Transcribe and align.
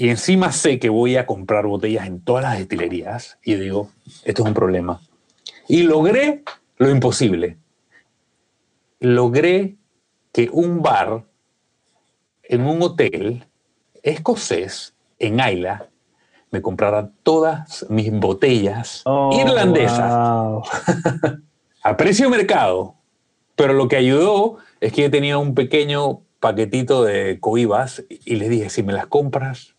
Y 0.00 0.10
encima 0.10 0.52
sé 0.52 0.78
que 0.78 0.90
voy 0.90 1.16
a 1.16 1.26
comprar 1.26 1.66
botellas 1.66 2.06
en 2.06 2.20
todas 2.20 2.44
las 2.44 2.56
destilerías. 2.56 3.36
Y 3.42 3.56
digo, 3.56 3.90
esto 4.24 4.42
es 4.42 4.48
un 4.48 4.54
problema. 4.54 5.00
Y 5.66 5.82
logré 5.82 6.44
lo 6.76 6.88
imposible. 6.88 7.58
Logré 9.00 9.74
que 10.32 10.50
un 10.52 10.82
bar 10.82 11.24
en 12.44 12.60
un 12.64 12.80
hotel 12.80 13.44
escocés 14.04 14.94
en 15.18 15.40
Ayla 15.40 15.88
me 16.52 16.62
comprara 16.62 17.10
todas 17.24 17.84
mis 17.88 18.12
botellas 18.12 19.02
Oh, 19.04 19.36
irlandesas 19.36 20.12
wow. 20.12 20.62
a 21.82 21.96
precio 21.96 22.30
mercado. 22.30 22.94
Pero 23.56 23.72
lo 23.72 23.88
que 23.88 23.96
ayudó 23.96 24.58
es 24.80 24.92
que 24.92 25.02
yo 25.02 25.10
tenía 25.10 25.38
un 25.38 25.56
pequeño 25.56 26.20
paquetito 26.38 27.02
de 27.02 27.40
coibas 27.40 28.04
y 28.08 28.36
les 28.36 28.48
dije, 28.48 28.70
si 28.70 28.84
me 28.84 28.92
las 28.92 29.08
compras, 29.08 29.74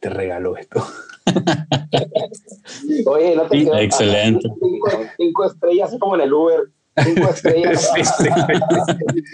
te 0.00 0.08
regalo 0.10 0.56
esto. 0.56 0.86
Oye, 3.06 3.36
no 3.36 3.42
te 3.46 3.58
Sí, 3.58 3.64
quedas- 3.64 3.80
excelente. 3.80 4.48
Cinco, 4.60 4.90
cinco 5.16 5.44
estrellas, 5.44 5.88
así 5.88 5.98
como 5.98 6.14
en 6.16 6.20
el 6.22 6.32
Uber. 6.32 6.60
Cinco 7.04 7.28
estrellas. 7.30 7.92
Sí, 7.94 8.04
sí. 8.04 8.28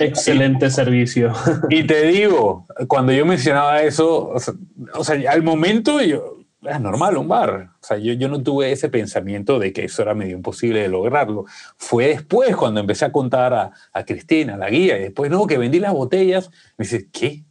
Excelente 0.01 0.71
servicio. 0.71 1.33
Y 1.71 1.85
te 1.87 2.07
digo, 2.07 2.67
cuando 2.89 3.13
yo 3.13 3.25
mencionaba 3.25 3.83
eso, 3.83 4.29
o 4.31 4.39
sea, 4.41 4.55
o 4.95 5.05
sea, 5.05 5.31
al 5.31 5.43
momento 5.43 6.01
yo, 6.01 6.39
es 6.63 6.81
normal 6.81 7.17
un 7.17 7.29
bar. 7.29 7.71
O 7.81 7.85
sea, 7.85 7.99
yo, 7.99 8.13
yo 8.15 8.29
no 8.29 8.43
tuve 8.43 8.73
ese 8.73 8.89
pensamiento 8.89 9.59
de 9.59 9.73
que 9.73 9.85
eso 9.85 10.03
era 10.03 10.15
medio 10.15 10.37
imposible 10.37 10.81
de 10.81 10.89
lograrlo. 10.89 11.45
Fue 11.77 12.09
después 12.09 12.57
cuando 12.57 12.81
empecé 12.81 13.05
a 13.05 13.13
contar 13.13 13.55
a, 13.55 13.73
a 13.93 14.05
Cristina, 14.05 14.57
la 14.57 14.71
guía, 14.71 14.99
y 14.99 15.03
después, 15.03 15.31
no, 15.31 15.47
que 15.47 15.59
vendí 15.59 15.79
las 15.79 15.93
botellas. 15.93 16.51
Me 16.77 16.85
dice, 16.85 17.09
¿qué? 17.13 17.45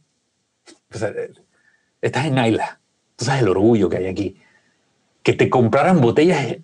O 0.94 0.98
sea, 0.98 1.10
estás 2.02 2.26
en 2.26 2.38
Ayla. 2.38 2.80
Tú 3.22 3.26
sabes 3.26 3.42
el 3.42 3.50
orgullo 3.50 3.88
que 3.88 3.98
hay 3.98 4.06
aquí. 4.08 4.36
Que 5.22 5.32
te 5.32 5.48
compraran 5.48 6.00
botellas 6.00 6.56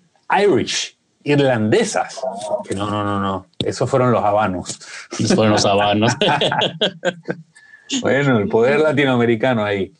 Irish, 0.43 0.97
irlandesas. 1.23 2.19
Que 2.67 2.75
no, 2.75 2.89
no, 2.89 3.01
no, 3.05 3.21
no. 3.21 3.45
Esos 3.59 3.89
fueron 3.89 4.11
los 4.11 4.21
habanos. 4.21 4.77
Esos 5.17 5.35
fueron 5.35 5.53
los 5.53 5.65
habanos. 5.65 6.11
Bueno, 8.01 8.37
el 8.37 8.47
poder 8.49 8.81
latinoamericano 8.81 9.63
ahí. 9.65 9.91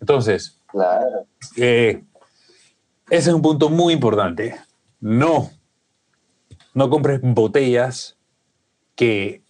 Entonces, 0.00 0.58
Claro. 0.68 1.26
eh, 1.58 2.02
ese 3.10 3.28
es 3.28 3.34
un 3.34 3.42
punto 3.42 3.68
muy 3.68 3.92
importante. 3.92 4.56
No, 4.98 5.50
no 6.72 6.88
compres 6.88 7.20
botellas 7.22 8.16
que, 8.96 9.42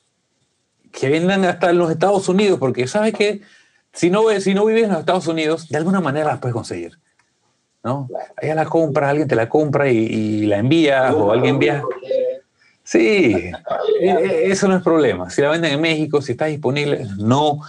que 0.91 1.09
vendan 1.09 1.45
hasta 1.45 1.71
en 1.71 1.79
los 1.79 1.89
Estados 1.93 2.29
Unidos, 2.29 2.59
porque 2.59 2.89
sabes 2.89 3.13
que 3.15 3.43
si 3.94 4.10
no, 4.10 4.28
si 4.41 4.53
no 4.53 4.66
vives 4.66 4.84
en 4.84 4.91
los 4.91 4.99
Estados 5.00 5.27
Unidos, 5.27 5.69
de 5.69 5.78
alguna 5.78 6.00
manera 6.00 6.27
las 6.27 6.38
puedes 6.41 6.55
conseguir. 6.55 6.99
¿no? 7.82 8.09
Allá 8.37 8.55
la 8.55 8.65
compras, 8.65 9.10
alguien 9.10 9.28
te 9.28 9.37
la 9.37 9.49
compra 9.49 9.91
y, 9.91 9.97
y 9.97 10.47
la 10.47 10.59
envías 10.59 11.15
o 11.15 11.31
alguien 11.31 11.55
envía. 11.55 11.82
Sí, 12.82 13.32
eh, 13.34 13.53
eh, 14.03 14.43
eso 14.47 14.69
no 14.69 14.77
es 14.77 14.82
problema. 14.82 15.31
Si 15.31 15.41
la 15.41 15.50
venden 15.50 15.72
en 15.72 15.81
México, 15.81 16.21
si 16.21 16.32
está 16.32 16.47
disponible, 16.47 17.06
no 17.19 17.60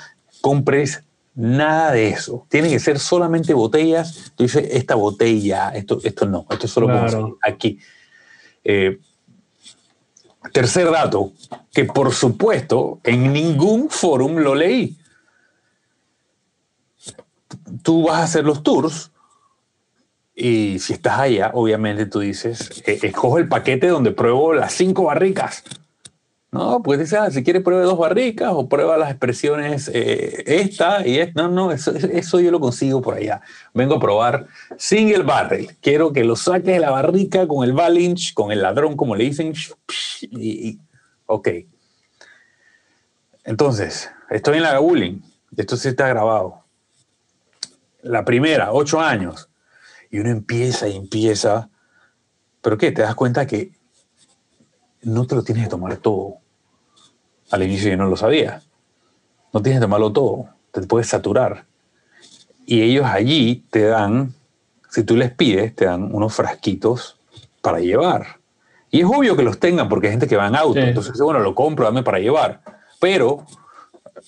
compres 0.42 1.04
nada 1.36 1.92
de 1.92 2.10
eso. 2.10 2.46
Tienen 2.50 2.72
que 2.72 2.80
ser 2.80 3.00
solamente 3.00 3.54
botellas. 3.54 4.32
Tú 4.36 4.44
dices, 4.44 4.68
esta 4.72 4.96
botella, 4.96 5.70
esto, 5.70 6.00
esto 6.04 6.26
no, 6.26 6.46
esto 6.50 6.68
solo 6.68 6.88
Claro. 6.88 7.02
conseguir 7.02 7.36
aquí. 7.42 7.80
Eh, 8.64 9.00
tercer 10.52 10.90
dato, 10.92 11.32
que 11.74 11.86
por 11.86 12.14
supuesto 12.14 13.00
en 13.04 13.34
ningún 13.34 13.90
fórum 13.90 14.38
lo 14.38 14.56
leí. 14.56 14.98
Tú 17.84 18.08
vas 18.08 18.18
a 18.18 18.24
hacer 18.24 18.46
los 18.46 18.64
tours 18.64 19.12
y 20.36 20.80
si 20.80 20.94
estás 20.94 21.20
allá, 21.20 21.52
obviamente 21.54 22.06
tú 22.06 22.20
dices, 22.20 22.84
eh, 22.86 23.00
escojo 23.04 23.38
el 23.38 23.48
paquete 23.48 23.88
donde 23.88 24.12
pruebo 24.12 24.54
las 24.54 24.74
cinco 24.74 25.06
barricas. 25.06 25.64
No, 26.52 26.82
pues 26.82 27.00
dices, 27.00 27.20
ah, 27.20 27.32
si 27.32 27.44
quieres 27.44 27.64
pruebe 27.64 27.84
dos 27.84 27.98
barricas 27.98 28.52
o 28.54 28.70
prueba 28.70 28.98
las 28.98 29.10
expresiones 29.10 29.90
eh, 29.94 30.44
esta 30.46 31.06
y 31.06 31.20
esta. 31.20 31.42
No, 31.42 31.50
no, 31.50 31.72
eso, 31.72 32.40
yo 32.40 32.52
lo 32.52 32.60
consigo 32.62 33.02
por 33.02 33.16
allá. 33.16 33.42
Vengo 33.74 33.96
a 33.96 34.00
probar 34.00 34.48
single 34.78 35.24
barrel. 35.24 35.76
Quiero 35.82 36.14
que 36.14 36.24
lo 36.24 36.36
saques 36.36 36.66
de 36.66 36.80
la 36.80 36.92
barrica 36.92 37.48
con 37.48 37.66
el 37.66 37.74
balinch, 37.74 38.34
con 38.34 38.52
el 38.54 38.62
ladrón, 38.62 38.96
como 38.96 39.16
le 39.16 39.26
dicen. 39.26 39.54
Y- 40.32 40.80
ok. 41.26 41.50
Entonces, 43.44 44.10
estoy 44.30 44.58
en 44.58 44.64
la 44.64 44.74
Gabulin. 44.74 45.24
Esto 45.58 45.76
sí 45.76 45.90
está 45.90 46.08
grabado. 46.08 46.65
La 48.06 48.24
primera, 48.24 48.72
ocho 48.72 49.02
años. 49.02 49.50
Y 50.12 50.20
uno 50.20 50.30
empieza 50.30 50.88
y 50.88 50.96
empieza. 50.96 51.70
¿Pero 52.62 52.78
qué? 52.78 52.92
Te 52.92 53.02
das 53.02 53.16
cuenta 53.16 53.48
que 53.48 53.72
no 55.02 55.26
te 55.26 55.34
lo 55.34 55.44
tienes 55.44 55.64
que 55.64 55.72
tomar 55.72 55.98
todo. 55.98 56.36
Al 57.50 57.64
inicio 57.64 57.90
yo 57.90 57.98
no 57.98 58.06
lo 58.06 58.16
sabía. 58.16 58.62
No 59.52 59.62
tienes 59.64 59.80
que 59.80 59.86
tomarlo 59.86 60.14
todo. 60.14 60.50
Te 60.72 60.82
puedes 60.82 61.08
saturar. 61.08 61.66
Y 62.68 62.84
ellos 62.84 63.08
allí 63.08 63.66
te 63.72 63.86
dan, 63.86 64.36
si 64.92 65.04
tú 65.04 65.16
les 65.16 65.34
pides, 65.34 65.76
te 65.76 65.86
dan 65.86 66.14
unos 66.14 66.32
frasquitos 66.32 67.20
para 67.62 67.80
llevar. 67.80 68.40
Y 68.92 69.02
es 69.02 69.06
obvio 69.06 69.36
que 69.36 69.42
los 69.42 69.60
tengan 69.60 69.90
porque 69.90 70.08
hay 70.08 70.14
gente 70.14 70.28
que 70.28 70.38
va 70.38 70.48
en 70.48 70.56
auto. 70.56 70.80
Sí. 70.80 70.88
Entonces, 70.88 71.20
bueno, 71.20 71.40
lo 71.40 71.56
compro, 71.56 71.86
dame 71.86 72.04
para 72.04 72.20
llevar. 72.20 72.62
Pero 73.00 73.48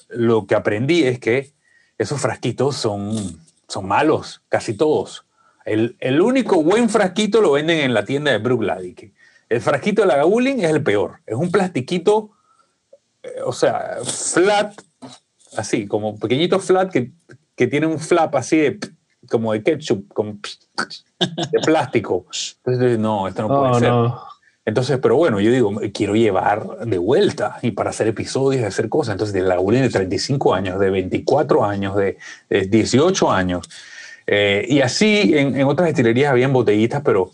lo 0.09 0.47
que 0.47 0.55
aprendí 0.55 1.03
es 1.03 1.19
que 1.19 1.53
esos 1.99 2.19
frasquitos 2.19 2.75
son, 2.75 3.39
son 3.67 3.87
malos, 3.87 4.41
casi 4.49 4.75
todos. 4.75 5.25
El, 5.65 5.97
el 5.99 6.21
único 6.21 6.63
buen 6.63 6.89
frasquito 6.89 7.41
lo 7.41 7.51
venden 7.53 7.79
en 7.79 7.93
la 7.93 8.05
tienda 8.05 8.31
de 8.31 8.37
Brooklady. 8.37 8.93
que 8.93 9.13
El 9.49 9.61
frasquito 9.61 10.01
de 10.03 10.07
la 10.07 10.15
Gabulin 10.17 10.59
es 10.63 10.71
el 10.71 10.81
peor. 10.83 11.19
Es 11.25 11.35
un 11.35 11.51
plastiquito, 11.51 12.31
eh, 13.23 13.29
o 13.45 13.51
sea, 13.51 13.97
flat, 14.05 14.73
así, 15.57 15.85
como 15.87 16.17
pequeñito 16.17 16.59
flat 16.59 16.91
que, 16.91 17.11
que 17.55 17.67
tiene 17.67 17.87
un 17.87 17.99
flap 17.99 18.35
así 18.35 18.57
de, 18.57 18.79
como 19.29 19.51
de 19.51 19.63
ketchup, 19.63 20.07
como 20.13 20.37
de 21.19 21.59
plástico. 21.65 22.25
Entonces, 22.63 22.97
no, 22.97 23.27
esto 23.27 23.41
no 23.41 23.47
puede 23.49 23.71
Oh, 23.71 23.79
ser. 23.79 23.89
no. 23.89 24.26
Entonces, 24.67 24.99
pero 25.01 25.15
bueno, 25.15 25.39
yo 25.39 25.49
digo, 25.49 25.71
quiero 25.93 26.13
llevar 26.13 26.79
de 26.85 26.97
vuelta 26.97 27.57
y 27.61 27.71
para 27.71 27.91
hacer 27.91 28.09
episodios, 28.09 28.65
hacer 28.65 28.89
cosas. 28.89 29.13
Entonces, 29.13 29.33
de 29.33 29.39
la 29.39 29.55
Gabulin 29.55 29.81
de 29.81 29.89
35 29.89 30.53
años, 30.53 30.77
de 30.77 30.89
24 30.89 31.63
años, 31.63 31.95
de, 31.95 32.17
de 32.49 32.65
18 32.65 33.31
años. 33.31 33.69
Eh, 34.27 34.65
y 34.67 34.81
así 34.81 35.31
en, 35.37 35.63
otras 35.63 35.85
destilerías 35.87 36.31
habían 36.31 36.51
botellitas, 36.51 37.01
pero 37.01 37.31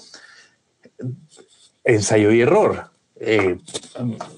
ensayo 1.83 2.31
y 2.31 2.41
error. 2.41 2.91
Eh, 3.19 3.57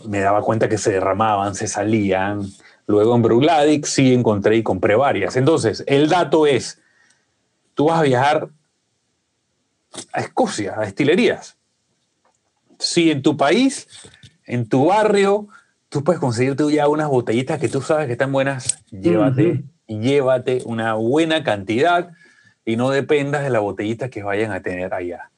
me 0.08 0.22
daba 0.22 0.42
cuenta 0.42 0.70
que 0.70 0.78
se 0.78 0.94
derramaban, 0.94 1.54
se 1.54 1.68
salían. 1.68 2.44
Luego 2.88 3.14
en 3.14 3.24
Brugladic 3.24 3.86
sí 3.88 4.14
encontré 4.14 4.56
y 4.56 4.64
compré 4.64 4.96
varias. 4.96 5.36
Entonces, 5.36 5.84
el 5.86 6.08
dato 6.08 6.48
es, 6.48 6.82
tú 7.74 7.88
vas 7.88 8.00
a 8.00 8.04
viajar 8.04 8.48
a 10.14 10.22
Escocia, 10.22 10.76
a 10.78 10.86
destilerías. 10.86 11.58
Si 12.80 13.12
en 13.12 13.22
tu 13.22 13.38
país, 13.38 13.88
en 14.46 14.68
tu 14.68 14.86
barrio, 14.88 15.48
tú 15.90 16.04
puedes 16.04 16.20
conseguirte 16.20 16.64
ya 16.72 16.88
unas 16.88 17.08
botellitas 17.10 17.60
que 17.60 17.70
tú 17.70 17.82
sabes 17.82 18.08
que 18.08 18.14
están 18.14 18.32
buenas, 18.32 18.84
llévate, 18.92 19.64
llévate 19.88 20.62
una 20.66 20.94
buena 20.96 21.44
cantidad 21.44 22.12
y 22.66 22.76
no 22.76 22.90
dependas 22.90 23.44
de 23.44 23.50
la 23.50 23.60
botellita 23.60 24.10
que 24.10 24.24
vayan 24.24 24.52
a 24.52 24.62
tener 24.62 24.94
allá. 24.94 25.30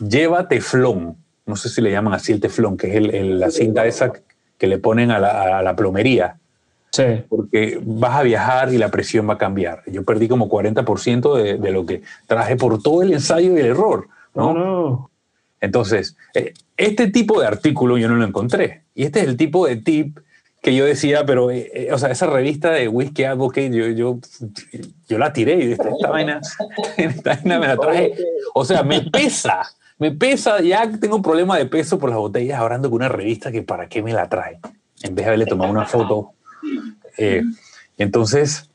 Lleva 0.00 0.48
teflón, 0.48 1.16
no 1.46 1.56
sé 1.56 1.68
si 1.68 1.80
le 1.80 1.90
llaman 1.90 2.12
así 2.14 2.32
el 2.32 2.40
teflón, 2.40 2.76
que 2.76 2.88
es 2.90 2.96
el- 2.96 3.14
el- 3.14 3.40
la 3.40 3.50
cinta 3.50 3.86
esa 3.86 4.12
que 4.58 4.66
le 4.66 4.78
ponen 4.78 5.10
a 5.10 5.18
la, 5.18 5.58
a 5.58 5.62
la 5.62 5.76
plomería, 5.76 6.38
Sí. 6.92 7.04
porque 7.28 7.78
vas 7.84 8.16
a 8.16 8.22
viajar 8.22 8.72
y 8.72 8.78
la 8.78 8.90
presión 8.90 9.28
va 9.28 9.34
a 9.34 9.38
cambiar. 9.38 9.82
Yo 9.86 10.02
perdí 10.02 10.28
como 10.28 10.48
40% 10.48 11.36
de, 11.36 11.58
de 11.58 11.70
lo 11.70 11.84
que 11.86 12.02
traje 12.26 12.56
por 12.56 12.82
todo 12.82 13.02
el 13.02 13.12
ensayo 13.12 13.54
y 13.56 13.60
el 13.60 13.66
error. 13.66 14.08
¿no? 14.34 14.52
No, 14.52 14.64
no. 14.64 15.10
Entonces, 15.66 16.16
eh, 16.34 16.54
este 16.76 17.10
tipo 17.10 17.40
de 17.40 17.46
artículo 17.46 17.98
yo 17.98 18.08
no 18.08 18.14
lo 18.14 18.24
encontré. 18.24 18.84
Y 18.94 19.02
este 19.02 19.20
es 19.20 19.26
el 19.26 19.36
tipo 19.36 19.66
de 19.66 19.76
tip 19.76 20.18
que 20.62 20.74
yo 20.74 20.84
decía, 20.84 21.26
pero, 21.26 21.50
eh, 21.50 21.70
eh, 21.74 21.92
o 21.92 21.98
sea, 21.98 22.10
esa 22.10 22.26
revista 22.26 22.70
de 22.70 22.88
Whiskey 22.88 23.24
Advocate, 23.24 23.70
yo, 23.70 23.88
yo, 23.88 24.18
yo 25.08 25.18
la 25.18 25.32
tiré 25.32 25.54
y 25.54 25.66
dije, 25.66 25.72
esta 25.72 26.10
vaina, 26.10 26.40
esta 26.96 27.34
vaina 27.34 27.58
me 27.58 27.66
la 27.66 27.76
traje. 27.76 28.14
O 28.54 28.64
sea, 28.64 28.82
me 28.84 29.02
pesa, 29.02 29.62
me 29.98 30.12
pesa, 30.12 30.60
ya 30.60 30.88
tengo 30.98 31.16
un 31.16 31.22
problema 31.22 31.58
de 31.58 31.66
peso 31.66 31.98
por 31.98 32.10
las 32.10 32.18
botellas, 32.18 32.58
ahora 32.58 32.76
ando 32.76 32.90
con 32.90 32.96
una 32.96 33.08
revista 33.08 33.50
que 33.50 33.62
para 33.62 33.88
qué 33.88 34.02
me 34.02 34.12
la 34.12 34.28
trae, 34.28 34.60
en 35.02 35.14
vez 35.14 35.24
de 35.24 35.26
haberle 35.26 35.46
tomado 35.46 35.70
una 35.70 35.84
foto. 35.84 36.32
Eh, 37.18 37.42
entonces, 37.98 38.70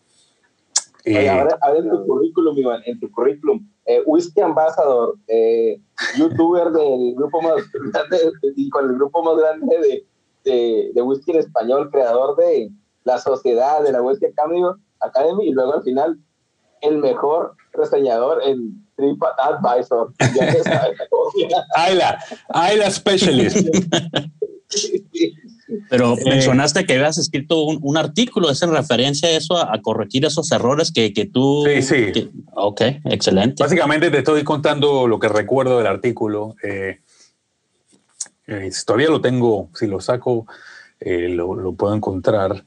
eh, 1.03 1.17
Oye, 1.17 1.29
ahora, 1.29 1.57
ahora 1.61 1.79
en 1.79 1.89
tu 1.89 2.05
currículum, 2.05 2.57
Iván, 2.57 2.81
en 2.85 2.99
tu 2.99 3.11
currículum, 3.11 3.67
eh, 3.91 4.03
Whisky 4.05 4.41
Ambassador, 4.41 5.15
eh, 5.27 5.79
youtuber 6.17 6.71
del 6.71 7.15
grupo 7.15 7.41
más 7.41 7.55
grande, 7.93 8.17
y 8.55 8.69
con 8.69 8.89
el 8.89 8.95
grupo 8.95 9.23
más 9.23 9.37
grande 9.37 9.77
de, 9.79 10.05
de, 10.45 10.91
de 10.93 11.01
whisky 11.01 11.31
en 11.31 11.39
español, 11.39 11.89
creador 11.91 12.35
de 12.37 12.71
la 13.03 13.17
sociedad 13.17 13.83
de 13.83 13.91
la 13.91 14.01
Whisky 14.01 14.27
Academy, 14.27 14.61
Academy 15.01 15.47
y 15.47 15.51
luego 15.51 15.73
al 15.73 15.83
final 15.83 16.17
el 16.81 16.97
mejor 16.99 17.55
reseñador 17.73 18.41
en 18.43 18.85
TripAdvisor. 18.95 20.13
Ayla, 21.75 22.19
Ayla 22.49 22.91
Specialist. 22.91 23.57
Pero 25.89 26.17
Eh, 26.17 26.23
mencionaste 26.25 26.85
que 26.85 26.93
habías 26.95 27.17
escrito 27.17 27.63
un, 27.63 27.79
un 27.81 27.97
artículo, 27.97 28.49
¿es 28.49 28.61
en 28.61 28.71
referencia 28.71 29.29
a 29.29 29.31
eso, 29.31 29.57
a, 29.57 29.73
a 29.73 29.81
corregir 29.81 30.25
esos 30.25 30.51
errores 30.51 30.91
que, 30.91 31.13
que 31.13 31.25
tú... 31.25 31.63
Sí, 31.65 31.81
sí. 31.81 32.11
que- 32.11 32.29
ok, 32.53 32.81
excelente. 33.05 33.63
Básicamente 33.63 34.09
te 34.11 34.17
estoy 34.19 34.43
contando 34.43 35.07
lo 35.07 35.19
que 35.19 35.29
recuerdo 35.29 35.77
del 35.77 35.87
artículo. 35.87 36.55
Eh, 36.63 36.99
eh, 38.47 38.71
todavía 38.85 39.09
lo 39.09 39.21
tengo, 39.21 39.69
si 39.73 39.87
lo 39.87 40.01
saco, 40.01 40.45
eh, 40.99 41.29
lo, 41.29 41.55
lo 41.55 41.73
puedo 41.73 41.95
encontrar. 41.95 42.63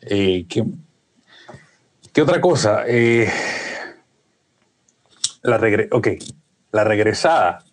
¿qué, 0.00 0.64
qué 2.12 2.22
otra 2.22 2.40
cosa? 2.40 2.84
La, 5.42 5.58
regre 5.58 5.88
ok, 5.92 6.08
la 6.72 6.84
regresada. 6.84 7.64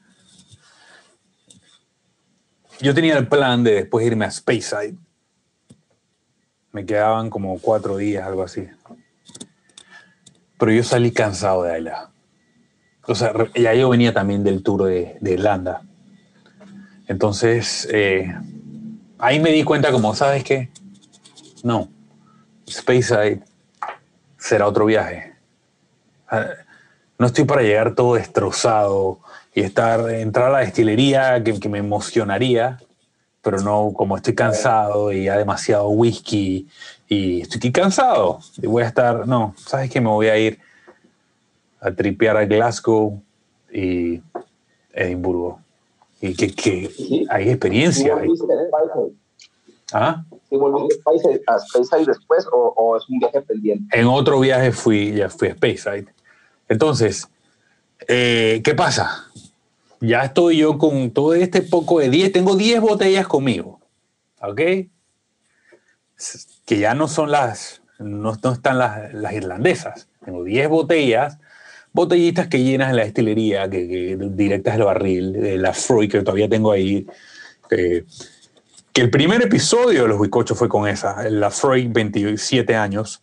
Yo 2.82 2.94
tenía 2.94 3.18
el 3.18 3.28
plan 3.28 3.64
de 3.64 3.74
después 3.74 4.06
irme 4.06 4.26
a 4.26 4.32
Speyside. 4.32 4.96
Me 6.72 6.86
quedaban 6.86 7.30
como 7.30 7.60
cuatro 7.60 7.98
días, 7.98 8.26
algo 8.26 8.44
así. 8.44 8.68
Pero 10.58 10.72
yo 10.72 10.84
salí 10.84 11.12
cansado 11.12 11.64
de 11.64 11.74
allá. 11.74 12.10
O 13.06 13.16
sea, 13.16 13.34
ya 13.56 13.74
yo 13.74 13.90
venía 13.90 14.14
también 14.14 14.44
del 14.44 14.64
tour 14.64 14.84
de, 14.84 15.18
de 15.20 15.32
Irlanda. 15.34 15.82
Entonces, 17.08 17.88
eh, 17.92 18.34
ahí 19.18 19.40
me 19.40 19.52
di 19.52 19.64
cuenta 19.64 19.92
como, 19.92 20.14
¿sabes 20.16 20.44
qué? 20.44 20.70
No, 21.64 21.90
Speyside 22.70 23.42
será 24.38 24.68
otro 24.68 24.86
viaje. 24.86 25.34
Ah, 26.30 26.50
No 27.18 27.26
estoy 27.26 27.44
para 27.44 27.64
llegar 27.64 27.96
todo 27.96 28.14
destrozado 28.16 29.20
y 29.60 29.64
estar, 29.64 30.10
entrar 30.10 30.48
a 30.48 30.52
la 30.52 30.60
destilería 30.60 31.44
que, 31.44 31.60
que 31.60 31.68
me 31.68 31.80
emocionaría, 31.80 32.80
pero 33.42 33.60
no, 33.60 33.92
como 33.94 34.16
estoy 34.16 34.34
cansado 34.34 35.12
y 35.12 35.26
ya 35.26 35.38
demasiado 35.38 35.90
whisky 35.90 36.66
y 37.10 37.42
estoy 37.42 37.58
aquí 37.58 37.72
cansado 37.72 38.40
y 38.62 38.68
voy 38.68 38.84
a 38.84 38.88
estar, 38.88 39.28
no, 39.28 39.54
¿sabes 39.58 39.90
qué? 39.90 40.00
Me 40.00 40.08
voy 40.10 40.28
a 40.28 40.38
ir 40.38 40.60
a 41.82 41.92
tripear 41.92 42.38
a 42.38 42.46
Glasgow 42.46 43.22
y 43.72 44.22
Edimburgo. 44.94 45.60
Y 46.22 46.34
que, 46.36 46.54
que 46.54 46.88
Sí. 46.90 47.26
hay 47.30 47.46
¿Sí 47.46 47.50
experiencia. 47.52 48.16
ahí. 48.16 48.30
¿Ah? 49.92 50.24
¿Sí 50.50 50.56
volviste 50.56 50.96
a 51.06 51.12
Speyside- 51.12 51.42
a 51.48 51.60
Speyside 51.60 52.06
después 52.06 52.46
o, 52.52 52.74
o 52.78 52.98
es 52.98 53.10
un 53.10 53.20
viaje 53.20 53.42
pendiente? 53.42 53.98
En 54.00 54.06
otro 54.08 54.40
viaje 54.40 54.72
fui, 54.72 55.14
ya 55.14 55.30
fui 55.30 55.50
a 55.50 55.54
Speyside. 55.56 56.06
Entonces, 56.70 57.28
eh, 58.08 58.62
¿qué 58.64 58.74
pasa? 58.76 59.26
Ya 60.02 60.24
estoy 60.24 60.58
yo 60.58 60.78
con 60.78 61.12
todo 61.12 61.34
este 61.34 61.62
poco 61.62 62.00
de 62.00 62.10
10, 62.10 62.32
tengo 62.32 62.56
10 62.56 62.80
botellas 62.82 63.28
conmigo, 63.28 63.80
¿ok? 64.42 64.62
Que 66.66 66.80
ya 66.80 66.94
no 66.94 67.08
son 67.08 67.32
las, 67.32 67.82
no, 68.00 68.32
están 68.34 68.78
las, 68.78 69.34
irlandesas. 69.34 70.08
Tengo 70.24 70.44
10 70.44 70.70
botellas, 70.70 71.38
botellitas 71.92 72.48
que 72.48 72.64
llenas 72.64 72.92
en 72.92 72.96
la 72.96 73.04
destilería, 73.04 73.70
que, 73.70 74.18
directas 74.32 74.76
del 74.76 74.86
barril, 74.86 75.34
de 75.34 75.58
la 75.58 75.74
Freud 75.74 76.10
que 76.10 76.22
todavía 76.22 76.50
tengo 76.50 76.72
ahí. 76.72 77.06
que- 77.70 78.06
el 79.00 79.10
primer 79.10 79.42
episodio 79.42 80.04
de 80.04 80.10
los 80.10 80.20
Huicochos 80.20 80.58
fue 80.58 80.68
con 80.68 80.86
esa, 80.86 81.30
la 81.30 81.50
Freud 81.50 81.88
27 81.90 82.76
años, 82.76 83.22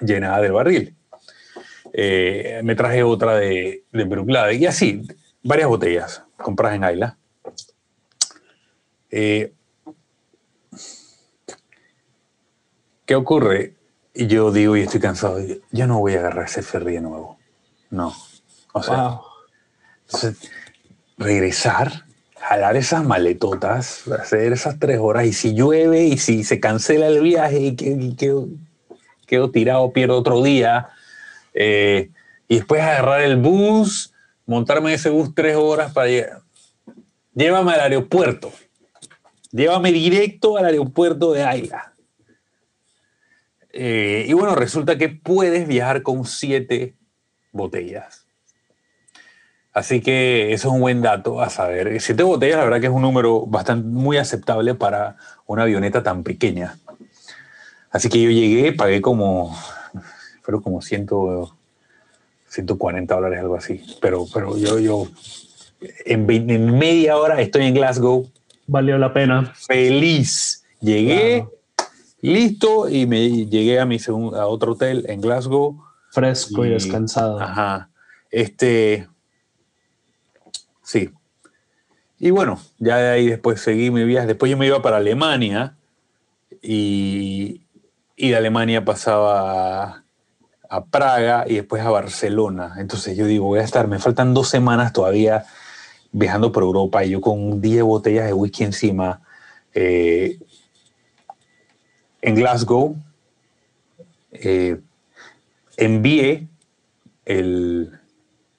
llenada 0.00 0.40
del 0.42 0.52
barril. 0.52 0.94
Eh, 1.94 2.60
me 2.62 2.74
traje 2.74 3.02
otra 3.02 3.36
de, 3.36 3.84
de 3.90 4.04
Bruichladdich 4.04 4.60
y 4.60 4.66
así, 4.66 5.02
varias 5.42 5.68
botellas 5.68 6.22
compradas 6.36 6.76
en 6.76 6.84
Ayla. 6.84 7.18
Eh, 9.10 9.52
¿Qué 13.04 13.14
ocurre? 13.14 13.74
Y 14.14 14.26
yo 14.26 14.52
digo, 14.52 14.76
y 14.76 14.82
estoy 14.82 15.00
cansado, 15.00 15.38
yo 15.70 15.86
no 15.86 15.98
voy 15.98 16.14
a 16.14 16.20
agarrar 16.20 16.46
ese 16.46 16.62
ferry 16.62 16.94
de 16.94 17.00
nuevo. 17.00 17.38
No. 17.90 18.12
O 18.72 18.82
sea, 18.82 19.08
Wow. 19.08 19.20
entonces, 20.06 20.50
regresar, 21.18 22.04
jalar 22.38 22.76
esas 22.76 23.04
maletotas, 23.04 24.06
hacer 24.08 24.52
esas 24.52 24.78
tres 24.78 24.98
horas, 24.98 25.26
y 25.26 25.32
si 25.32 25.54
llueve 25.54 26.04
y 26.04 26.18
si 26.18 26.44
se 26.44 26.60
cancela 26.60 27.06
el 27.06 27.20
viaje 27.20 27.58
y 27.60 28.14
quedo, 28.16 28.48
quedo 29.26 29.50
tirado, 29.50 29.92
pierdo 29.92 30.16
otro 30.18 30.42
día, 30.42 30.88
eh, 31.54 32.10
y 32.48 32.56
después 32.56 32.82
agarrar 32.82 33.22
el 33.22 33.36
bus, 33.36 34.11
montarme 34.52 34.90
en 34.90 34.94
ese 34.96 35.10
bus 35.10 35.34
tres 35.34 35.56
horas 35.56 35.92
para 35.92 36.06
llegar. 36.08 36.42
Llévame 37.34 37.72
al 37.72 37.80
aeropuerto, 37.80 38.52
llévame 39.50 39.90
directo 39.90 40.58
al 40.58 40.66
aeropuerto 40.66 41.32
de 41.32 41.42
Ayla. 41.42 41.94
Eh, 43.72 44.26
y 44.28 44.32
bueno, 44.34 44.54
resulta 44.54 44.98
que 44.98 45.08
puedes 45.08 45.66
viajar 45.66 46.02
con 46.02 46.26
siete 46.26 46.94
botellas. 47.52 48.26
Así 49.72 50.02
que 50.02 50.52
eso 50.52 50.68
es 50.68 50.74
un 50.74 50.80
buen 50.80 51.00
dato 51.00 51.40
a 51.40 51.48
saber. 51.48 51.98
Siete 51.98 52.22
botellas, 52.22 52.58
la 52.58 52.64
verdad 52.64 52.80
que 52.80 52.88
es 52.88 52.92
un 52.92 53.00
número 53.00 53.46
bastante 53.46 53.88
muy 53.88 54.18
aceptable 54.18 54.74
para 54.74 55.16
una 55.46 55.62
avioneta 55.62 56.02
tan 56.02 56.22
pequeña. 56.22 56.76
Así 57.90 58.10
que 58.10 58.22
yo 58.22 58.30
llegué, 58.30 58.74
pagué 58.74 59.00
como, 59.00 59.56
fueron 60.42 60.62
como 60.62 60.82
100, 60.82 61.06
140 62.52 63.14
dólares, 63.14 63.40
algo 63.40 63.56
así. 63.56 63.82
Pero, 64.00 64.26
pero 64.32 64.58
yo, 64.58 64.78
yo 64.78 65.08
en, 66.04 66.26
media 66.78 67.16
hora 67.16 67.40
estoy 67.40 67.64
en 67.64 67.74
Glasgow, 67.74 68.30
Valió 68.66 68.98
la 68.98 69.12
pena. 69.12 69.52
feliz. 69.56 70.64
Llegué, 70.80 71.46
Claro. 71.46 71.52
listo, 72.20 72.88
y 72.88 73.06
me 73.06 73.46
llegué 73.46 73.80
a 73.80 73.86
mi 73.86 73.98
segun- 73.98 74.34
a 74.36 74.46
otro 74.46 74.72
hotel 74.72 75.04
en 75.08 75.20
Glasgow. 75.20 75.82
Fresco 76.10 76.64
y, 76.64 76.68
Y- 76.68 76.72
descansado. 76.72 77.40
Ajá. 77.40 77.88
Este. 78.30 79.08
Sí. 80.82 81.10
Y 82.18 82.30
bueno, 82.30 82.60
ya 82.78 82.98
de 82.98 83.08
ahí 83.10 83.26
después 83.28 83.60
seguí 83.60 83.90
mi 83.90 84.04
viaje. 84.04 84.26
Después 84.26 84.50
yo 84.50 84.56
me 84.58 84.66
iba 84.66 84.82
para 84.82 84.98
Alemania 84.98 85.74
y, 86.60 87.62
y 88.16 88.28
de 88.28 88.36
Alemania 88.36 88.84
pasaba 88.84 90.01
a, 90.72 90.84
Praga 90.84 91.44
y 91.46 91.56
después 91.56 91.82
a 91.82 91.90
Barcelona. 91.90 92.76
Entonces 92.78 93.16
yo 93.16 93.26
digo, 93.26 93.46
voy 93.46 93.60
a 93.60 93.62
estar, 93.62 93.88
me 93.88 93.98
faltan 93.98 94.32
dos 94.32 94.48
semanas 94.48 94.92
todavía 94.92 95.44
viajando 96.12 96.50
por 96.50 96.62
Europa 96.62 97.04
y 97.04 97.10
yo 97.10 97.20
con 97.20 97.60
10 97.60 97.82
botellas 97.82 98.26
de 98.26 98.32
whisky 98.32 98.64
encima 98.64 99.20
eh, 99.74 100.38
en 102.22 102.34
Glasgow. 102.34 102.96
eh, 104.32 104.80
envié 105.76 106.48
el... 107.24 107.98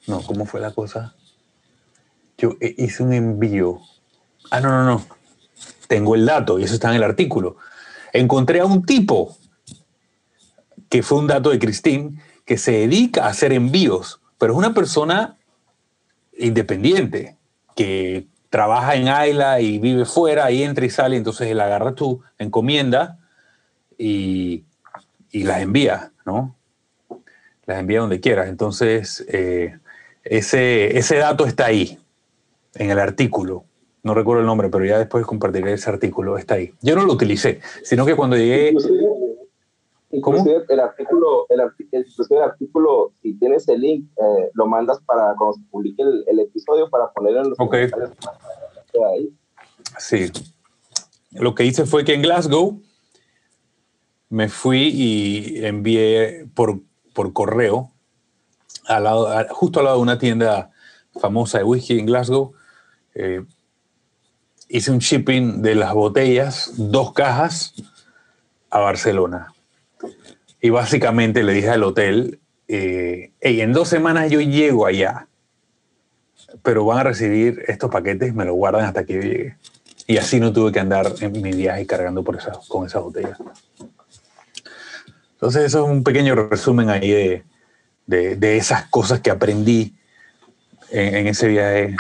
No, 0.07 0.21
¿cómo 0.21 0.45
fue 0.45 0.59
la 0.59 0.71
cosa? 0.71 1.15
Yo 2.37 2.55
eh, 2.59 2.75
hice 2.77 3.03
un 3.03 3.13
envío. 3.13 3.79
Ah, 4.51 4.59
no, 4.59 4.69
no, 4.69 4.83
no. 4.83 5.05
Tengo 5.87 6.15
el 6.15 6.25
dato 6.25 6.59
y 6.59 6.63
eso 6.63 6.73
está 6.73 6.89
en 6.89 6.95
el 6.95 7.03
artículo. 7.03 7.57
Encontré 8.11 8.59
a 8.59 8.65
un 8.65 8.85
tipo, 8.85 9.37
que 10.93 11.01
fue 11.01 11.17
un 11.17 11.25
dato 11.25 11.49
de 11.49 11.57
Christine, 11.57 12.21
que 12.45 12.55
se 12.55 12.71
dedica 12.73 13.25
a 13.25 13.29
hacer 13.29 13.51
envíos, 13.51 14.21
pero 14.37 14.53
es 14.53 14.59
una 14.59 14.75
persona 14.75 15.39
independiente 16.37 17.35
que 17.75 18.27
trabaja 18.51 18.93
en 18.93 19.07
Ayla 19.07 19.59
y 19.59 19.79
vive 19.79 20.05
fuera 20.05 20.51
y 20.51 20.61
entra 20.61 20.85
y 20.85 20.91
sale, 20.91 21.17
entonces 21.17 21.47
él 21.47 21.59
agarra 21.61 21.95
tu 21.95 22.21
encomienda 22.37 23.17
y, 23.97 24.65
y 25.31 25.45
las 25.45 25.63
envía, 25.63 26.11
¿no? 26.27 26.55
Las 27.65 27.79
envía 27.79 28.01
donde 28.01 28.19
quieras. 28.19 28.47
Entonces, 28.47 29.25
eh, 29.29 29.75
ese, 30.23 30.95
ese 30.95 31.15
dato 31.15 31.47
está 31.47 31.65
ahí, 31.65 31.97
en 32.75 32.91
el 32.91 32.99
artículo. 32.99 33.65
No 34.03 34.13
recuerdo 34.13 34.41
el 34.41 34.45
nombre, 34.45 34.69
pero 34.69 34.85
ya 34.85 34.99
después 34.99 35.25
compartiré 35.25 35.73
ese 35.73 35.89
artículo, 35.89 36.37
está 36.37 36.53
ahí. 36.53 36.71
Yo 36.81 36.95
no 36.95 37.03
lo 37.03 37.13
utilicé, 37.13 37.61
sino 37.81 38.05
que 38.05 38.15
cuando 38.15 38.37
llegué... 38.37 38.75
El 40.13 40.79
artículo, 40.79 41.47
el, 41.49 41.59
el 41.59 42.41
artículo, 42.41 43.13
si 43.21 43.33
tienes 43.39 43.67
el 43.67 43.81
link, 43.81 44.09
eh, 44.17 44.51
lo 44.53 44.67
mandas 44.67 44.99
para 45.05 45.33
cuando 45.35 45.57
se 45.57 45.61
publique 45.71 46.03
el, 46.03 46.23
el 46.27 46.39
episodio 46.39 46.87
para 46.89 47.11
poner 47.11 47.37
en 47.37 47.49
los 47.49 47.59
okay. 47.59 47.89
ahí. 49.11 49.33
Sí. 49.97 50.31
Lo 51.31 51.55
que 51.55 51.65
hice 51.65 51.85
fue 51.85 52.05
que 52.05 52.13
en 52.13 52.21
Glasgow 52.21 52.79
me 54.29 54.49
fui 54.49 54.89
y 54.93 55.65
envié 55.65 56.47
por, 56.53 56.79
por 57.13 57.33
correo, 57.33 57.91
al 58.85 59.05
lado, 59.05 59.29
justo 59.49 59.79
al 59.79 59.85
lado 59.85 59.97
de 59.97 60.03
una 60.03 60.19
tienda 60.19 60.71
famosa 61.19 61.57
de 61.57 61.63
whisky 61.63 61.97
en 61.97 62.05
Glasgow, 62.05 62.53
eh, 63.15 63.43
hice 64.69 64.91
un 64.91 64.99
shipping 64.99 65.61
de 65.61 65.75
las 65.75 65.93
botellas, 65.93 66.73
dos 66.77 67.13
cajas, 67.13 67.73
a 68.69 68.79
Barcelona. 68.79 69.52
Y 70.61 70.69
básicamente 70.69 71.43
le 71.43 71.53
dije 71.53 71.69
al 71.69 71.83
hotel, 71.83 72.39
eh, 72.67 73.31
en 73.41 73.73
dos 73.73 73.89
semanas 73.89 74.31
yo 74.31 74.39
llego 74.41 74.85
allá, 74.85 75.27
pero 76.61 76.85
van 76.85 76.99
a 76.99 77.03
recibir 77.03 77.63
estos 77.67 77.91
paquetes, 77.91 78.33
me 78.33 78.45
lo 78.45 78.53
guardan 78.53 78.85
hasta 78.85 79.03
que 79.05 79.13
yo 79.15 79.21
llegue. 79.21 79.57
Y 80.07 80.17
así 80.17 80.39
no 80.39 80.51
tuve 80.53 80.71
que 80.71 80.79
andar 80.79 81.13
en 81.21 81.31
mi 81.33 81.51
viaje 81.51 81.85
cargando 81.85 82.23
por 82.23 82.37
esa, 82.37 82.53
con 82.67 82.85
esas 82.85 83.01
botellas. 83.01 83.37
Entonces 85.33 85.63
eso 85.63 85.83
es 85.85 85.89
un 85.91 86.03
pequeño 86.03 86.35
resumen 86.35 86.89
ahí 86.89 87.11
de, 87.11 87.43
de, 88.05 88.35
de 88.37 88.57
esas 88.57 88.85
cosas 88.89 89.19
que 89.19 89.29
aprendí 89.31 89.93
en, 90.91 91.15
en, 91.15 91.27
ese 91.27 91.47
viaje 91.49 91.95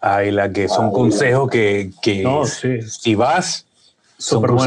a 0.00 0.22
la 0.22 0.50
que 0.50 0.68
son 0.68 0.90
consejos 0.92 1.50
que, 1.50 1.90
que 2.00 2.22
No, 2.22 2.46
sí. 2.46 2.80
si 2.82 3.14
vas 3.14 3.66
son 4.16 4.38
Súper 4.38 4.50
bueno. 4.52 4.64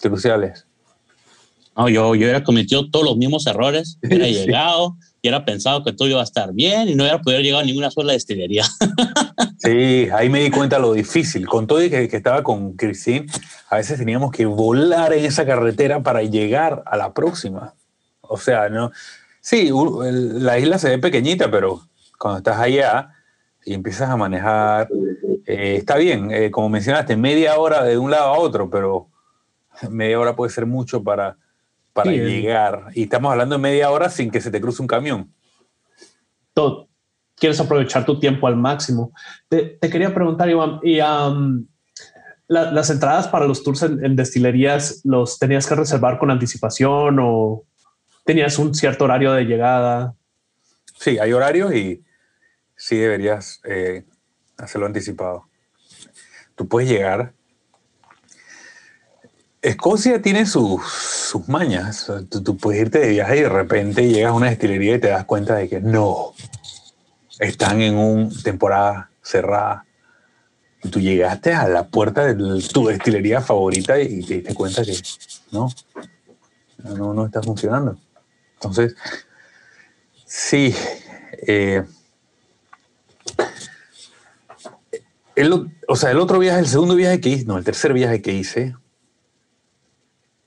cruciales. 0.00 0.65
No, 1.76 1.88
yo, 1.88 2.14
yo 2.14 2.24
hubiera 2.26 2.42
cometido 2.42 2.88
todos 2.90 3.04
los 3.04 3.16
mismos 3.16 3.46
errores, 3.46 3.98
hubiera 4.02 4.24
Sí. 4.26 4.32
llegado 4.34 4.96
y 5.22 5.28
hubiera 5.28 5.44
pensado 5.44 5.84
que 5.84 5.92
todo 5.92 6.08
iba 6.08 6.20
a 6.20 6.24
estar 6.24 6.52
bien 6.52 6.88
y 6.88 6.94
no 6.94 7.02
hubiera 7.04 7.20
podido 7.20 7.40
llegar 7.42 7.62
a 7.62 7.66
ninguna 7.66 7.90
sola 7.90 8.12
destilería. 8.12 8.64
Sí, 9.58 10.06
ahí 10.14 10.28
me 10.28 10.40
di 10.40 10.50
cuenta 10.50 10.78
lo 10.78 10.92
difícil. 10.92 11.46
Con 11.48 11.66
todo 11.66 11.82
y 11.82 11.90
que, 11.90 12.08
que 12.08 12.16
estaba 12.18 12.42
con 12.44 12.74
Christine, 12.74 13.26
a 13.68 13.76
veces 13.76 13.98
teníamos 13.98 14.30
que 14.30 14.46
volar 14.46 15.12
en 15.12 15.24
esa 15.24 15.44
carretera 15.44 16.02
para 16.02 16.22
llegar 16.22 16.82
a 16.86 16.96
la 16.96 17.12
próxima. 17.12 17.74
O 18.20 18.36
sea, 18.36 18.68
no. 18.68 18.92
Sí, 19.40 19.70
la 20.02 20.58
isla 20.58 20.78
se 20.78 20.90
ve 20.90 20.98
pequeñita, 20.98 21.50
pero 21.50 21.80
cuando 22.18 22.38
estás 22.38 22.58
allá 22.60 23.10
y 23.64 23.74
empiezas 23.74 24.08
a 24.10 24.16
manejar, 24.16 24.88
eh, 25.46 25.76
está 25.78 25.96
bien. 25.96 26.30
eh, 26.30 26.50
como 26.50 26.68
mencionaste, 26.68 27.16
media 27.16 27.58
hora 27.58 27.82
de 27.82 27.98
un 27.98 28.10
lado 28.10 28.26
a 28.34 28.38
otro, 28.38 28.70
pero 28.70 29.08
media 29.90 30.20
hora 30.20 30.36
puede 30.36 30.52
ser 30.52 30.66
mucho 30.66 31.02
para, 31.02 31.38
para 31.96 32.10
Sí, 32.10 32.18
llegar. 32.18 32.90
Y 32.94 33.04
estamos 33.04 33.32
hablando 33.32 33.54
de 33.56 33.62
media 33.62 33.90
hora 33.90 34.10
sin 34.10 34.30
que 34.30 34.42
se 34.42 34.50
te 34.50 34.60
cruce 34.60 34.82
un 34.82 34.86
camión. 34.88 35.32
todo- 36.52 36.88
quieres 37.38 37.60
aprovechar 37.60 38.06
tu 38.06 38.18
tiempo 38.18 38.46
al 38.46 38.56
máximo. 38.56 39.12
Te, 39.48 39.62
te 39.78 39.90
quería 39.90 40.14
preguntar, 40.14 40.48
Iván, 40.48 40.80
y 40.82 41.00
um, 41.00 41.66
la- 42.48 42.70
las 42.72 42.88
entradas 42.90 43.28
para 43.28 43.46
los 43.46 43.62
tours 43.62 43.82
en, 43.82 44.02
en 44.04 44.16
destilerías, 44.16 45.00
¿los 45.04 45.38
tenías 45.38 45.66
que 45.66 45.74
reservar 45.74 46.18
con 46.18 46.30
anticipación 46.30 47.18
o 47.20 47.64
tenías 48.24 48.58
un 48.58 48.74
cierto 48.74 49.04
horario 49.04 49.32
de 49.32 49.44
llegada? 49.44 50.14
Sí, 50.98 51.18
hay 51.18 51.32
horarios 51.34 51.74
y 51.74 52.02
sí 52.74 52.96
deberías 52.96 53.60
eh, 53.64 54.04
hacerlo 54.56 54.86
anticipado. 54.86 55.44
Tú 56.54 56.66
puedes 56.68 56.88
llegar. 56.88 57.34
Escocia 59.62 60.22
tiene 60.22 60.46
sus, 60.46 60.82
sus 60.84 61.48
mañas. 61.48 62.10
Tú, 62.30 62.42
tú 62.42 62.56
puedes 62.56 62.82
irte 62.82 63.00
de 63.00 63.08
viaje 63.08 63.38
y 63.38 63.40
de 63.42 63.48
repente 63.48 64.08
llegas 64.08 64.30
a 64.30 64.34
una 64.34 64.50
destilería 64.50 64.96
y 64.96 65.00
te 65.00 65.08
das 65.08 65.24
cuenta 65.24 65.56
de 65.56 65.68
que 65.68 65.80
no, 65.80 66.34
están 67.38 67.80
en 67.80 67.96
una 67.96 68.30
temporada 68.42 69.10
cerrada. 69.22 69.84
Y 70.82 70.88
tú 70.88 71.00
llegaste 71.00 71.52
a 71.52 71.68
la 71.68 71.88
puerta 71.88 72.24
de 72.24 72.34
tu 72.34 72.86
destilería 72.86 73.40
favorita 73.40 74.00
y 74.00 74.22
te 74.22 74.34
diste 74.34 74.54
cuenta 74.54 74.84
que 74.84 74.96
no, 75.50 75.68
no, 76.84 77.14
no 77.14 77.26
está 77.26 77.42
funcionando. 77.42 77.98
Entonces, 78.54 78.94
sí, 80.24 80.74
eh, 81.46 81.84
el, 85.34 85.70
o 85.88 85.96
sea, 85.96 86.10
el 86.10 86.20
otro 86.20 86.38
viaje, 86.38 86.60
el 86.60 86.66
segundo 86.66 86.94
viaje 86.94 87.20
que 87.20 87.30
hice, 87.30 87.44
no, 87.44 87.58
el 87.58 87.64
tercer 87.64 87.92
viaje 87.92 88.22
que 88.22 88.32
hice, 88.32 88.74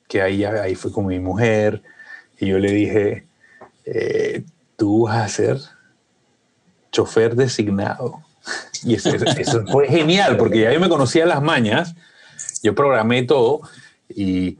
que 0.10 0.22
ahí, 0.22 0.44
ahí 0.44 0.76
fue 0.76 0.92
con 0.92 1.06
mi 1.06 1.20
mujer, 1.20 1.82
y 2.38 2.48
yo 2.48 2.60
le 2.60 2.72
dije, 2.72 3.28
eh, 3.86 4.44
tú 4.76 5.04
vas 5.06 5.18
a 5.24 5.28
ser 5.30 5.58
chofer 6.92 7.36
designado. 7.36 8.22
Y 8.84 8.96
eso, 8.96 9.10
eso- 9.10 9.66
fue 9.68 9.88
genial, 9.88 10.38
porque 10.38 10.62
ya 10.62 10.74
yo 10.74 10.80
me 10.80 10.90
conocía 10.90 11.26
las 11.26 11.42
mañas, 11.42 11.94
yo 12.64 12.74
programé 12.74 13.24
todo, 13.24 13.62
y 14.08 14.58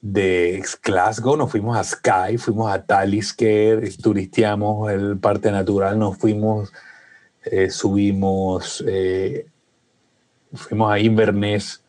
de 0.00 0.62
Glasgow 0.84 1.36
nos 1.36 1.50
fuimos 1.50 1.76
a 1.76 1.82
Skye, 1.82 2.38
fuimos 2.38 2.70
a 2.70 2.84
Talisker, 2.84 3.82
turisteamos 3.96 4.92
el 4.92 5.18
parque 5.18 5.50
natural, 5.50 5.98
nos 5.98 6.18
fuimos, 6.18 6.70
eh, 7.44 7.70
subimos, 7.70 8.84
eh, 8.86 9.46
fuimos 10.52 10.92
a 10.92 10.98
Inverness, 11.00 11.82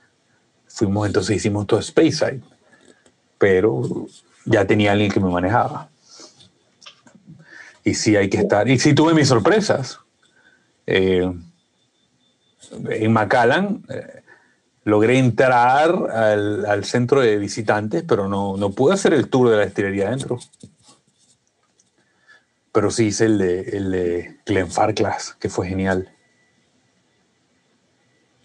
fuimos, 0.67 1.05
entonces 1.05 1.35
hicimos 1.35 1.67
todo 1.67 1.81
Speyside, 1.81 2.41
pero 3.37 4.07
ya 4.45 4.65
tenía 4.65 4.91
alguien 4.91 5.11
que 5.11 5.19
me 5.19 5.29
manejaba. 5.29 5.89
Y 7.83 7.93
sí 7.93 8.15
hay 8.15 8.29
que 8.29 8.39
estar, 8.39 8.67
y 8.67 8.79
sí 8.79 8.93
tuve 8.93 9.13
mis 9.13 9.27
sorpresas. 9.27 9.99
Eh, 10.85 11.31
en 12.89 13.13
Macallan, 13.13 13.83
eh, 13.89 14.23
logré 14.83 15.17
entrar 15.17 15.91
al, 16.11 16.65
al 16.65 16.85
centro 16.85 17.21
de 17.21 17.37
visitantes, 17.37 18.03
pero 18.07 18.27
no, 18.27 18.57
no 18.57 18.71
pude 18.71 18.93
hacer 18.93 19.13
el 19.13 19.29
tour 19.29 19.49
de 19.49 19.57
la 19.57 19.63
destilería 19.63 20.07
adentro. 20.07 20.39
Pero 22.71 22.91
sí 22.91 23.07
hice 23.07 23.25
el 23.25 23.37
de, 23.37 23.61
el 23.61 23.91
de 23.91 24.39
Glenfarclas, 24.45 25.35
que 25.39 25.49
fue 25.49 25.67
genial. 25.67 26.13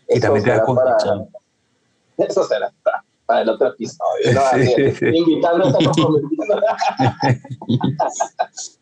Y 0.09 0.21
también 0.21 0.45
te 0.45 0.51
das 0.51 0.63
cuenta. 0.63 0.97
para, 0.97 2.29
eso 2.29 2.45
será 2.45 2.73
para, 2.83 3.02
para 3.27 3.43
el 3.43 3.49
otro 3.49 3.69
episodio. 3.69 4.33
¿no? 4.35 4.41
Sí, 4.77 4.91
sí. 4.93 5.07
Invitando 5.07 5.69
a 5.69 5.73
comprometiendo. 5.73 6.61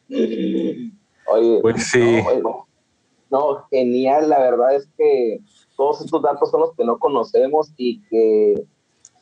Oye, 1.32 1.59
Pues 1.62 1.85
sí. 1.90 1.99
no, 2.23 2.28
oye, 2.28 2.40
no. 2.42 2.66
No, 3.30 3.64
genial. 3.70 4.28
La 4.28 4.40
verdad 4.40 4.75
es 4.75 4.88
que 4.97 5.40
todos 5.76 6.00
estos 6.00 6.20
datos 6.23 6.50
son 6.50 6.61
los 6.62 6.75
que 6.75 6.85
no 6.85 6.99
conocemos 6.99 7.73
y 7.76 8.02
que 8.09 8.64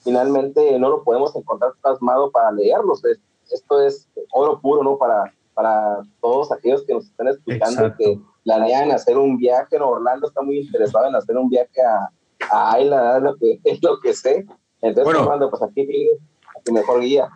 finalmente 0.02 0.78
no 0.78 0.88
lo 0.88 1.04
podemos 1.04 1.34
encontrar 1.36 1.72
plasmado 1.82 2.30
para 2.30 2.50
leerlos. 2.52 3.04
Es- 3.04 3.20
Esto 3.50 3.80
es 3.82 4.06
oro 4.32 4.60
puro, 4.60 4.82
¿no? 4.82 4.96
Para, 4.98 5.32
para 5.54 6.02
todos 6.20 6.52
aquellos 6.52 6.84
que 6.84 6.92
nos 6.94 7.04
están 7.06 7.28
escuchando 7.28 7.66
Exacto. 7.86 7.96
que 7.98 8.18
planean 8.44 8.90
hacer 8.92 9.16
un 9.18 9.36
viaje. 9.38 9.76
En 9.76 9.82
Orlando 9.82 10.28
está 10.28 10.42
muy 10.42 10.60
interesado 10.60 11.06
en 11.08 11.14
hacer 11.16 11.36
un 11.36 11.48
viaje 11.48 11.80
a, 11.82 12.10
a 12.50 12.80
Isla, 12.80 13.16
es 13.18 13.22
lo 13.22 13.36
que, 13.36 13.60
es 13.64 13.82
lo 13.82 14.00
que 14.00 14.12
sé. 14.14 14.46
Entonces, 14.82 15.04
Bueno. 15.04 15.22
Orlando, 15.22 15.50
pues 15.50 15.62
aquí 15.62 15.86
tienes 15.86 16.18
a 16.56 16.60
tu 16.60 16.72
mejor 16.72 17.00
guía. 17.00 17.28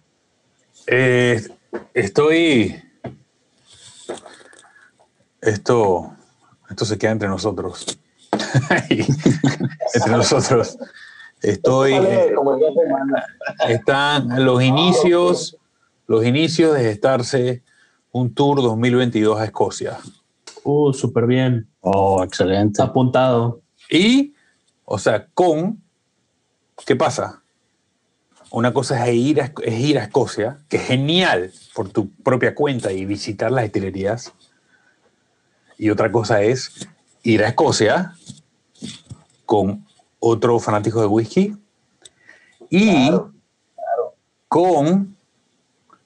Eh, 0.86 1.42
estoy. 1.94 2.82
Esto, 5.40 6.14
esto 6.70 6.84
se 6.84 6.98
queda 6.98 7.12
entre 7.12 7.28
nosotros. 7.28 7.98
entre 8.80 10.12
nosotros. 10.12 10.78
Estoy. 11.40 11.94
Eh, 11.94 12.32
están 13.68 14.44
los 14.44 14.62
inicios, 14.62 15.56
los 16.06 16.24
inicios 16.24 16.74
de 16.74 16.84
gestarse 16.84 17.62
un 18.12 18.32
tour 18.34 18.62
2022 18.62 19.40
a 19.40 19.44
Escocia. 19.44 19.98
Uh, 20.62 20.92
súper 20.92 21.26
bien. 21.26 21.68
Oh, 21.80 22.22
excelente. 22.22 22.80
Apuntado. 22.80 23.60
Y, 23.90 24.34
o 24.84 24.98
sea, 24.98 25.26
con. 25.34 25.81
¿Qué 26.84 26.96
pasa? 26.96 27.42
una 28.52 28.72
cosa 28.74 29.08
es 29.08 29.14
ir, 29.14 29.40
a, 29.40 29.52
es 29.62 29.80
ir 29.80 29.98
a 29.98 30.04
Escocia, 30.04 30.58
que 30.68 30.76
es 30.76 30.84
genial 30.84 31.52
por 31.74 31.88
tu 31.88 32.10
propia 32.10 32.54
cuenta 32.54 32.92
y 32.92 33.06
visitar 33.06 33.50
las 33.50 33.64
destilerías. 33.64 34.32
Y 35.78 35.88
otra 35.88 36.12
cosa 36.12 36.42
es 36.42 36.86
ir 37.22 37.42
a 37.42 37.48
Escocia 37.48 38.14
con 39.46 39.86
otro 40.20 40.58
fanático 40.60 41.00
de 41.00 41.06
whisky 41.06 41.56
y 42.68 43.10
con 44.48 45.16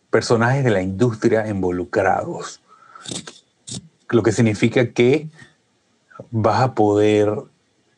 personajes 0.09 0.64
de 0.64 0.71
la 0.71 0.83
industria 0.83 1.49
involucrados. 1.49 2.61
Lo 4.09 4.23
que 4.23 4.30
significa 4.30 4.92
que 4.92 5.28
vas 6.30 6.62
a 6.62 6.75
poder 6.75 7.28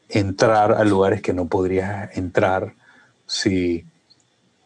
entrar 0.08 0.72
a 0.72 0.84
lugares 0.84 1.22
que 1.22 1.32
no 1.32 1.46
podrías 1.46 2.16
entrar 2.16 2.74
si, 3.26 3.84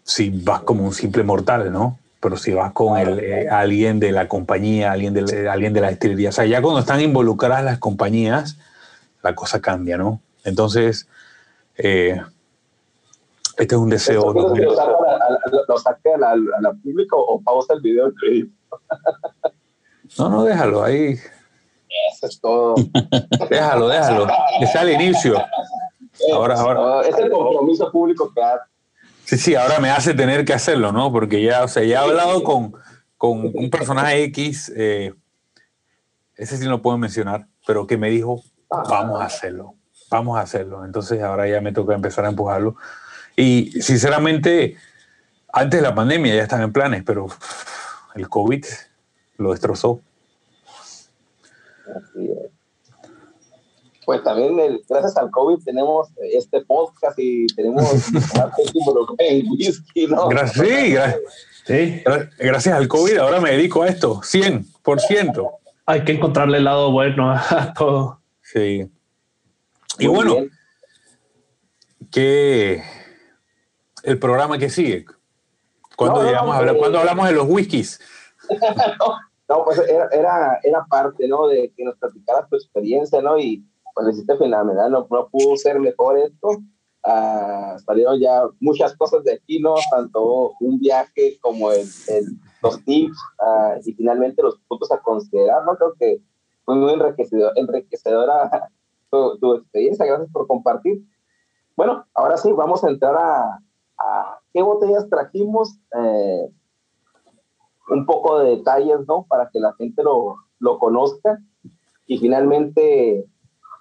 si 0.05 0.31
vas 0.31 0.63
como 0.63 0.85
un 0.85 0.93
simple 0.93 1.23
mortal, 1.23 1.73
¿no? 1.73 1.99
Pero 2.21 2.37
si 2.37 2.53
vas 2.53 2.73
con 2.73 2.97
el, 2.99 3.19
eh, 3.19 3.49
alguien 3.51 3.99
de 3.99 4.13
la 4.13 4.29
compañía, 4.29 4.93
alguien 4.93 5.13
de, 5.13 5.49
alguien 5.49 5.73
de 5.73 5.81
la 5.81 5.89
destilería, 5.89 6.29
o 6.29 6.33
sea, 6.33 6.45
ya 6.45 6.63
cuando 6.63 6.81
están 6.81 7.01
involucradas 7.01 7.65
las 7.65 7.79
compañías, 7.79 8.57
la 9.23 9.35
cosa 9.35 9.61
cambia, 9.61 9.97
¿no? 9.97 10.21
Entonces, 10.45 11.09
eh, 11.77 12.21
este 13.57 13.75
es 13.75 13.81
un 13.81 13.91
deseo. 13.91 14.33
¿Lo, 14.33 15.79
saque 15.79 16.15
a 16.15 16.19
la, 16.19 16.31
a 16.31 16.61
la 16.61 16.73
público 16.73 17.17
o 17.19 17.41
pausa 17.41 17.75
el 17.75 17.81
video? 17.81 18.13
no, 20.19 20.29
no, 20.29 20.45
déjalo 20.45 20.85
ahí. 20.85 21.19
Eso 22.23 22.27
es 22.29 22.41
todo. 22.41 22.75
déjalo, 23.51 23.89
déjalo. 23.89 24.29
Sea 24.71 24.83
al 24.83 24.91
inicio. 24.91 25.45
Ahora, 26.33 26.55
ahora. 26.55 27.09
Es 27.09 27.19
el 27.19 27.31
compromiso 27.31 27.91
público 27.91 28.33
que. 28.33 28.41
Sí, 29.25 29.39
sí, 29.39 29.55
ahora 29.57 29.81
me 29.81 29.91
hace 29.91 30.15
tener 30.15 30.45
que 30.45 30.53
hacerlo, 30.53 30.93
¿no? 30.93 31.11
Porque 31.11 31.43
ya, 31.43 31.65
o 31.65 31.69
sea, 31.69 31.83
ya 31.83 32.01
he 32.01 32.05
hablado 32.05 32.45
con, 32.45 32.75
con 33.17 33.51
un 33.55 33.71
personaje 33.71 34.23
X, 34.25 34.73
eh, 34.77 35.15
ese 36.37 36.57
sí 36.57 36.65
no 36.65 36.71
lo 36.71 36.83
puedo 36.83 36.97
mencionar, 36.97 37.49
pero 37.67 37.87
que 37.87 37.97
me 37.97 38.09
dijo, 38.09 38.43
vamos 38.69 39.21
a 39.21 39.25
hacerlo, 39.25 39.75
vamos 40.11 40.39
a 40.39 40.43
hacerlo. 40.43 40.85
Entonces 40.85 41.23
ahora 41.23 41.49
ya 41.49 41.61
me 41.61 41.73
toca 41.73 41.95
empezar 41.95 42.25
a 42.25 42.29
empujarlo. 42.29 42.77
Y 43.37 43.81
sinceramente, 43.83 44.77
antes 45.53 45.81
de 45.81 45.89
la 45.89 45.95
pandemia 45.95 46.37
ya 46.37 46.43
están 46.43 46.63
en 46.63 46.73
planes, 46.73 47.03
pero 47.05 47.27
el 48.15 48.29
COVID 48.29 48.65
lo 49.39 49.51
destrozó. 49.51 50.01
Pues 54.05 54.23
también 54.25 54.81
gracias 54.89 55.17
al 55.17 55.31
COVID 55.31 55.63
tenemos 55.65 56.09
este 56.21 56.61
podcast 56.63 57.19
y 57.19 57.47
tenemos 57.49 57.85
en 59.19 59.51
whisky, 59.51 60.07
¿no? 60.09 60.29
Gracias, 60.29 61.17
sí, 61.65 62.03
sí. 62.03 62.03
gracias 62.39 62.75
al 62.75 62.89
COVID 62.89 63.19
ahora 63.19 63.41
me 63.41 63.53
dedico 63.53 63.83
a 63.83 63.89
esto, 63.89 64.17
100%. 64.21 65.51
Hay 65.87 66.05
que 66.05 66.13
encontrarle 66.13 66.59
el 66.59 66.65
lado 66.65 66.91
bueno 66.91 67.31
a 67.31 67.73
todo. 67.77 68.21
Sí. 68.43 68.89
Y 69.99 70.07
bueno, 70.07 70.37
que 72.11 72.83
el 74.03 74.19
programa 74.19 74.59
que 74.59 74.71
sigue. 74.71 75.07
¿Cuándo, 75.97 76.23
llegamos 76.25 76.55
a 76.55 76.59
hablar, 76.59 76.77
¿cuándo 76.77 76.99
hablamos 76.99 77.27
de 77.29 77.35
los 77.35 77.47
whiskies? 77.49 78.01
no, 79.49 79.65
pues 79.65 79.79
era, 79.89 80.59
era, 80.63 80.87
parte, 80.89 81.29
¿no? 81.29 81.47
De 81.49 81.73
que 81.77 81.85
nos 81.85 81.97
platicaras 81.97 82.49
tu 82.49 82.57
experiencia, 82.57 83.21
¿no? 83.21 83.39
Y 83.39 83.65
pues 83.95 84.07
lo 84.07 84.13
hiciste 84.13 84.37
fenomenal, 84.37 84.91
no, 84.91 85.07
no 85.11 85.29
pudo 85.29 85.57
ser 85.57 85.79
mejor 85.79 86.19
esto. 86.19 86.49
Uh, 87.05 87.77
salieron 87.85 88.21
ya 88.21 88.45
muchas 88.61 88.97
cosas 88.97 89.25
de 89.25 89.35
aquí, 89.35 89.59
¿no? 89.59 89.75
Tanto 89.91 90.53
un 90.61 90.79
viaje 90.79 91.39
como 91.41 91.73
el, 91.73 91.87
los 92.63 92.85
tips 92.85 93.19
uh, 93.41 93.81
y 93.85 93.93
finalmente 93.95 94.43
los 94.43 94.57
puntos 94.69 94.93
a 94.93 94.99
considerar, 94.99 95.65
¿no? 95.65 95.77
Creo 95.77 95.95
que 95.99 96.23
fue 96.65 96.77
muy 96.77 96.93
enriquecedor, 96.93 97.53
enriquecedora 97.57 98.71
tu, 99.11 99.39
tu, 99.39 99.55
experiencia, 99.55 100.07
gracias 100.07 100.31
por 100.33 100.47
compartir. 100.47 101.03
Bueno, 101.77 102.07
ahora 102.15 102.37
sí, 102.37 102.53
vamos 102.53 102.85
a 102.85 102.89
entrar 102.89 103.17
a, 103.17 103.59
a 103.99 104.39
qué 104.53 104.63
botellas 104.63 105.09
trajimos, 105.09 105.79
eh, 105.99 106.49
un 107.89 108.07
poco 108.07 108.39
de 108.41 108.57
detalles, 108.57 109.01
¿no? 109.07 109.27
Para 109.29 109.49
que 109.51 109.61
la 109.61 109.75
gente 109.75 110.03
lo, 110.03 110.37
lo 110.59 110.79
conozca. 110.79 111.39
Y 112.07 112.19
finalmente, 112.19 113.27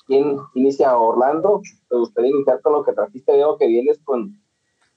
¿quién 0.08 0.38
inicia 0.56 0.98
Orlando? 0.98 1.62
¿Te 1.90 1.98
gustaría 1.98 2.32
iniciar 2.32 2.62
con 2.62 2.74
lo 2.74 2.84
que 2.84 2.94
trajiste? 2.94 3.34
Veo 3.34 3.58
que 3.58 3.68
vienes 3.68 4.00
con 4.04 4.40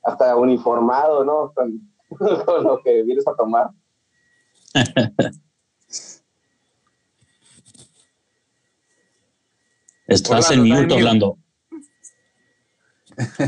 hasta 0.02 0.36
uniformado, 0.36 1.24
¿no? 1.24 1.52
Con, 1.54 1.80
con 2.44 2.62
lo 2.62 2.80
que 2.82 3.02
vienes 3.02 3.26
a 3.26 3.34
tomar. 3.34 3.70
Estás 10.06 10.50
en 10.50 10.68
mute, 10.68 10.94
Orlando. 10.94 11.38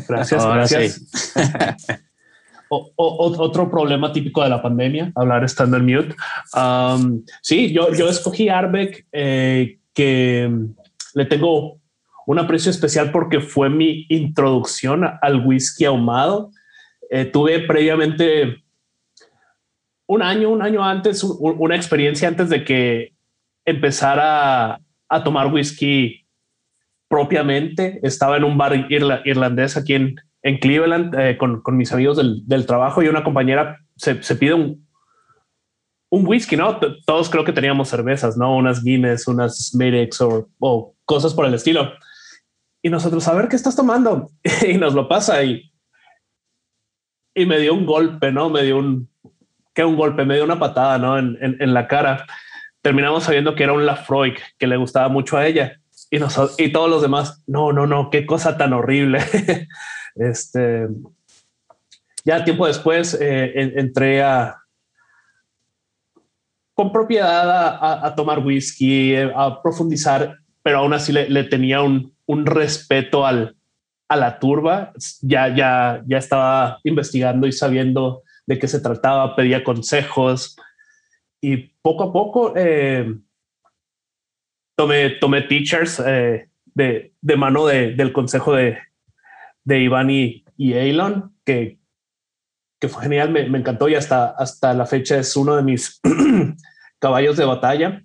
Gracias, 0.09 0.45
gracias. 0.45 2.01
otro 2.69 3.71
problema 3.71 4.13
típico 4.13 4.43
de 4.43 4.49
la 4.49 4.63
pandemia, 4.63 5.13
hablar 5.15 5.45
estando 5.45 5.77
en 5.77 5.87
mute. 5.87 6.17
sí, 7.43 7.73
yo, 7.73 7.93
yo 7.93 8.09
escogí 8.09 8.49
Arbeck, 8.49 9.07
eh, 9.13 9.79
que 9.95 10.51
le 11.15 11.25
tengo 11.25 11.79
un 12.27 12.39
aprecio 12.39 12.71
especial 12.71 13.13
porque 13.13 13.41
fue 13.41 13.71
mi 13.71 14.07
introducción 14.09 15.05
al 15.23 15.47
whisky 15.47 15.85
ahumado. 15.85 16.51
Eh, 17.11 17.25
tuve 17.25 17.61
previamente 17.61 18.65
un 20.07 20.23
año, 20.23 20.51
un 20.51 20.63
año 20.63 20.85
antes, 20.85 21.23
una 21.25 21.77
experiencia 21.77 22.29
antes 22.29 22.49
de 22.49 22.65
que 22.65 23.13
empezara 23.65 24.81
a 25.09 25.25
tomar 25.25 25.53
whisky 25.53 26.27
propiamente. 27.09 28.01
Estaba 28.03 28.37
en 28.37 28.45
un 28.45 28.59
bar 28.59 28.87
irlandés 28.91 29.77
aquí 29.77 29.95
en, 29.95 30.17
en 30.47 30.59
Cleveland 30.59 31.13
eh, 31.19 31.37
con, 31.37 31.61
con, 31.61 31.77
mis 31.77 31.93
amigos 31.93 32.17
del, 32.17 32.47
del, 32.47 32.67
trabajo 32.67 33.03
y 33.03 33.09
una 33.09 33.25
compañera 33.25 33.81
se, 33.97 34.23
se 34.23 34.37
pide 34.37 34.55
un, 34.55 34.87
un 36.09 36.25
whisky, 36.25 36.57
¿no? 36.57 36.79
Todos 37.05 37.29
creo 37.29 37.45
que 37.45 37.53
teníamos 37.53 37.89
cervezas, 37.89 38.37
¿no? 38.37 38.55
Unas 38.55 38.85
Guinness, 38.85 39.27
unas 39.27 39.71
Smirix 39.71 40.21
o, 40.21 40.49
o, 40.61 40.95
cosas 41.05 41.35
por 41.35 41.47
el 41.47 41.55
estilo. 41.55 41.93
Y 42.81 42.91
nosotros, 42.91 43.27
a 43.27 43.35
ver 43.35 43.49
qué 43.49 43.57
estás 43.57 43.75
tomando. 43.75 44.31
y 44.69 44.75
nos 44.75 44.95
lo 44.95 45.09
pasa 45.09 45.43
y, 45.43 45.69
y 47.35 47.45
me 47.45 47.59
dio 47.59 47.75
un 47.75 47.85
golpe, 47.85 48.31
¿no? 48.31 48.49
Me 48.49 48.63
dio 48.63 48.79
un, 48.79 49.11
que 49.75 49.85
un 49.85 49.97
golpe, 49.97 50.25
me 50.25 50.37
dio 50.37 50.45
una 50.45 50.61
patada, 50.61 50.97
¿no? 50.97 51.19
En, 51.19 51.37
en, 51.41 51.57
en 51.61 51.75
la 51.75 51.89
cara. 51.89 52.25
Terminamos 52.83 53.25
sabiendo 53.25 53.57
que 53.57 53.65
era 53.65 53.73
un 53.73 53.85
Lafroig 53.85 54.39
que 54.59 54.69
le 54.69 54.77
gustaba 54.77 55.09
mucho 55.09 55.37
a 55.37 55.45
ella 55.45 55.81
y, 56.11 56.19
nosotros, 56.19 56.55
y 56.59 56.71
todos 56.71 56.89
los 56.89 57.03
demás, 57.03 57.43
no, 57.49 57.73
no, 57.73 57.87
no, 57.87 58.11
qué 58.11 58.27
cosa 58.27 58.57
tan 58.57 58.73
horrible. 58.73 59.19
este, 60.17 60.89
ya 62.25 62.45
tiempo 62.45 62.67
después 62.67 63.17
eh, 63.21 63.73
entré 63.77 64.23
a 64.23 64.57
con 66.77 66.93
propiedad 66.93 67.51
a, 67.51 68.07
a, 68.07 68.15
tomar 68.15 68.41
whisky, 68.41 69.15
eh, 69.15 69.33
a 69.35 69.63
profundizar, 69.63 70.37
pero 70.63 70.79
aún 70.79 70.93
así 70.93 71.11
le, 71.11 71.31
le 71.31 71.45
tenía 71.45 71.81
un, 71.81 72.15
un, 72.27 72.45
respeto 72.45 73.25
al, 73.25 73.57
a 74.09 74.17
la 74.17 74.39
turba. 74.39 74.93
Ya, 75.23 75.49
ya, 75.55 76.03
ya 76.07 76.19
estaba 76.19 76.79
investigando 76.85 77.47
y 77.47 77.53
sabiendo 77.53 78.23
de 78.47 78.59
qué 78.59 78.69
se 78.69 78.81
trataba, 78.81 79.35
pedía 79.35 79.65
consejos 79.65 80.57
y 81.41 81.57
poco 81.81 82.05
a 82.05 82.13
poco 82.13 82.53
eh, 82.57 83.15
tomé, 84.77 85.11
tomé 85.11 85.43
teachers 85.43 86.03
eh, 86.05 86.51
de, 86.75 87.15
de, 87.23 87.37
mano 87.37 87.67
de, 87.67 87.95
del 87.95 88.13
consejo 88.13 88.55
de, 88.55 88.79
de 89.67 89.81
Iván 89.81 90.09
y, 90.09 90.45
y 90.57 90.73
Elon, 90.73 91.35
que, 91.45 91.79
que 92.81 92.89
fue 92.89 93.03
genial, 93.03 93.31
me, 93.31 93.47
me, 93.51 93.59
encantó 93.59 93.89
y 93.89 93.95
hasta, 93.95 94.31
hasta 94.31 94.73
la 94.73 94.87
fecha 94.87 95.19
es 95.19 95.37
uno 95.37 95.57
de 95.57 95.63
mis 95.63 96.01
caballos 96.99 97.37
de 97.37 97.45
batalla. 97.45 98.03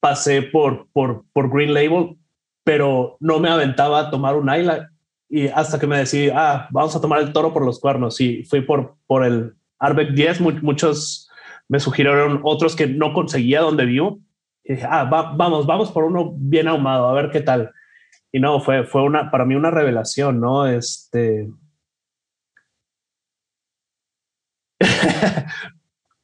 Pasé 0.00 0.42
por, 0.42 0.88
por, 0.92 1.24
por 1.32 1.48
Green 1.50 1.72
Label, 1.72 2.16
pero 2.64 3.16
no 3.20 3.38
me 3.38 3.48
aventaba 3.48 4.00
a 4.00 4.10
tomar 4.10 4.34
un 4.34 4.52
Isla 4.52 4.90
y 5.28 5.46
hasta 5.46 5.78
que 5.78 5.86
me 5.86 5.98
decidí, 5.98 6.30
ah, 6.34 6.66
vamos 6.72 6.96
a 6.96 7.00
tomar 7.00 7.20
el 7.20 7.32
toro 7.32 7.52
por 7.52 7.64
los 7.64 7.78
cuernos 7.78 8.20
y 8.20 8.42
fui 8.44 8.62
por, 8.62 8.96
por 9.06 9.24
el 9.24 9.54
Arbeck 9.78 10.10
10. 10.10 10.40
Muchos 10.40 11.30
me 11.68 11.78
sugirieron 11.78 12.40
otros 12.42 12.74
que 12.74 12.86
no 12.86 13.12
conseguía 13.12 13.60
donde 13.60 13.86
vivo 13.86 14.20
dije, 14.64 14.86
ah, 14.88 15.04
vamos, 15.04 15.66
vamos 15.66 15.90
por 15.90 16.04
uno 16.04 16.32
bien 16.36 16.68
ahumado, 16.68 17.08
a 17.08 17.12
ver 17.12 17.30
qué 17.30 17.40
tal. 17.40 17.70
Y 18.34 18.40
no, 18.40 18.58
fue, 18.58 18.82
fue 18.82 19.04
una, 19.04 19.30
para 19.30 19.44
mí 19.44 19.54
una 19.54 19.70
revelación, 19.70 20.40
¿no? 20.40 20.66
Este. 20.66 21.48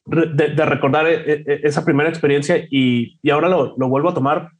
de, 0.06 0.64
recordar 0.66 1.06
e, 1.06 1.14
e, 1.14 1.44
e, 1.46 1.60
esa 1.62 1.84
primera 1.84 2.08
experiencia 2.10 2.66
y, 2.68 3.20
y 3.22 3.30
ahora 3.30 3.48
lo, 3.48 3.76
lo, 3.76 3.88
vuelvo 3.88 4.08
a 4.08 4.14
tomar 4.14 4.50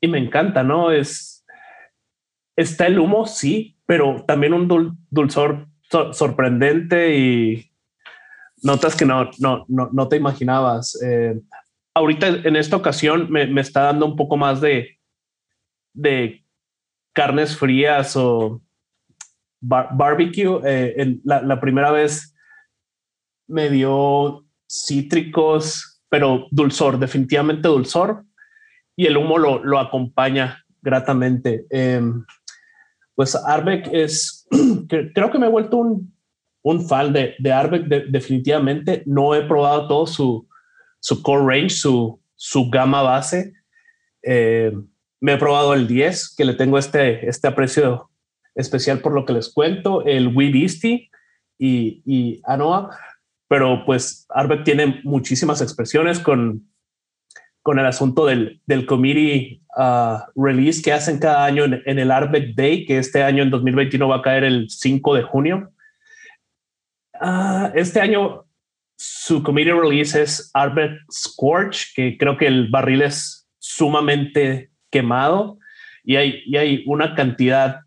y 0.00 0.06
me 0.06 0.18
encanta, 0.18 0.62
¿no? 0.62 0.92
Es. 0.92 1.44
Está 2.54 2.86
el 2.86 3.00
humo, 3.00 3.26
sí, 3.26 3.76
pero 3.84 4.24
también 4.28 4.54
un 4.54 4.96
dulzor 5.10 5.66
sorprendente 6.12 7.18
y 7.18 7.72
notas 8.62 8.94
que 8.94 9.06
no, 9.06 9.28
no, 9.40 9.64
no, 9.66 9.90
no 9.92 10.06
te 10.06 10.14
imaginabas. 10.14 11.02
Eh, 11.02 11.34
ahorita 11.94 12.28
en 12.28 12.54
esta 12.54 12.76
ocasión 12.76 13.28
me, 13.28 13.48
me, 13.48 13.60
está 13.60 13.82
dando 13.82 14.06
un 14.06 14.14
poco 14.14 14.36
más 14.36 14.60
de, 14.60 14.95
de 15.96 16.44
carnes 17.12 17.56
frías 17.56 18.14
o 18.16 18.62
barbecue. 19.60 20.60
Eh, 20.64 21.18
la, 21.24 21.42
la, 21.42 21.60
primera 21.60 21.90
vez 21.90 22.34
me 23.48 23.70
dio 23.70 24.44
cítricos, 24.68 26.02
pero 26.08 26.46
dulzor, 26.50 26.98
definitivamente 26.98 27.68
dulzor. 27.68 28.24
Y 28.94 29.06
el 29.06 29.16
humo 29.16 29.38
lo, 29.38 29.64
lo 29.64 29.78
acompaña 29.78 30.64
gratamente. 30.82 31.66
Eh, 31.70 32.00
pues 33.14 33.34
Arbeck 33.34 33.88
es, 33.92 34.46
creo 34.88 35.30
que 35.30 35.38
me 35.38 35.46
he 35.46 35.50
vuelto 35.50 35.78
un, 35.78 36.14
un 36.62 36.86
fan 36.86 37.12
de, 37.12 37.34
de 37.38 37.52
Arbeck 37.52 37.86
definitivamente. 37.86 39.02
No 39.06 39.34
he 39.34 39.42
probado 39.42 39.88
todo 39.88 40.06
su, 40.06 40.46
su 41.00 41.22
core 41.22 41.46
range, 41.46 41.70
su, 41.70 42.20
su 42.34 42.68
gama 42.70 43.02
base. 43.02 43.52
Eh, 44.22 44.72
me 45.20 45.34
he 45.34 45.38
probado 45.38 45.74
el 45.74 45.86
10, 45.86 46.34
que 46.36 46.44
le 46.44 46.54
tengo 46.54 46.78
este, 46.78 47.28
este 47.28 47.48
aprecio 47.48 48.10
especial 48.54 49.00
por 49.00 49.12
lo 49.12 49.24
que 49.24 49.32
les 49.32 49.52
cuento, 49.52 50.04
el 50.04 50.28
Webeastie 50.28 51.10
y, 51.58 52.02
y 52.04 52.40
Anoa, 52.44 52.98
pero 53.48 53.84
pues 53.84 54.26
Arbeck 54.30 54.64
tiene 54.64 55.00
muchísimas 55.04 55.60
expresiones 55.60 56.18
con, 56.18 56.68
con 57.62 57.78
el 57.78 57.86
asunto 57.86 58.26
del, 58.26 58.60
del 58.66 58.86
committee 58.86 59.62
uh, 59.76 60.18
release 60.34 60.82
que 60.82 60.92
hacen 60.92 61.18
cada 61.18 61.44
año 61.44 61.64
en, 61.64 61.98
el 61.98 62.10
Arbeck 62.10 62.54
Day, 62.54 62.84
que 62.86 62.98
este 62.98 63.22
año 63.22 63.42
en 63.42 63.50
2021 63.50 64.08
va 64.08 64.16
a 64.16 64.22
caer 64.22 64.44
el 64.44 64.68
5 64.70 65.14
de 65.14 65.22
junio. 65.22 65.72
Uh, 67.20 67.70
este 67.74 68.00
año 68.00 68.46
su 68.96 69.42
committee 69.42 69.72
release 69.72 70.20
es 70.20 70.50
Arbeck 70.54 70.92
Scorch, 71.10 71.92
que 71.94 72.16
creo 72.16 72.36
que 72.36 72.46
el 72.46 72.68
barril 72.68 73.02
es 73.02 73.48
sumamente 73.58 74.70
quemado 74.90 75.58
y 76.04 76.16
hay, 76.16 76.42
y 76.46 76.56
hay 76.56 76.84
una 76.86 77.14
cantidad 77.14 77.80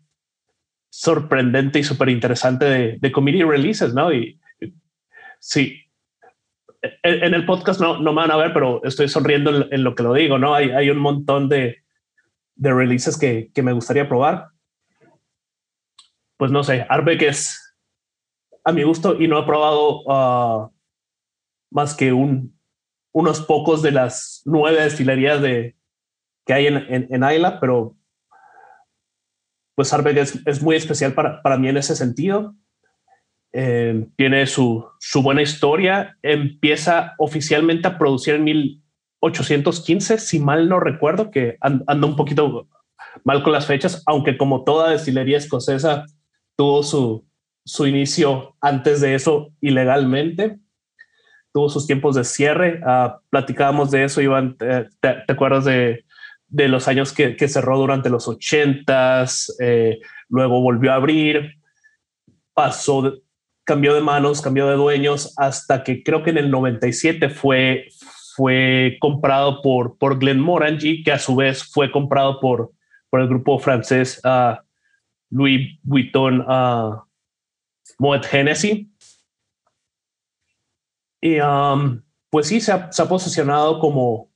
sorprendente 0.90 1.78
y 1.78 1.84
súper 1.84 2.08
interesante 2.08 2.64
de, 2.64 2.98
de 3.00 3.12
committee 3.12 3.44
releases, 3.44 3.94
¿no? 3.94 4.12
Y 4.12 4.38
sí, 5.38 5.80
en 7.02 7.34
el 7.34 7.44
podcast 7.44 7.80
no, 7.80 8.00
no 8.00 8.12
me 8.12 8.22
van 8.22 8.30
a 8.30 8.36
ver, 8.36 8.52
pero 8.52 8.82
estoy 8.84 9.08
sonriendo 9.08 9.68
en, 9.70 9.84
lo 9.84 9.94
que 9.94 10.02
lo 10.02 10.14
digo, 10.14 10.38
¿no? 10.38 10.54
Hay, 10.54 10.70
hay 10.70 10.90
un 10.90 10.98
montón 10.98 11.48
de, 11.48 11.82
de 12.56 12.72
releases 12.72 13.18
que, 13.18 13.50
que, 13.54 13.62
me 13.62 13.72
gustaría 13.72 14.08
probar. 14.08 14.48
Pues 16.36 16.50
no 16.50 16.64
sé, 16.64 16.86
Arbeck 16.88 17.22
es 17.22 17.76
a 18.64 18.72
mi 18.72 18.82
gusto 18.82 19.20
y 19.20 19.28
no 19.28 19.38
he 19.38 19.46
probado 19.46 20.02
uh, 20.04 20.70
más 21.70 21.94
que 21.94 22.12
un, 22.12 22.58
unos 23.12 23.42
pocos 23.42 23.82
de 23.82 23.92
las 23.92 24.42
nueve 24.46 24.82
destilerías 24.82 25.42
de, 25.42 25.76
que 26.46 26.52
hay 26.52 26.66
en, 26.66 26.76
en, 26.76 27.08
en 27.10 27.24
Ayla, 27.24 27.60
pero 27.60 27.96
pues 29.74 29.92
Arbeck 29.92 30.16
es, 30.18 30.38
es 30.46 30.62
muy 30.62 30.76
especial 30.76 31.14
para, 31.14 31.40
para 31.42 31.56
mí 31.56 31.68
en 31.68 31.76
ese 31.76 31.96
sentido. 31.96 32.54
Eh, 33.52 34.06
tiene 34.16 34.46
su, 34.46 34.86
su, 35.00 35.22
buena 35.22 35.42
historia, 35.42 36.16
empieza 36.22 37.14
oficialmente 37.18 37.88
a 37.88 37.98
producir 37.98 38.34
en 38.34 38.44
1815, 38.44 40.18
si 40.18 40.38
mal 40.38 40.68
no 40.68 40.78
recuerdo, 40.78 41.30
que 41.30 41.56
anda 41.60 42.06
un 42.06 42.14
poquito 42.14 42.68
mal 43.24 43.42
con 43.42 43.52
las 43.52 43.66
fechas, 43.66 44.02
aunque 44.06 44.36
como 44.36 44.64
toda 44.64 44.90
destilería 44.90 45.38
escocesa 45.38 46.04
tuvo 46.56 46.82
su, 46.82 47.26
su 47.64 47.86
inicio 47.86 48.56
antes 48.60 49.00
de 49.00 49.14
eso 49.14 49.52
ilegalmente, 49.60 50.58
tuvo 51.52 51.68
sus 51.68 51.86
tiempos 51.86 52.14
de 52.14 52.24
cierre, 52.24 52.80
uh, 52.84 53.18
platicábamos 53.30 53.90
de 53.90 54.04
eso, 54.04 54.20
Iván, 54.20 54.56
¿te, 54.56 54.88
te, 55.00 55.32
acuerdas 55.32 55.64
de, 55.64 56.04
de, 56.50 56.68
los 56.68 56.88
años 56.88 57.12
que, 57.12 57.36
que, 57.36 57.48
cerró 57.48 57.78
durante 57.78 58.10
los 58.10 58.28
ochentas, 58.28 59.56
eh, 59.60 59.98
luego 60.28 60.60
volvió 60.60 60.92
a 60.92 60.96
abrir, 60.96 61.56
pasó 62.52 63.22
cambió 63.70 63.94
de 63.94 64.00
manos, 64.00 64.40
cambió 64.40 64.66
de 64.68 64.74
dueños, 64.74 65.32
hasta 65.36 65.84
que 65.84 66.02
creo 66.02 66.24
que 66.24 66.30
en 66.30 66.38
el 66.38 66.50
97 66.50 67.30
fue, 67.30 67.86
fue 68.34 68.96
comprado 69.00 69.62
por, 69.62 69.96
por 69.96 70.18
Glenmorangie, 70.18 71.04
que 71.04 71.12
a 71.12 71.20
su 71.20 71.36
vez 71.36 71.62
fue 71.62 71.92
comprado 71.92 72.40
por, 72.40 72.72
por 73.10 73.20
el 73.20 73.28
grupo 73.28 73.60
francés 73.60 74.20
uh, 74.24 74.56
Louis 75.30 75.78
Vuitton 75.84 76.40
uh, 76.40 77.00
Moet 78.00 78.26
Hennessy. 78.32 78.90
Y 81.20 81.38
um, 81.38 82.02
pues 82.28 82.48
sí, 82.48 82.60
se 82.60 82.72
ha, 82.72 82.90
posicionado 83.08 83.78
como, 83.78 84.29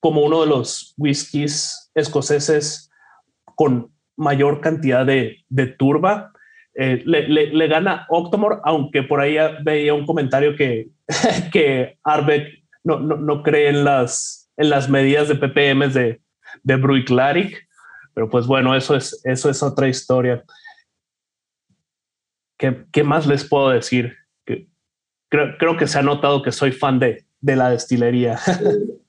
como 0.00 0.22
uno 0.22 0.42
de 0.42 0.46
los 0.48 0.94
whiskies 0.96 1.90
escoceses 1.94 2.90
con 3.56 3.92
mayor 4.16 4.60
cantidad 4.60 5.06
de, 5.06 5.44
de 5.48 5.66
turba. 5.66 6.32
Eh, 6.74 7.02
le, 7.04 7.28
le, 7.28 7.52
le, 7.52 7.66
gana 7.66 8.06
Octomore, 8.08 8.58
aunque 8.64 9.02
por 9.02 9.20
ahí 9.20 9.36
veía 9.64 9.94
un 9.94 10.06
comentario 10.06 10.54
que, 10.54 10.90
que 11.52 11.98
Arbeck 12.04 12.62
no, 12.84 13.00
no, 13.00 13.16
no, 13.16 13.42
cree 13.42 13.68
en 13.68 13.84
las, 13.84 14.50
en 14.56 14.70
las 14.70 14.88
medidas 14.88 15.28
de 15.28 15.34
ppm 15.34 15.88
de, 15.88 16.20
de 16.62 16.76
Bruichladdich, 16.76 17.66
pero 18.14 18.30
pues 18.30 18.46
bueno, 18.46 18.76
eso 18.76 18.94
es, 18.94 19.20
eso 19.24 19.50
es 19.50 19.62
otra 19.62 19.88
historia. 19.88 20.44
¿Qué, 22.56 22.84
¿Qué, 22.92 23.02
más 23.02 23.26
les 23.26 23.44
puedo 23.44 23.70
decir? 23.70 24.16
Que, 24.46 24.68
creo, 25.28 25.56
creo, 25.58 25.76
que 25.76 25.86
se 25.86 25.98
ha 25.98 26.02
notado 26.02 26.42
que 26.42 26.52
soy 26.52 26.72
fan 26.72 26.98
de, 26.98 27.24
de 27.40 27.56
la 27.56 27.70
destilería. 27.70 28.38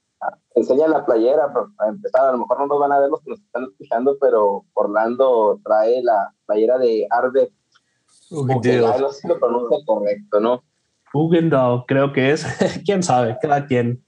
Enseña 0.60 0.88
la 0.88 1.06
playera, 1.06 1.54
para 1.54 1.90
empezar, 1.90 2.26
a 2.26 2.32
lo 2.34 2.40
mejor 2.40 2.60
no 2.60 2.68
nos 2.68 2.80
van 2.80 2.92
a 2.92 3.00
ver 3.00 3.10
los 3.10 3.22
que 3.22 3.32
nos 3.32 3.40
están 3.40 3.64
escuchando, 3.64 4.18
pero 4.20 4.66
Orlando 4.74 5.60
trae 5.64 6.04
la 6.04 6.34
playera 6.46 6.78
de 6.78 7.08
Arbeck 7.10 7.52
Ugendale. 8.32 9.00
No 9.00 9.12
sé 9.12 9.22
si 9.22 9.28
lo 9.28 9.40
pronuncia 9.40 9.78
correcto, 9.86 10.40
¿no? 10.40 10.64
Ugendal, 11.14 11.84
creo 11.88 12.14
que 12.14 12.32
es. 12.32 12.46
¿Quién 12.86 13.02
sabe? 13.02 13.38
Cada 13.42 13.66
quien. 13.66 14.04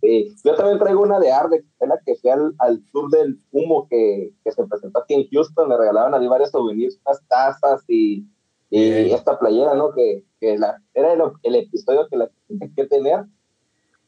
Sí. 0.00 0.34
Yo 0.44 0.54
también 0.54 0.78
traigo 0.78 1.02
una 1.02 1.20
de 1.20 1.30
Arbeck, 1.30 1.64
fue 1.76 1.86
la 1.86 1.98
que 2.04 2.14
fui 2.16 2.30
al, 2.30 2.54
al 2.58 2.82
tour 2.90 3.10
del 3.10 3.38
humo 3.52 3.86
que, 3.88 4.32
que, 4.42 4.50
se 4.50 4.64
presentó 4.66 5.00
aquí 5.00 5.14
en 5.14 5.28
Houston. 5.30 5.68
Me 5.68 5.76
regalaban 5.76 6.14
ahí 6.14 6.26
varios 6.26 6.50
souvenirs, 6.50 6.98
unas 7.04 7.20
tazas 7.28 7.84
y, 7.86 8.24
y 8.70 9.12
esta 9.12 9.38
playera, 9.38 9.74
¿no? 9.74 9.92
Que, 9.92 10.24
que 10.40 10.56
la, 10.56 10.82
era 10.94 11.12
el, 11.12 11.20
el, 11.42 11.54
episodio 11.56 12.08
que 12.08 12.16
la 12.16 12.30
tenía 12.48 12.70
que 12.74 12.86
tener. 12.86 13.26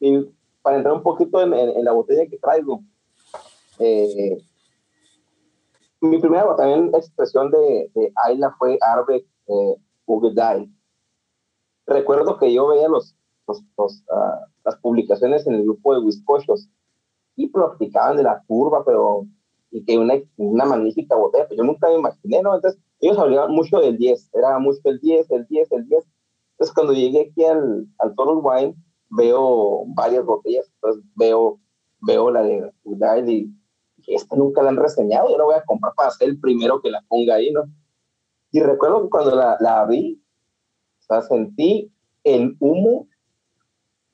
Y 0.01 0.31
para 0.63 0.77
entrar 0.77 0.95
un 0.95 1.03
poquito 1.03 1.41
en, 1.43 1.53
en, 1.53 1.71
en 1.71 1.85
la 1.85 1.93
botella 1.93 2.27
que 2.27 2.39
traigo, 2.39 2.83
eh, 3.79 4.39
mi 6.01 6.19
primera 6.19 6.57
también 6.57 6.91
expresión 6.95 7.51
de, 7.51 7.91
de 7.95 8.13
Ayla 8.25 8.55
fue 8.59 8.79
Arbeck 8.81 9.25
eh, 9.47 10.69
Recuerdo 11.87 12.39
que 12.39 12.53
yo 12.53 12.69
veía 12.69 12.89
los, 12.89 13.17
los, 13.47 13.63
los 13.77 14.03
uh, 14.09 14.47
las 14.65 14.77
publicaciones 14.77 15.47
en 15.47 15.55
el 15.55 15.65
grupo 15.65 15.95
de 15.95 16.01
Wiscochos 16.01 16.69
y 17.37 17.49
platicaban 17.49 18.17
de 18.17 18.23
la 18.23 18.43
curva, 18.47 18.85
pero 18.85 19.27
y 19.71 19.85
que 19.85 19.99
una, 19.99 20.15
una 20.37 20.65
magnífica 20.65 21.17
botella, 21.17 21.47
pero 21.49 21.63
yo 21.63 21.65
nunca 21.65 21.89
me 21.89 21.95
imaginé, 21.95 22.43
¿no? 22.43 22.55
Entonces, 22.55 22.81
ellos 23.01 23.19
hablaban 23.19 23.53
mucho 23.53 23.79
del 23.79 23.97
10, 23.97 24.31
era 24.35 24.59
mucho 24.59 24.81
el 24.85 25.01
10, 25.01 25.31
el 25.31 25.47
10, 25.47 25.73
el 25.73 25.89
10. 25.89 26.05
Entonces, 26.53 26.75
cuando 26.75 26.93
llegué 26.93 27.31
aquí 27.31 27.45
al, 27.45 27.87
al 27.99 28.15
Total 28.15 28.39
Wine, 28.43 28.77
veo 29.13 29.85
varias 29.95 30.25
botellas, 30.25 30.71
entonces 30.75 31.05
veo, 31.15 31.61
veo 32.01 32.31
la 32.31 32.43
de 32.43 32.73
Uday 32.85 33.51
y 34.05 34.15
esta 34.15 34.37
nunca 34.37 34.63
la 34.63 34.71
han 34.71 34.77
reseñado, 34.77 35.31
yo 35.31 35.39
la 35.39 35.45
voy 35.45 35.55
a 35.55 35.65
comprar 35.65 35.93
para 35.95 36.11
ser 36.11 36.31
el 36.31 36.41
primero 36.41 36.81
que 36.81 36.91
la 36.91 37.03
ponga 37.09 37.35
ahí, 37.35 37.53
¿no? 37.53 37.65
Y 38.51 38.61
recuerdo 38.61 39.05
que 39.05 39.11
cuando 39.11 39.37
la, 39.37 39.57
la 39.61 39.87
vi, 39.87 40.21
o 41.01 41.05
sea, 41.05 41.23
sentí 41.23 41.93
el 42.25 42.57
humo, 42.59 43.09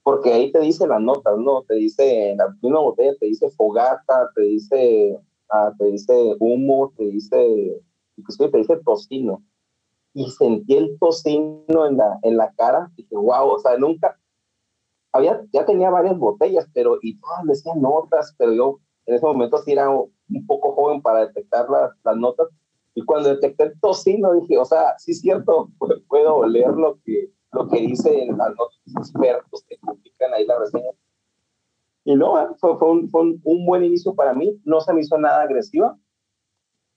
porque 0.03 0.33
ahí 0.33 0.53
te 0.53 0.61
dice 0.61 0.87
las 0.87 1.01
notas, 1.01 1.37
¿no? 1.39 1.63
Te 1.63 1.75
dice, 1.75 2.31
en 2.31 2.39
la 2.39 2.55
primera 2.61 2.81
botella 2.81 3.13
te 3.19 3.27
dice 3.27 3.51
fogata, 3.51 4.31
te 4.35 4.43
dice, 4.43 5.19
ah, 5.51 5.73
te 5.79 5.87
dice 5.87 6.37
humo, 6.39 6.93
te 6.97 7.05
dice, 7.05 7.83
inclusive 8.17 8.51
te 8.51 8.59
dice 8.59 8.77
tocino. 8.85 9.43
Y 10.15 10.31
sentí 10.31 10.77
el 10.77 10.99
tocino 10.99 11.87
en 11.87 11.97
la, 11.97 12.19
en 12.23 12.37
la 12.37 12.53
cara, 12.53 12.91
y 12.97 13.03
dije, 13.03 13.17
wow, 13.17 13.49
o 13.51 13.59
sea, 13.59 13.77
nunca, 13.77 14.19
había, 15.12 15.42
ya 15.53 15.64
tenía 15.64 15.90
varias 15.90 16.18
botellas, 16.18 16.66
pero, 16.75 16.99
y 17.03 17.18
todas 17.18 17.44
decían 17.47 17.81
notas, 17.81 18.35
pero 18.38 18.53
yo 18.53 18.79
en 19.07 19.14
ese 19.14 19.27
momento 19.27 19.59
sí 19.59 19.73
era 19.73 19.88
un 19.90 20.47
poco 20.47 20.73
joven 20.75 21.01
para 21.01 21.27
detectar 21.27 21.68
las, 21.71 21.92
las 22.05 22.16
notas. 22.16 22.49
Y 22.94 23.05
cuando 23.05 23.31
detecté 23.31 23.64
el 23.64 23.81
tocino, 23.81 24.35
dije, 24.35 24.59
o 24.59 24.64
sea, 24.64 24.99
sí 24.99 25.12
es 25.12 25.21
cierto, 25.21 25.71
puedo 26.09 26.47
leer 26.47 26.73
lo 26.73 26.99
que, 27.05 27.31
lo 27.53 27.68
que 27.68 27.81
dicen 27.81 28.37
las 28.37 28.51
notas 28.51 28.79
expertos 28.99 29.64
que 29.68 29.77
publican 29.81 30.35
ahí 30.35 30.47
la 30.47 30.59
reseña. 30.59 30.90
Y 32.05 32.16
no, 32.16 32.40
¿eh? 32.40 32.49
fue, 32.59 32.79
fue, 32.79 32.90
un, 32.90 33.11
fue 33.11 33.21
un, 33.23 33.40
un, 33.44 33.66
buen 33.66 33.85
inicio 33.85 34.14
para 34.14 34.33
mí, 34.33 34.61
no 34.64 34.81
se 34.81 34.92
me 34.92 35.01
hizo 35.01 35.18
nada 35.18 35.42
agresiva. 35.42 35.99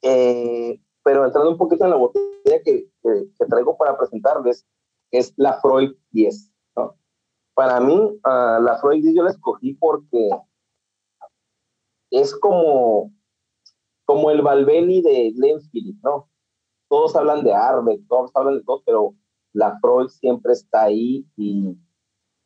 Eh, 0.02 0.80
pero 1.04 1.26
entrando 1.26 1.52
un 1.52 1.58
poquito 1.58 1.84
en 1.84 1.91
la 1.91 1.97
botella 1.97 2.62
que, 2.63 2.88
que, 3.04 3.45
traigo 3.50 3.78
para 3.78 3.97
presentarles, 3.97 4.65
es 5.12 5.34
la 5.38 5.60
Freud 5.60 5.91
10. 6.12 6.51
Para 7.62 7.80
mí, 7.80 7.93
uh, 7.93 8.60
la 8.60 8.80
Freud 8.82 9.04
10 9.04 9.13
yo 9.13 9.21
la 9.21 9.30
escogí 9.30 9.76
porque 9.76 10.30
es 12.10 12.34
como, 12.34 13.13
como 14.04 14.32
el 14.32 14.41
Balbeni 14.41 15.04
de 15.04 15.30
Glenn 15.30 15.62
Phillips, 15.69 16.02
¿no? 16.02 16.28
Todos 16.89 17.15
hablan 17.15 17.43
de 17.43 17.54
Arbeck, 17.54 18.02
todos 18.08 18.32
hablan 18.34 18.56
de 18.56 18.63
todo, 18.63 18.82
pero 18.84 19.13
la 19.54 19.78
Freud 19.80 20.08
siempre 20.08 20.54
está 20.54 20.86
ahí 20.86 21.24
y 21.38 21.78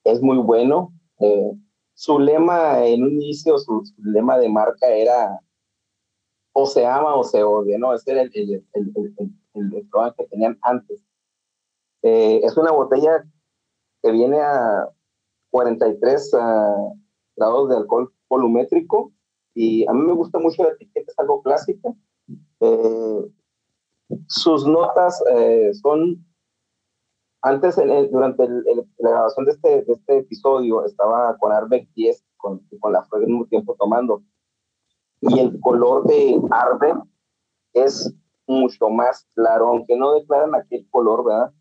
es 0.03 0.21
muy 0.21 0.37
bueno. 0.39 0.91
Eh, 1.21 1.53
su 1.93 2.19
lema 2.19 2.85
en 2.85 3.03
un 3.03 3.13
inicio, 3.13 3.57
su, 3.57 3.83
lema 3.99 4.37
de 4.37 4.49
marca 4.49 4.89
era 4.89 5.39
o 6.51 6.65
se 6.65 6.85
ama 6.85 7.15
o 7.15 7.23
se 7.23 7.41
odia, 7.41 7.77
¿no? 7.77 7.93
Ese 7.93 8.11
era 8.11 8.23
el, 8.23 8.31
el, 8.33 8.65
el, 8.73 9.33
el 9.53 10.13
que 10.17 10.25
tenían 10.25 10.59
antes. 10.61 10.99
Eh, 12.01 12.41
es 12.43 12.57
una 12.57 12.73
botella 12.73 13.23
que 14.03 14.11
viene 14.11 14.41
a 14.41 14.89
43 15.55 16.33
uh, 16.33 16.99
grados 17.37 17.69
de 17.69 17.77
alcohol 17.77 18.13
volumétrico 18.29 19.13
y 19.53 19.87
a 19.87 19.93
mí 19.93 20.01
me 20.01 20.11
gusta 20.11 20.37
mucho 20.37 20.63
la 20.63 20.71
etiqueta, 20.71 21.09
es 21.09 21.17
algo 21.17 21.41
clásica. 21.43 21.93
Eh, 22.59 23.31
sus 24.27 24.67
notas 24.67 25.23
eh, 25.31 25.73
son 25.75 26.25
antes, 27.41 27.77
durante 28.11 28.49
la 28.49 29.09
grabación 29.11 29.45
de 29.45 29.53
este, 29.53 29.83
de 29.83 29.93
este 29.93 30.17
episodio, 30.17 30.83
estaba 30.83 31.37
con 31.37 31.53
Arbeck 31.53 31.87
10, 31.93 32.21
con, 32.35 32.59
con 32.81 32.91
la 32.91 33.05
Freud 33.05 33.23
al 33.23 33.29
mismo 33.29 33.45
tiempo 33.45 33.77
tomando. 33.79 34.23
Y 35.21 35.39
el 35.39 35.57
color 35.61 36.03
de 36.03 36.37
Arbeck 36.51 36.97
es 37.71 38.13
mucho 38.45 38.89
más 38.89 39.25
claro, 39.33 39.69
aunque 39.69 39.95
no 39.95 40.15
declaran 40.15 40.53
aquel 40.53 40.85
color, 40.89 41.23
¿verdad? 41.23 41.53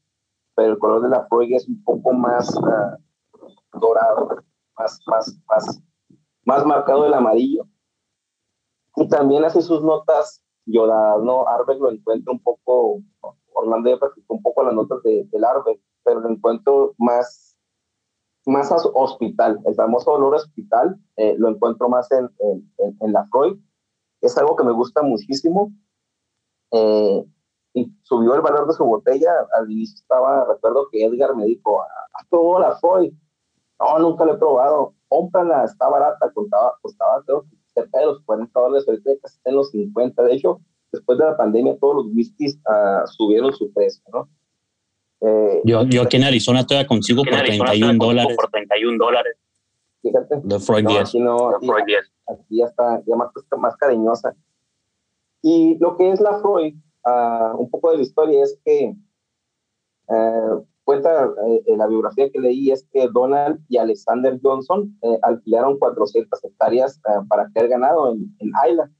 Pero 0.56 0.72
el 0.72 0.78
color 0.80 1.00
de 1.00 1.10
la 1.10 1.28
Freud 1.28 1.52
es 1.52 1.68
un 1.68 1.80
poco 1.84 2.12
más 2.12 2.52
uh, 2.56 2.98
dorado, 3.80 4.42
más, 4.78 5.00
más, 5.06 5.38
más, 5.48 5.82
más 6.44 6.66
marcado 6.66 7.04
del 7.04 7.14
amarillo. 7.14 7.66
Y 8.96 9.08
también 9.08 9.44
hace 9.44 9.60
sus 9.62 9.82
notas 9.82 10.42
yodadas, 10.66 11.22
¿no? 11.22 11.46
Arbeck 11.48 11.80
lo 11.80 11.90
encuentra 11.90 12.32
un 12.32 12.40
poco 12.40 13.02
Orlando 13.54 13.88
ya 13.88 13.98
practicó 13.98 14.34
un 14.34 14.42
poco 14.42 14.62
las 14.62 14.74
notas 14.74 15.02
de, 15.02 15.26
del 15.30 15.44
Arbe, 15.44 15.80
pero 16.04 16.20
lo 16.20 16.28
encuentro 16.28 16.94
más, 16.98 17.56
más 18.46 18.70
hospital, 18.94 19.60
el 19.64 19.74
famoso 19.74 20.12
olor 20.12 20.34
hospital, 20.34 20.96
eh, 21.16 21.34
lo 21.38 21.48
encuentro 21.48 21.88
más 21.88 22.10
en, 22.12 22.28
en, 22.40 22.96
en, 23.00 23.12
la 23.12 23.24
Freud. 23.26 23.58
Es 24.20 24.36
algo 24.36 24.56
que 24.56 24.64
me 24.64 24.72
gusta 24.72 25.02
muchísimo. 25.02 25.72
Eh, 26.72 27.24
y 27.74 27.92
subió 28.02 28.34
el 28.34 28.40
valor 28.40 28.66
de 28.66 28.72
su 28.74 28.84
botella. 28.84 29.32
Al 29.56 29.70
inicio 29.70 29.96
estaba, 29.96 30.44
recuerdo 30.44 30.88
que 30.90 31.04
Edgar 31.04 31.34
me 31.34 31.44
dijo, 31.44 31.82
a 31.82 31.86
ah, 31.86 32.26
todo 32.30 32.60
la 32.60 32.76
Freud. 32.76 33.12
No, 33.80 33.98
nunca 33.98 34.24
lo 34.24 34.34
he 34.34 34.38
probado. 34.38 34.94
Cómprala, 35.08 35.64
está 35.64 35.88
barata, 35.88 36.30
costaba, 36.32 36.76
costaba 36.80 37.22
creo 37.24 37.44
cerca 37.74 37.98
de 37.98 38.06
los 38.06 38.22
40 38.22 38.58
dólares, 38.58 38.88
ahorita 38.88 39.10
casi 39.20 39.36
está 39.36 39.50
en 39.50 39.56
los 39.56 39.70
50. 39.70 40.22
De 40.22 40.34
hecho, 40.34 40.60
después 40.92 41.18
de 41.18 41.24
la 41.24 41.36
pandemia 41.36 41.76
todos 41.78 41.96
los 41.96 42.06
whiskies 42.14 42.56
uh, 42.66 43.06
subieron 43.06 43.52
su 43.52 43.72
precio, 43.72 44.02
¿no? 44.12 44.28
Eh, 45.20 45.62
yo, 45.64 45.82
yo 45.84 46.02
aquí 46.02 46.16
en 46.16 46.24
Arizona 46.24 46.66
todavía 46.66 46.86
consigo 46.86 47.24
por 47.24 47.34
31 47.34 48.04
dólares. 48.04 48.36
Por 48.36 48.50
31 48.50 48.98
dólares. 48.98 49.36
Fíjate. 50.02 50.40
De 50.42 50.60
Freud 50.60 50.86
10. 50.86 51.00
Aquí, 51.00 51.20
no, 51.20 51.48
aquí, 51.48 51.94
aquí, 52.28 52.58
ya 52.58 52.66
está, 52.66 53.02
ya 53.06 53.16
más, 53.16 53.30
más 53.58 53.76
cariñosa. 53.76 54.34
Y 55.40 55.78
lo 55.78 55.96
que 55.96 56.10
es 56.10 56.20
la 56.20 56.40
Freud, 56.40 56.74
uh, 57.06 57.56
un 57.56 57.70
poco 57.70 57.90
de 57.90 57.98
la 57.98 58.02
historia 58.02 58.42
es 58.42 58.58
que 58.64 58.94
uh, 60.08 60.66
cuenta 60.84 61.30
en 61.66 61.78
la 61.78 61.86
biografía 61.86 62.30
que 62.30 62.40
leí 62.40 62.70
es 62.70 62.86
que 62.92 63.08
Donald 63.08 63.58
y 63.68 63.78
Alexander 63.78 64.38
Johnson 64.42 64.96
alquilaron 65.22 65.78
400 65.78 66.44
hectáreas 66.44 67.00
para 67.28 67.48
crear 67.50 67.68
ganado 67.68 68.12
en, 68.12 68.34
en 68.38 68.52
Isla 68.70 68.90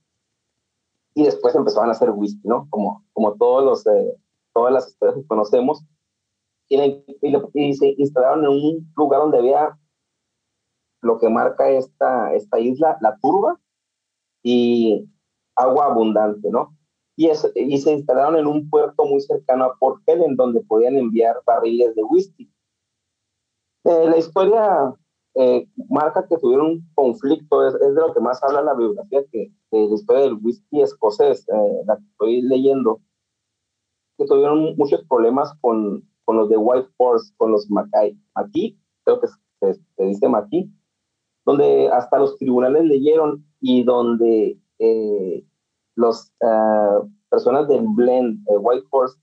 y 1.14 1.25
después 1.25 1.55
empezaban 1.55 1.88
a 1.88 1.92
hacer 1.92 2.11
whisky, 2.11 2.47
¿no? 2.47 2.66
Como, 2.70 3.05
como 3.12 3.35
todos 3.35 3.64
los, 3.64 3.87
eh, 3.87 4.16
todas 4.53 4.73
las 4.73 4.88
historias 4.88 5.16
que 5.16 5.27
conocemos. 5.27 5.85
Y, 6.68 6.81
y, 6.81 7.75
se 7.75 7.94
instalaron 7.99 8.44
en 8.44 8.51
un 8.51 8.92
lugar 8.97 9.20
donde 9.20 9.38
había 9.38 9.79
lo 11.03 11.18
que 11.18 11.29
marca 11.29 11.70
esta, 11.70 12.35
esta 12.35 12.59
isla, 12.59 12.97
la 13.01 13.16
turba, 13.20 13.61
y 14.42 15.09
agua 15.55 15.87
abundante, 15.87 16.51
¿no? 16.51 16.77
Y, 17.16 17.29
es, 17.29 17.50
y 17.55 17.79
se 17.79 17.92
instalaron 17.92 18.37
en 18.37 18.46
un 18.46 18.68
puerto 18.68 19.05
muy 19.05 19.20
cercano 19.20 19.64
a 19.64 19.77
Port 19.77 20.03
Helen, 20.07 20.37
donde 20.37 20.61
podían 20.61 20.96
enviar 20.96 21.37
barriles 21.46 21.94
de 21.94 22.03
whisky. 22.03 22.50
Eh, 23.85 24.07
la 24.09 24.16
historia 24.16 24.94
eh, 25.35 25.68
marca 25.88 26.27
que 26.29 26.38
tuvieron 26.38 26.66
un 26.66 26.90
conflicto, 26.94 27.66
es, 27.66 27.74
es, 27.74 27.94
de 27.94 28.00
lo 28.00 28.12
que 28.12 28.20
más 28.20 28.42
habla 28.42 28.62
la 28.62 28.74
biografía, 28.74 29.20
que, 29.31 29.53
de 29.70 29.88
la 29.88 29.94
historia 29.94 30.22
del 30.22 30.38
whisky 30.42 30.83
escocés, 30.83 31.46
eh, 31.48 31.83
la 31.87 31.96
que 31.96 32.05
estoy 32.05 32.42
leyendo, 32.42 33.00
que 34.16 34.27
tuvieron 34.27 34.74
muchos 34.77 35.05
problemas 35.09 35.53
con, 35.61 36.09
con 36.24 36.37
los 36.37 36.48
de 36.48 36.57
White 36.57 36.88
Horse, 36.96 37.33
con 37.37 37.53
los 37.53 37.70
Mackay. 37.70 38.18
Aquí, 38.35 38.79
creo 39.05 39.20
que 39.20 39.29
se, 39.61 39.74
se 39.74 40.05
dice 40.05 40.29
Mackay, 40.29 40.70
donde 41.44 41.88
hasta 41.88 42.18
los 42.18 42.38
tribunales 42.38 42.85
leyeron 42.85 43.44
y 43.61 43.85
donde 43.85 44.59
eh, 44.79 45.44
los 45.97 46.33
personas 47.29 47.69
del 47.69 47.87
blend 47.87 48.41
White 48.47 48.87
Horse 48.91 49.19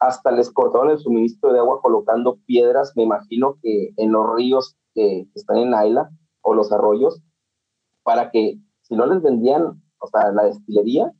hasta 0.00 0.30
les 0.32 0.50
cortaron 0.50 0.90
el 0.90 0.98
suministro 0.98 1.52
de 1.52 1.58
agua 1.58 1.80
colocando 1.82 2.38
piedras, 2.46 2.92
me 2.96 3.02
imagino 3.02 3.58
que 3.62 3.90
en 3.96 4.12
los 4.12 4.34
ríos 4.34 4.76
que, 4.94 5.28
están 5.34 5.58
en 5.58 5.70
Naila 5.70 6.10
o 6.40 6.54
los 6.54 6.72
arroyos, 6.72 7.20
para 8.02 8.30
que 8.30 8.58
si 8.80 8.94
no 8.94 9.06
les 9.06 9.22
vendían, 9.22 9.82
o 9.98 10.06
sea, 10.06 10.32
la 10.32 10.44
destilería, 10.44 11.12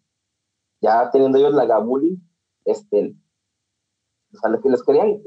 ya 0.80 1.10
teniendo 1.10 1.38
ellos 1.38 1.52
la 1.52 1.66
gabuli, 1.66 2.18
este, 2.64 3.14
o 4.32 4.38
sea, 4.38 4.50
les 4.50 4.82
querían 4.82 5.20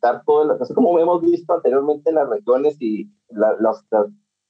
dar 0.00 0.22
todo, 0.24 0.56
así 0.60 0.72
como 0.72 0.96
hemos 0.98 1.20
visto 1.20 1.52
anteriormente 1.52 2.10
en 2.10 2.16
las 2.16 2.28
regiones 2.28 2.76
y 2.80 3.10
las, 3.28 3.56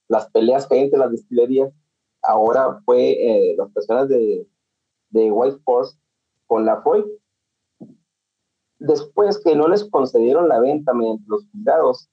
las, 0.07 0.29
peleas 0.31 0.67
que 0.67 0.75
hay 0.75 0.81
entre 0.81 0.99
las 0.99 1.11
destilerías, 1.11 1.73
ahora 2.23 2.81
fue 2.85 3.11
eh, 3.11 3.55
las 3.57 3.71
personas 3.71 4.09
de, 4.09 4.47
de 5.09 5.31
White 5.31 5.59
Force 5.63 5.97
con 6.47 6.65
la 6.65 6.81
FOI. 6.81 7.05
Después 8.79 9.39
que 9.43 9.55
no 9.55 9.67
les 9.67 9.85
concedieron 9.89 10.47
la 10.47 10.59
venta 10.59 10.93
mediante 10.93 11.23
los 11.27 11.45
juzgados, 11.51 12.09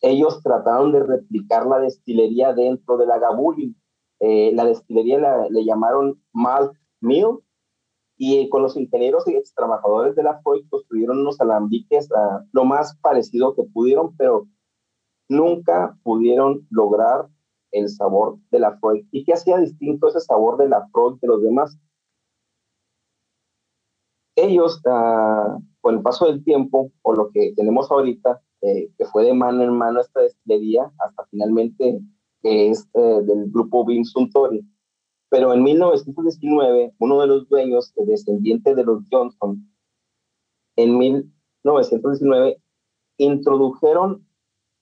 ellos 0.00 0.42
trataron 0.42 0.92
de 0.92 1.02
replicar 1.02 1.66
la 1.66 1.78
destilería 1.78 2.52
dentro 2.52 2.96
de 2.96 3.06
la 3.06 3.18
Gabuli. 3.18 3.74
Eh, 4.20 4.52
la 4.54 4.64
destilería 4.64 5.46
le 5.48 5.64
llamaron 5.64 6.20
Malt 6.32 6.72
Mill 7.00 7.38
y 8.16 8.48
con 8.48 8.62
los 8.62 8.76
ingenieros 8.76 9.28
y 9.28 9.38
trabajadores 9.54 10.14
de 10.16 10.22
la 10.22 10.40
Freud 10.40 10.64
construyeron 10.70 11.18
unos 11.18 11.40
alambiques 11.40 12.08
uh, 12.10 12.46
lo 12.52 12.64
más 12.64 12.96
parecido 12.98 13.54
que 13.54 13.62
pudieron, 13.64 14.16
pero 14.16 14.48
nunca 15.28 15.96
pudieron 16.02 16.66
lograr 16.70 17.28
el 17.78 17.88
sabor 17.88 18.38
de 18.50 18.60
la 18.60 18.76
Freud. 18.78 19.04
¿Y 19.10 19.24
qué 19.24 19.34
hacía 19.34 19.58
distinto 19.58 20.08
ese 20.08 20.20
sabor 20.20 20.56
de 20.56 20.68
la 20.68 20.86
Freud 20.92 21.18
de 21.20 21.28
los 21.28 21.42
demás? 21.42 21.78
Ellos, 24.36 24.80
uh, 24.84 25.60
con 25.80 25.96
el 25.96 26.02
paso 26.02 26.26
del 26.26 26.44
tiempo, 26.44 26.90
o 27.02 27.14
lo 27.14 27.30
que 27.30 27.52
tenemos 27.56 27.90
ahorita, 27.90 28.42
eh, 28.62 28.90
que 28.96 29.04
fue 29.06 29.24
de 29.24 29.34
mano 29.34 29.62
en 29.62 29.70
mano 29.70 30.00
esta 30.00 30.20
destilería 30.20 30.90
hasta 30.98 31.24
finalmente 31.30 32.00
que 32.42 32.70
es 32.70 32.88
eh, 32.94 33.20
del 33.22 33.50
grupo 33.50 33.84
Bim 33.84 34.04
Suntory. 34.04 34.66
Pero 35.28 35.52
en 35.52 35.62
1919, 35.62 36.94
uno 36.98 37.20
de 37.20 37.26
los 37.26 37.48
dueños, 37.48 37.92
el 37.96 38.06
descendiente 38.06 38.74
de 38.74 38.84
los 38.84 39.02
Johnson, 39.10 39.68
en 40.76 40.98
1919 40.98 42.60
introdujeron 43.18 44.25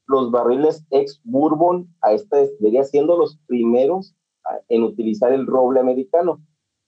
los 0.06 0.30
barriles 0.30 0.84
ex 0.90 1.20
bourbon 1.24 1.88
a 2.02 2.12
esta 2.12 2.38
destilería, 2.38 2.84
siendo 2.84 3.16
los 3.16 3.38
primeros 3.46 4.14
en 4.68 4.82
utilizar 4.82 5.32
el 5.32 5.46
roble 5.46 5.80
americano, 5.80 6.42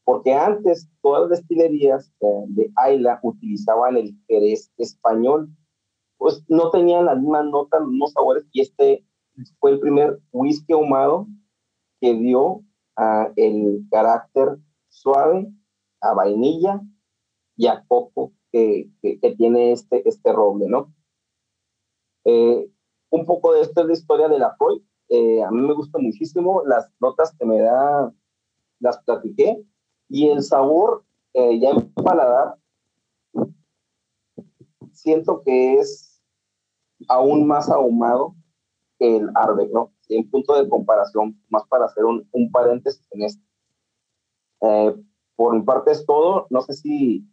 porque 0.04 0.34
antes 0.34 0.88
todas 1.02 1.22
las 1.22 1.40
destilerías 1.40 2.12
eh, 2.20 2.44
de 2.48 2.70
Ayla 2.76 3.18
utilizaban 3.22 3.96
el 3.96 4.14
jerez 4.28 4.70
español, 4.76 5.48
pues 6.18 6.44
no 6.48 6.70
tenían 6.70 7.06
las 7.06 7.18
mismas 7.18 7.46
notas, 7.46 7.80
los 7.80 7.90
mismos 7.90 8.12
sabores, 8.12 8.44
y 8.52 8.60
este 8.60 9.04
fue 9.58 9.72
el 9.72 9.80
primer 9.80 10.20
whisky 10.32 10.72
ahumado 10.72 11.26
que 12.00 12.14
dio 12.14 12.62
a 12.96 13.32
el 13.36 13.84
carácter 13.90 14.58
suave, 14.88 15.50
a 16.00 16.14
vainilla 16.14 16.80
y 17.56 17.66
a 17.66 17.84
coco 17.86 18.32
que, 18.52 18.88
que, 19.02 19.34
tiene 19.36 19.72
este, 19.72 20.08
este 20.08 20.32
roble, 20.32 20.68
¿no? 20.68 20.94
Eh, 22.24 22.70
un 23.10 23.24
poco 23.24 23.52
de 23.52 23.62
esto 23.62 23.80
es 23.80 23.86
la 23.86 23.92
historia 23.92 24.28
de 24.28 24.38
la 24.38 24.54
Freud. 24.56 24.82
Eh, 25.08 25.42
a 25.42 25.50
mí 25.50 25.60
me 25.60 25.74
gusta 25.74 25.98
muchísimo 25.98 26.62
las 26.64 26.90
notas 27.00 27.34
que 27.38 27.46
me 27.46 27.60
da, 27.60 28.12
las 28.80 28.98
platiqué 29.02 29.62
y 30.08 30.28
el 30.28 30.42
sabor 30.42 31.04
eh, 31.34 31.58
ya 31.60 31.70
en 31.70 31.92
paladar, 31.92 32.56
siento 34.92 35.42
que 35.42 35.74
es 35.74 36.22
aún 37.08 37.46
más 37.46 37.68
ahumado 37.70 38.34
que 38.98 39.16
el 39.16 39.30
Arbe, 39.34 39.68
¿no? 39.72 39.92
En 40.08 40.28
punto 40.30 40.54
de 40.54 40.68
comparación, 40.68 41.40
más 41.48 41.64
para 41.68 41.84
hacer 41.86 42.04
un, 42.04 42.26
un 42.32 42.50
paréntesis 42.50 43.06
en 43.12 43.22
esto. 43.22 43.44
Eh, 44.62 44.94
por 45.36 45.54
mi 45.54 45.62
parte 45.62 45.92
es 45.92 46.06
todo. 46.06 46.46
No 46.50 46.62
sé 46.62 46.74
si 46.74 47.24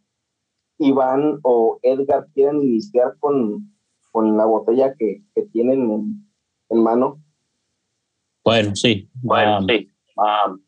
Iván 0.78 1.40
o 1.42 1.78
Edgar 1.82 2.28
quieren 2.34 2.60
iniciar 2.60 3.16
con, 3.18 3.73
con 4.14 4.36
la 4.36 4.44
botella 4.44 4.94
que, 4.96 5.24
que 5.34 5.42
tienen 5.42 5.90
en, 5.90 6.30
en, 6.68 6.82
mano. 6.84 7.20
Bueno, 8.44 8.76
sí. 8.76 9.10
Bueno, 9.14 9.58
um, 9.58 9.66
sí. 9.66 9.88
Um, 10.16 10.60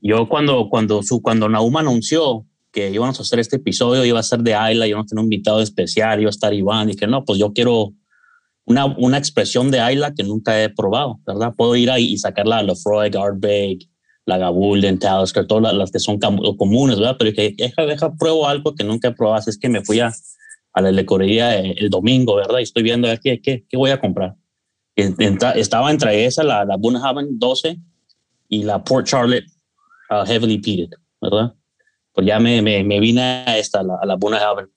yo 0.00 0.28
cuando, 0.28 0.68
cuando, 0.70 1.02
su, 1.02 1.20
cuando 1.20 1.48
Nauma 1.48 1.80
anunció 1.80 2.46
que 2.70 2.92
íbamos 2.92 3.18
a 3.18 3.22
hacer 3.22 3.40
este 3.40 3.56
episodio, 3.56 4.04
iba 4.04 4.20
a 4.20 4.22
ser 4.22 4.44
de 4.44 4.54
Ayla, 4.54 4.86
íbamos 4.86 5.06
a 5.06 5.08
tener 5.08 5.22
un 5.22 5.24
invitado 5.24 5.60
especial, 5.60 6.20
iba 6.20 6.28
a 6.28 6.30
estar 6.30 6.54
Iván, 6.54 6.88
y 6.88 6.94
que 6.94 7.08
no, 7.08 7.24
pues 7.24 7.36
yo 7.40 7.52
quiero 7.52 7.94
una, 8.64 8.84
una 8.84 9.18
expresión 9.18 9.72
de 9.72 9.80
Ayla 9.80 10.14
que 10.14 10.22
nunca 10.22 10.62
he 10.62 10.68
probado, 10.68 11.18
¿verdad? 11.26 11.52
Puedo 11.56 11.74
ir 11.74 11.90
ahí 11.90 12.12
y 12.12 12.18
sacarla 12.18 12.58
a 12.58 12.62
Lefroy, 12.62 13.10
Ardbeg, 13.12 13.88
la 14.24 14.38
Gabulden, 14.38 15.00
Talisker, 15.00 15.48
todas 15.48 15.74
las, 15.74 15.90
que 15.90 15.98
son 15.98 16.20
comunes, 16.20 17.00
¿verdad? 17.00 17.16
Pero 17.18 17.32
que 17.32 17.56
deja, 17.58 17.86
deja, 17.86 18.14
pruebo 18.14 18.46
algo 18.46 18.72
que 18.76 18.84
nunca 18.84 19.08
he 19.08 19.12
probado, 19.12 19.38
así 19.38 19.50
es 19.50 19.58
que 19.58 19.68
me 19.68 19.84
fui 19.84 19.98
a, 19.98 20.12
a 20.74 20.82
la 20.82 20.92
lecorería 20.92 21.58
el, 21.58 21.88
domingo, 21.88 22.36
¿verdad? 22.36 22.58
Y 22.58 22.64
estoy 22.64 22.82
viendo 22.82 23.10
a 23.10 23.16
qué, 23.16 23.40
qué, 23.40 23.64
qué 23.68 23.76
voy 23.76 23.90
a 23.90 24.00
comprar. 24.00 24.34
estaba 24.96 25.90
entre 25.90 26.26
esa, 26.26 26.42
la, 26.42 26.64
la 26.64 26.76
Bunhaven 26.76 27.38
12 27.38 27.78
y 28.48 28.64
la 28.64 28.82
Port 28.84 29.06
Charlotte 29.06 29.46
uh, 30.10 30.26
Heavily 30.26 30.58
Peated, 30.58 30.90
¿verdad? 31.20 31.54
pues 32.14 32.26
ya 32.26 32.38
me, 32.38 32.62
me, 32.62 32.84
me 32.84 33.00
vine 33.00 33.20
a 33.20 33.58
esta, 33.58 33.80
a 33.80 33.82
la, 33.82 33.96
a 34.00 34.06
la 34.06 34.14
Haven. 34.14 34.70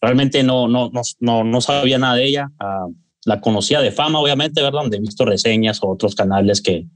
Realmente 0.00 0.42
no, 0.42 0.66
no, 0.66 0.90
no, 1.20 1.44
no, 1.44 1.60
sabía 1.60 1.98
nada 1.98 2.16
de 2.16 2.24
ella. 2.24 2.50
Uh, 2.60 2.92
la 3.24 3.40
conocía 3.40 3.80
de 3.80 3.92
fama, 3.92 4.18
obviamente, 4.18 4.60
¿verdad? 4.60 4.80
Donde 4.82 4.96
he 4.96 5.00
visto 5.00 5.24
reseñas 5.24 5.82
o 5.82 5.88
otros 5.88 6.14
canales 6.14 6.60
que, 6.60 6.86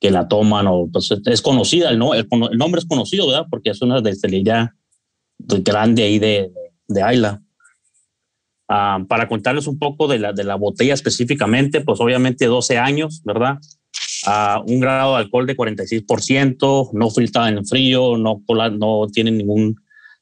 que 0.00 0.10
la 0.10 0.26
toman, 0.26 0.66
o 0.68 0.88
pues 0.90 1.10
es 1.26 1.42
conocida, 1.42 1.90
el, 1.90 1.98
¿no? 1.98 2.14
el, 2.14 2.26
nombre 2.56 2.78
es 2.78 2.86
conocido, 2.86 3.26
¿verdad? 3.26 3.46
Porque 3.50 3.70
es 3.70 3.82
una 3.82 4.00
destilería 4.00 4.74
grande 5.38 6.04
ahí 6.04 6.18
de, 6.18 6.50
de 6.88 7.02
Ayla. 7.02 7.41
Uh, 8.72 9.04
para 9.06 9.28
contarles 9.28 9.66
un 9.66 9.78
poco 9.78 10.08
de 10.08 10.18
la, 10.18 10.32
de 10.32 10.44
la 10.44 10.54
botella 10.54 10.94
específicamente, 10.94 11.82
pues 11.82 12.00
obviamente 12.00 12.46
12 12.46 12.78
años, 12.78 13.20
¿verdad? 13.22 13.58
a 14.24 14.62
un 14.66 14.80
grado 14.80 15.12
de 15.12 15.18
alcohol 15.18 15.46
de 15.46 15.56
46%, 15.56 16.90
no 16.92 17.10
filtrada 17.10 17.50
en 17.50 17.66
frío, 17.66 18.16
no, 18.16 18.42
no 18.48 19.06
tiene 19.12 19.30
ningún 19.30 19.76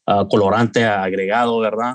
ah, 0.07 0.27
colorante 0.29 0.85
agregado, 0.85 1.61
¿verdad? 1.61 1.95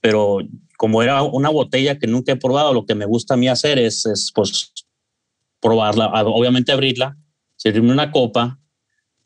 pero 0.00 0.38
como 0.76 1.02
era 1.02 1.22
una 1.22 1.48
botella 1.48 1.98
que 1.98 2.06
nunca 2.06 2.32
he 2.32 2.36
probado, 2.36 2.72
lo 2.72 2.84
que 2.84 2.94
me 2.94 3.06
gusta 3.06 3.34
a 3.34 3.36
mí 3.36 3.48
hacer 3.48 3.78
es, 3.78 4.06
es 4.06 4.30
pues 4.34 4.72
probarla, 5.60 6.08
obviamente 6.24 6.72
abrirla, 6.72 7.16
servirme 7.56 7.92
una 7.92 8.10
copa, 8.10 8.58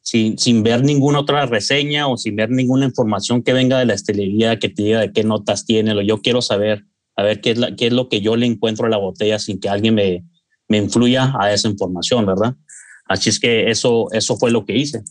sin, 0.02 0.38
sin, 0.38 0.62
ver 0.62 0.82
ninguna 0.82 1.20
otra 1.20 1.46
reseña 1.46 2.08
o 2.08 2.16
sin 2.16 2.36
ver 2.36 2.50
ninguna 2.50 2.86
información 2.86 3.42
que 3.42 3.52
venga 3.52 3.78
de 3.78 3.86
la 3.86 3.94
estelería 3.94 4.58
que 4.58 4.68
te 4.68 4.82
diga 4.82 5.00
de 5.00 5.12
qué 5.12 5.24
notas 5.24 5.66
tiene. 5.66 5.94
Lo 5.94 6.02
yo 6.02 6.20
quiero 6.20 6.42
saber, 6.42 6.84
a 7.16 7.22
ver 7.22 7.40
qué 7.40 7.50
es, 7.50 7.60
qué 7.76 7.88
es 7.88 7.92
lo 7.92 8.08
que 8.08 8.20
yo 8.20 8.36
le 8.36 8.46
encuentro 8.46 8.86
a 8.86 8.90
la 8.90 8.96
botella 8.96 9.38
sin 9.38 9.60
que 9.60 9.68
alguien 9.68 9.94
me, 9.94 10.24
me 10.68 10.78
influya 10.78 11.34
a 11.38 11.52
esa 11.52 11.68
información, 11.68 12.24
¿verdad? 12.24 12.54
Así 13.06 13.28
es 13.28 13.40
que 13.40 13.70
eso, 13.70 14.06
eso 14.12 14.36
fue 14.36 14.52
lo 14.52 14.64
que 14.64 14.76
hice. 14.76 15.02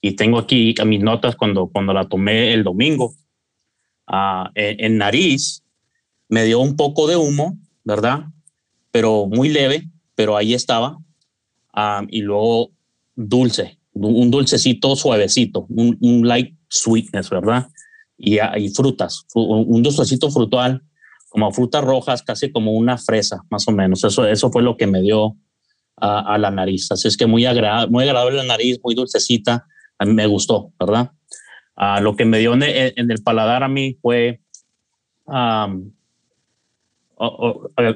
Y 0.00 0.16
tengo 0.16 0.38
aquí 0.38 0.74
mis 0.84 1.00
notas 1.00 1.36
cuando, 1.36 1.68
cuando 1.68 1.92
la 1.92 2.08
tomé 2.08 2.52
el 2.52 2.64
domingo. 2.64 3.14
Uh, 4.08 4.50
en, 4.54 4.98
nariz 4.98 5.62
me 6.28 6.44
dio 6.44 6.58
un 6.58 6.76
poco 6.76 7.06
de 7.06 7.16
humo, 7.16 7.56
¿verdad? 7.84 8.24
Pero 8.90 9.26
muy 9.26 9.48
leve, 9.48 9.88
pero 10.16 10.36
ahí 10.36 10.54
estaba. 10.54 10.98
Uh, 11.72 12.06
y 12.08 12.22
luego 12.22 12.72
dulce, 13.14 13.75
un 13.98 14.30
dulcecito 14.30 14.94
suavecito, 14.94 15.66
un, 15.70 15.96
un 16.00 16.26
light 16.26 16.54
sweetness, 16.68 17.30
¿verdad? 17.30 17.66
Y, 18.18 18.38
y 18.38 18.68
frutas, 18.70 19.24
un 19.34 19.82
dulcecito 19.82 20.30
frutal 20.30 20.82
como 21.36 21.52
frutas 21.52 21.84
rojas, 21.84 22.22
casi 22.22 22.50
como 22.50 22.72
una 22.72 22.96
fresa, 22.96 23.42
más 23.50 23.68
o 23.68 23.72
menos. 23.72 24.02
Eso, 24.04 24.26
eso 24.26 24.50
fue 24.50 24.62
lo 24.62 24.76
que 24.76 24.86
me 24.86 25.02
dio 25.02 25.36
a, 25.96 26.38
la 26.38 26.50
nariz. 26.50 26.90
Así 26.90 27.08
es 27.08 27.16
que 27.16 27.26
muy, 27.26 27.44
agradable, 27.44 27.90
muy 27.90 28.04
agradable 28.04 28.38
la 28.38 28.44
nariz, 28.44 28.78
muy 28.82 28.94
dulcecita. 28.94 29.66
A 29.98 30.04
mí 30.04 30.14
me 30.14 30.26
gustó, 30.26 30.72
¿verdad? 30.78 31.10
Uh, 31.76 32.02
lo 32.02 32.16
que 32.16 32.24
me 32.24 32.38
dio 32.38 32.54
en 32.54 32.62
el, 32.62 33.22
paladar 33.22 33.62
a 33.62 33.68
mí 33.68 33.98
fue 34.00 34.40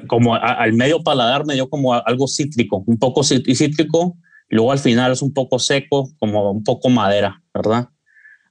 como 0.07 0.35
al 0.35 0.73
medio 0.73 1.01
paladar 1.01 1.45
me 1.45 1.53
dio 1.55 1.69
como 1.69 1.93
algo 1.93 2.27
cítrico, 2.27 2.83
un 2.85 2.99
poco 2.99 3.23
cítrico, 3.23 4.17
luego 4.51 4.71
al 4.71 4.79
final 4.79 5.11
es 5.11 5.21
un 5.21 5.33
poco 5.33 5.59
seco, 5.59 6.09
como 6.19 6.51
un 6.51 6.63
poco 6.63 6.89
madera, 6.89 7.41
¿verdad? 7.53 7.89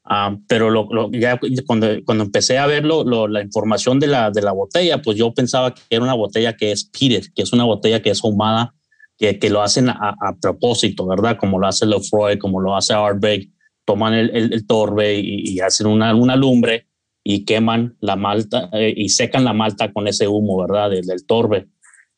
Ah, 0.05 0.37
pero 0.49 0.71
lo, 0.71 1.11
ya 1.13 1.39
cuando, 1.67 1.87
cuando 2.05 2.25
empecé 2.25 2.59
a 2.59 2.67
ver 2.67 2.85
la 2.85 3.43
información 3.43 4.01
de 4.01 4.09
la, 4.09 4.31
de 4.31 4.43
la 4.43 4.51
botella, 4.51 5.01
pues 5.03 5.17
yo 5.17 5.33
pensaba 5.33 5.73
que 5.73 5.83
era 5.89 6.03
una 6.03 6.15
botella 6.15 6.57
que 6.57 6.73
es 6.73 6.85
peated, 6.85 7.27
que 7.35 7.43
es 7.43 7.53
una 7.53 7.65
botella 7.65 8.03
que 8.03 8.11
es 8.11 8.25
ahumada, 8.25 8.75
que, 9.17 9.39
que 9.39 9.51
lo 9.51 9.63
hacen 9.63 9.89
a, 9.89 10.17
propósito, 10.41 11.07
¿verdad? 11.07 11.37
Como 11.39 11.59
lo 11.59 11.67
hace 11.67 11.87
Lefroy, 11.87 12.39
como 12.39 12.61
lo 12.61 12.75
hace 12.75 12.95
Ardbeg, 12.95 13.53
toman 13.85 14.15
el, 14.15 14.31
el, 14.31 14.67
torbe 14.67 15.21
y, 15.21 15.61
hacen 15.61 15.87
una, 15.87 16.15
una, 16.15 16.35
lumbre 16.37 16.89
y 17.23 17.45
queman 17.45 17.97
la 18.01 18.17
malta 18.17 18.71
eh, 18.73 18.95
y 18.97 19.11
secan 19.11 19.45
la 19.45 19.53
malta 19.53 19.93
con 19.93 20.09
ese 20.09 20.27
humo, 20.27 20.59
¿verdad? 20.59 20.91
Del, 20.91 21.05
del 21.05 21.27
torbe. 21.27 21.69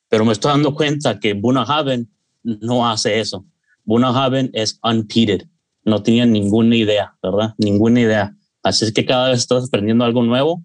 Pero 0.08 0.24
me 0.24 0.32
estoy 0.32 0.52
dando 0.52 0.74
cuenta 0.74 1.18
que 1.18 1.34
Bunahaven 1.34 2.08
no 2.42 2.88
hace 2.88 3.20
eso. 3.20 3.44
Bunahaven 3.84 4.50
es 4.52 4.78
unpeated 4.82 5.46
no 5.84 6.02
tenía 6.02 6.26
ninguna 6.26 6.76
idea, 6.76 7.14
¿verdad? 7.22 7.54
Ninguna 7.58 8.00
idea. 8.00 8.36
Así 8.62 8.84
es 8.84 8.92
que 8.92 9.04
cada 9.04 9.30
vez 9.30 9.40
estás 9.40 9.66
aprendiendo 9.66 10.04
algo 10.04 10.22
nuevo, 10.22 10.62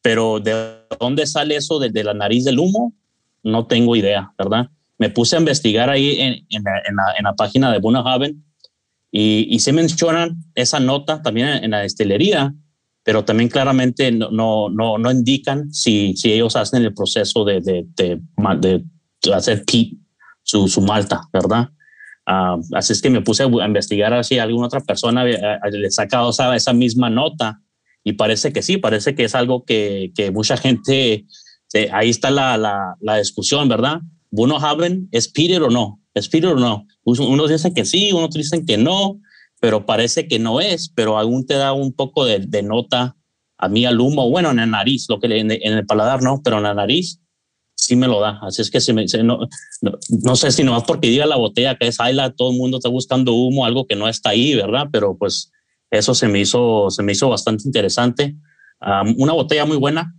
pero 0.00 0.40
¿de 0.40 0.76
dónde 1.00 1.26
sale 1.26 1.56
eso 1.56 1.78
de, 1.78 2.04
la 2.04 2.14
nariz 2.14 2.44
del 2.44 2.58
humo? 2.58 2.94
No 3.42 3.66
tengo 3.66 3.96
idea, 3.96 4.32
¿verdad? 4.38 4.68
Me 4.98 5.10
puse 5.10 5.36
a 5.36 5.40
investigar 5.40 5.90
ahí 5.90 6.20
en, 6.20 6.62
la, 6.62 7.34
página 7.34 7.72
de 7.72 7.80
Bunahaven 7.80 8.44
y, 9.10 9.48
y, 9.50 9.58
se 9.58 9.72
mencionan 9.72 10.36
esa 10.54 10.78
nota 10.78 11.22
también 11.22 11.48
en, 11.48 11.72
la 11.72 11.80
destilería, 11.80 12.54
pero 13.02 13.24
también 13.24 13.48
claramente 13.48 14.12
no, 14.12 14.30
no, 14.30 14.70
no, 14.70 14.96
no 14.96 15.10
indican 15.10 15.72
si, 15.72 16.16
si, 16.16 16.32
ellos 16.32 16.54
hacen 16.54 16.84
el 16.84 16.94
proceso 16.94 17.44
de, 17.44 17.60
de, 17.60 17.84
de, 17.96 18.84
hacer 19.34 19.64
su, 20.44 20.68
su 20.68 20.80
malta, 20.82 21.22
¿verdad? 21.32 21.68
Ah, 22.26 22.56
así 22.74 22.92
es 22.92 23.02
que 23.02 23.10
me 23.10 23.20
puse 23.20 23.42
a 23.42 23.66
investigar 23.66 24.24
si 24.24 24.38
alguna 24.38 24.66
otra 24.66 24.80
persona 24.80 25.24
le 25.24 25.90
sacado 25.90 26.30
esa, 26.30 26.54
esa, 26.54 26.72
misma 26.72 27.10
nota 27.10 27.60
y 28.04 28.12
parece 28.12 28.52
que 28.52 28.62
sí, 28.62 28.76
parece 28.76 29.14
que 29.14 29.24
es 29.24 29.34
algo 29.34 29.64
que, 29.64 30.12
mucha 30.32 30.56
gente, 30.56 31.26
ahí 31.92 32.10
está 32.10 32.30
la, 32.30 32.96
discusión, 33.18 33.68
¿verdad? 33.68 34.00
¿Uno 34.30 34.58
Haven 34.58 35.08
es 35.10 35.28
Peter 35.28 35.62
o 35.62 35.70
no? 35.70 36.00
¿Es 36.14 36.30
o 36.32 36.54
no? 36.54 36.86
Unos 37.04 37.50
dicen 37.50 37.74
que 37.74 37.84
sí, 37.84 38.12
unos 38.12 38.30
dicen 38.30 38.66
que 38.66 38.76
no, 38.76 39.20
pero 39.60 39.84
parece 39.84 40.28
que 40.28 40.38
no 40.38 40.60
es, 40.60 40.90
pero 40.94 41.18
aún 41.18 41.44
te 41.46 41.54
da 41.54 41.72
un 41.72 41.92
poco 41.92 42.24
de, 42.24 42.40
de 42.40 42.62
nota 42.62 43.16
a 43.58 43.68
mí 43.68 43.84
al 43.84 44.00
humo, 44.00 44.28
bueno, 44.28 44.50
en 44.50 44.56
la 44.56 44.66
nariz, 44.66 45.06
lo 45.08 45.20
que 45.20 45.26
en, 45.26 45.50
en 45.50 45.72
el 45.72 45.86
paladar 45.86 46.22
no, 46.22 46.40
pero 46.42 46.56
en 46.58 46.64
la 46.64 46.74
nariz 46.74 47.20
sí 47.82 47.96
me 47.96 48.06
lo 48.06 48.20
da. 48.20 48.38
Así 48.42 48.62
es 48.62 48.70
que 48.70 48.80
si 48.80 48.92
me, 48.92 49.04
no, 49.24 49.40
no, 50.24 50.36
sé 50.36 50.52
si 50.52 50.62
nomás 50.62 50.84
porque 50.84 51.08
diga 51.08 51.26
la 51.26 51.36
botella 51.36 51.76
que 51.76 51.88
es 51.88 51.98
Ayla, 51.98 52.32
todo 52.32 52.52
el 52.52 52.58
mundo 52.58 52.76
está 52.76 52.88
buscando 52.88 53.34
humo, 53.34 53.66
algo 53.66 53.86
que 53.88 53.96
no 53.96 54.08
está 54.08 54.30
ahí, 54.30 54.54
¿verdad? 54.54 54.86
Pero 54.92 55.16
pues 55.16 55.50
eso 55.90 56.14
se 56.14 56.28
me 56.28 56.38
hizo, 56.38 56.90
se 56.90 57.02
me 57.02 57.12
hizo 57.12 57.28
bastante 57.28 57.64
interesante. 57.66 58.36
una 59.16 59.32
botella 59.32 59.66
muy 59.66 59.78
buena, 59.78 60.14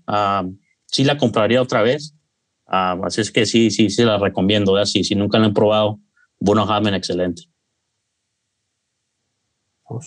sí 0.87 1.05
la 1.05 1.17
compraría 1.17 1.61
otra 1.61 1.81
vez. 1.81 2.17
así 2.65 3.21
es 3.21 3.31
que 3.31 3.45
sí, 3.45 3.71
sí, 3.71 3.89
sí 3.89 4.03
la 4.03 4.17
recomiendo. 4.17 4.75
así 4.75 5.05
Si, 5.05 5.15
nunca 5.15 5.39
la 5.39 5.45
han 5.45 5.53
probado, 5.53 5.99
bueno, 6.39 6.63
Hamen, 6.63 6.95
excelente. 6.95 7.43
Oh, 9.85 10.01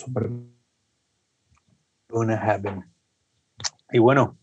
Y 3.91 3.99
bueno, 3.99 4.37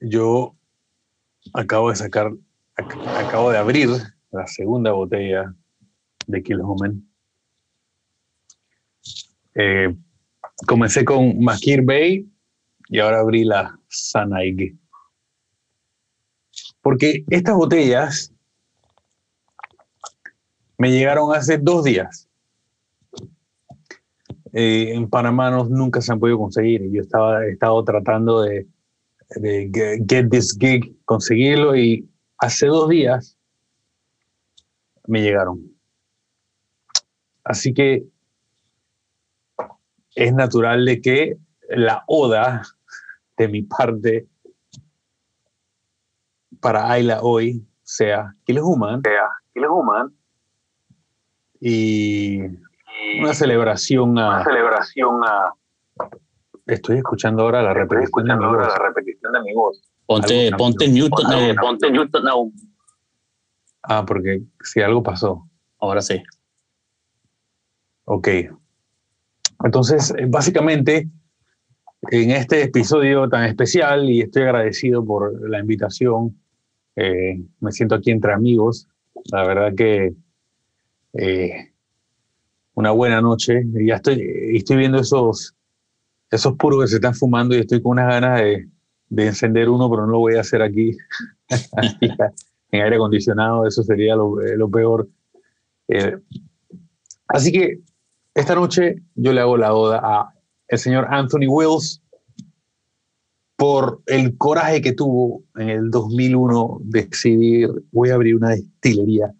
yo 0.00 0.56
acabo 1.52 1.90
de 1.90 1.96
sacar, 1.96 2.32
acabo 2.76 3.50
de 3.50 3.58
abrir 3.58 3.88
la 4.30 4.46
segunda 4.46 4.92
botella 4.92 5.54
de 6.26 6.42
Kilhomen. 6.42 7.06
Eh, 9.54 9.94
comencé 10.66 11.04
con 11.04 11.40
Makir 11.40 11.82
Bay 11.82 12.26
y 12.88 12.98
ahora 12.98 13.20
abrí 13.20 13.44
la 13.44 13.78
Sanaig. 13.88 14.76
Porque 16.82 17.24
estas 17.28 17.54
botellas 17.56 18.32
me 20.78 20.90
llegaron 20.90 21.34
hace 21.34 21.58
dos 21.58 21.84
días. 21.84 22.26
eh, 24.52 24.94
en 24.94 25.08
Panamá 25.08 25.50
no, 25.50 25.64
nunca 25.64 26.00
se 26.00 26.12
han 26.12 26.18
podido 26.18 26.38
conseguir. 26.38 26.90
Yo 26.90 27.02
estaba, 27.02 27.40
tratando 27.84 28.42
de, 28.42 28.66
de 29.36 29.70
ge- 29.72 30.04
get 30.08 30.28
this 30.30 30.56
gig, 30.58 30.96
conseguirlo 31.04 31.76
y 31.76 32.08
hace 32.38 32.66
dos 32.66 32.88
días 32.88 33.36
me 35.06 35.22
llegaron. 35.22 35.60
Así 37.44 37.72
que 37.74 38.04
es 40.14 40.32
natural 40.34 40.84
de 40.84 41.00
que 41.00 41.36
la 41.68 42.04
oda 42.06 42.62
de 43.36 43.48
mi 43.48 43.62
parte 43.62 44.26
para 46.60 46.90
Ayla 46.90 47.20
hoy 47.22 47.66
sea 47.82 48.34
Kill 48.44 48.60
Human, 48.60 49.02
sea 49.02 49.28
Kill 49.54 49.66
Human 49.66 50.14
y 51.60 52.40
una 53.20 53.34
celebración 53.34 54.18
a 54.18 54.44
celebración 54.44 55.20
a 55.24 55.54
estoy 56.66 56.98
escuchando 56.98 57.42
ahora 57.42 57.62
la 57.62 57.74
repetición 57.74 58.26
de 58.26 58.36
mi 58.36 58.44
voz. 58.44 58.78
repetición 58.78 59.19
de 59.40 59.50
mi 59.50 59.54
voz. 59.54 59.80
Ponte, 60.06 60.50
ponte 60.56 60.86
cambió. 60.86 61.04
Newton. 61.04 61.54
No, 61.54 61.62
ponte 61.62 61.90
Newton. 61.90 62.24
No. 62.24 62.52
Ah, 63.82 64.04
porque 64.06 64.42
si 64.62 64.80
algo 64.80 65.02
pasó. 65.02 65.46
Ahora 65.78 66.02
sí. 66.02 66.22
Ok. 68.04 68.28
Entonces, 69.64 70.12
eh, 70.16 70.26
básicamente, 70.28 71.08
en 72.10 72.30
este 72.30 72.62
episodio 72.62 73.28
tan 73.28 73.44
especial, 73.44 74.08
y 74.08 74.22
estoy 74.22 74.42
agradecido 74.42 75.04
por 75.04 75.48
la 75.48 75.60
invitación, 75.60 76.36
eh, 76.96 77.40
me 77.60 77.72
siento 77.72 77.94
aquí 77.94 78.10
entre 78.10 78.32
amigos. 78.32 78.88
La 79.32 79.46
verdad 79.46 79.74
que 79.74 80.12
eh, 81.12 81.70
una 82.74 82.90
buena 82.90 83.20
noche. 83.20 83.62
Y 83.74 83.86
Ya 83.86 83.96
estoy, 83.96 84.22
estoy 84.54 84.76
viendo 84.76 84.98
esos, 84.98 85.54
esos 86.30 86.56
puros 86.56 86.82
que 86.82 86.88
se 86.88 86.96
están 86.96 87.14
fumando 87.14 87.54
y 87.54 87.60
estoy 87.60 87.82
con 87.82 87.92
unas 87.92 88.08
ganas 88.08 88.40
de, 88.40 88.68
de 89.10 89.26
encender 89.26 89.68
uno, 89.68 89.90
pero 89.90 90.06
no 90.06 90.12
lo 90.12 90.18
voy 90.20 90.36
a 90.36 90.40
hacer 90.40 90.62
aquí 90.62 90.96
en 92.70 92.82
aire 92.82 92.96
acondicionado. 92.96 93.66
Eso 93.66 93.82
sería 93.82 94.16
lo, 94.16 94.40
eh, 94.40 94.56
lo 94.56 94.70
peor. 94.70 95.08
Eh, 95.88 96.16
así 97.28 97.52
que 97.52 97.80
esta 98.34 98.54
noche 98.54 99.02
yo 99.14 99.32
le 99.32 99.40
hago 99.40 99.56
la 99.56 99.74
oda 99.74 100.00
a 100.02 100.34
el 100.68 100.78
señor 100.78 101.08
Anthony 101.10 101.48
Wills 101.48 102.00
por 103.56 104.00
el 104.06 104.38
coraje 104.38 104.80
que 104.80 104.92
tuvo 104.92 105.42
en 105.56 105.68
el 105.68 105.90
2001 105.90 106.78
de 106.84 107.02
decidir 107.02 107.68
voy 107.90 108.10
a 108.10 108.14
abrir 108.14 108.36
una 108.36 108.50
destilería 108.50 109.34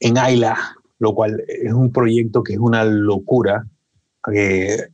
en 0.00 0.16
Ayla, 0.16 0.56
lo 0.98 1.14
cual 1.14 1.42
es 1.46 1.72
un 1.72 1.92
proyecto 1.92 2.42
que 2.42 2.54
es 2.54 2.58
una 2.58 2.84
locura 2.84 3.66
eh, 4.32 4.88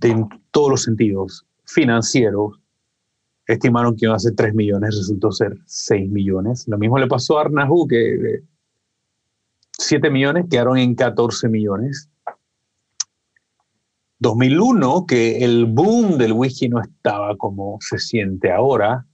en 0.00 0.28
todos 0.52 0.70
los 0.70 0.82
sentidos 0.84 1.44
financieros. 1.64 2.60
Estimaron 3.46 3.94
que 3.94 4.06
iban 4.06 4.16
a 4.16 4.20
ser 4.20 4.34
3 4.34 4.54
millones, 4.54 4.96
resultó 4.96 5.30
ser 5.30 5.56
6 5.66 6.10
millones. 6.10 6.66
Lo 6.66 6.78
mismo 6.78 6.98
le 6.98 7.06
pasó 7.06 7.38
a 7.38 7.42
Arnahu, 7.42 7.86
que 7.86 8.14
eh, 8.14 8.42
7 9.78 10.10
millones 10.10 10.46
quedaron 10.50 10.78
en 10.78 10.94
14 10.94 11.48
millones. 11.48 12.08
2001, 14.18 15.06
que 15.06 15.44
el 15.44 15.66
boom 15.66 16.16
del 16.18 16.32
whisky 16.32 16.68
no 16.68 16.80
estaba 16.80 17.36
como 17.36 17.78
se 17.80 17.98
siente 17.98 18.50
ahora, 18.50 19.06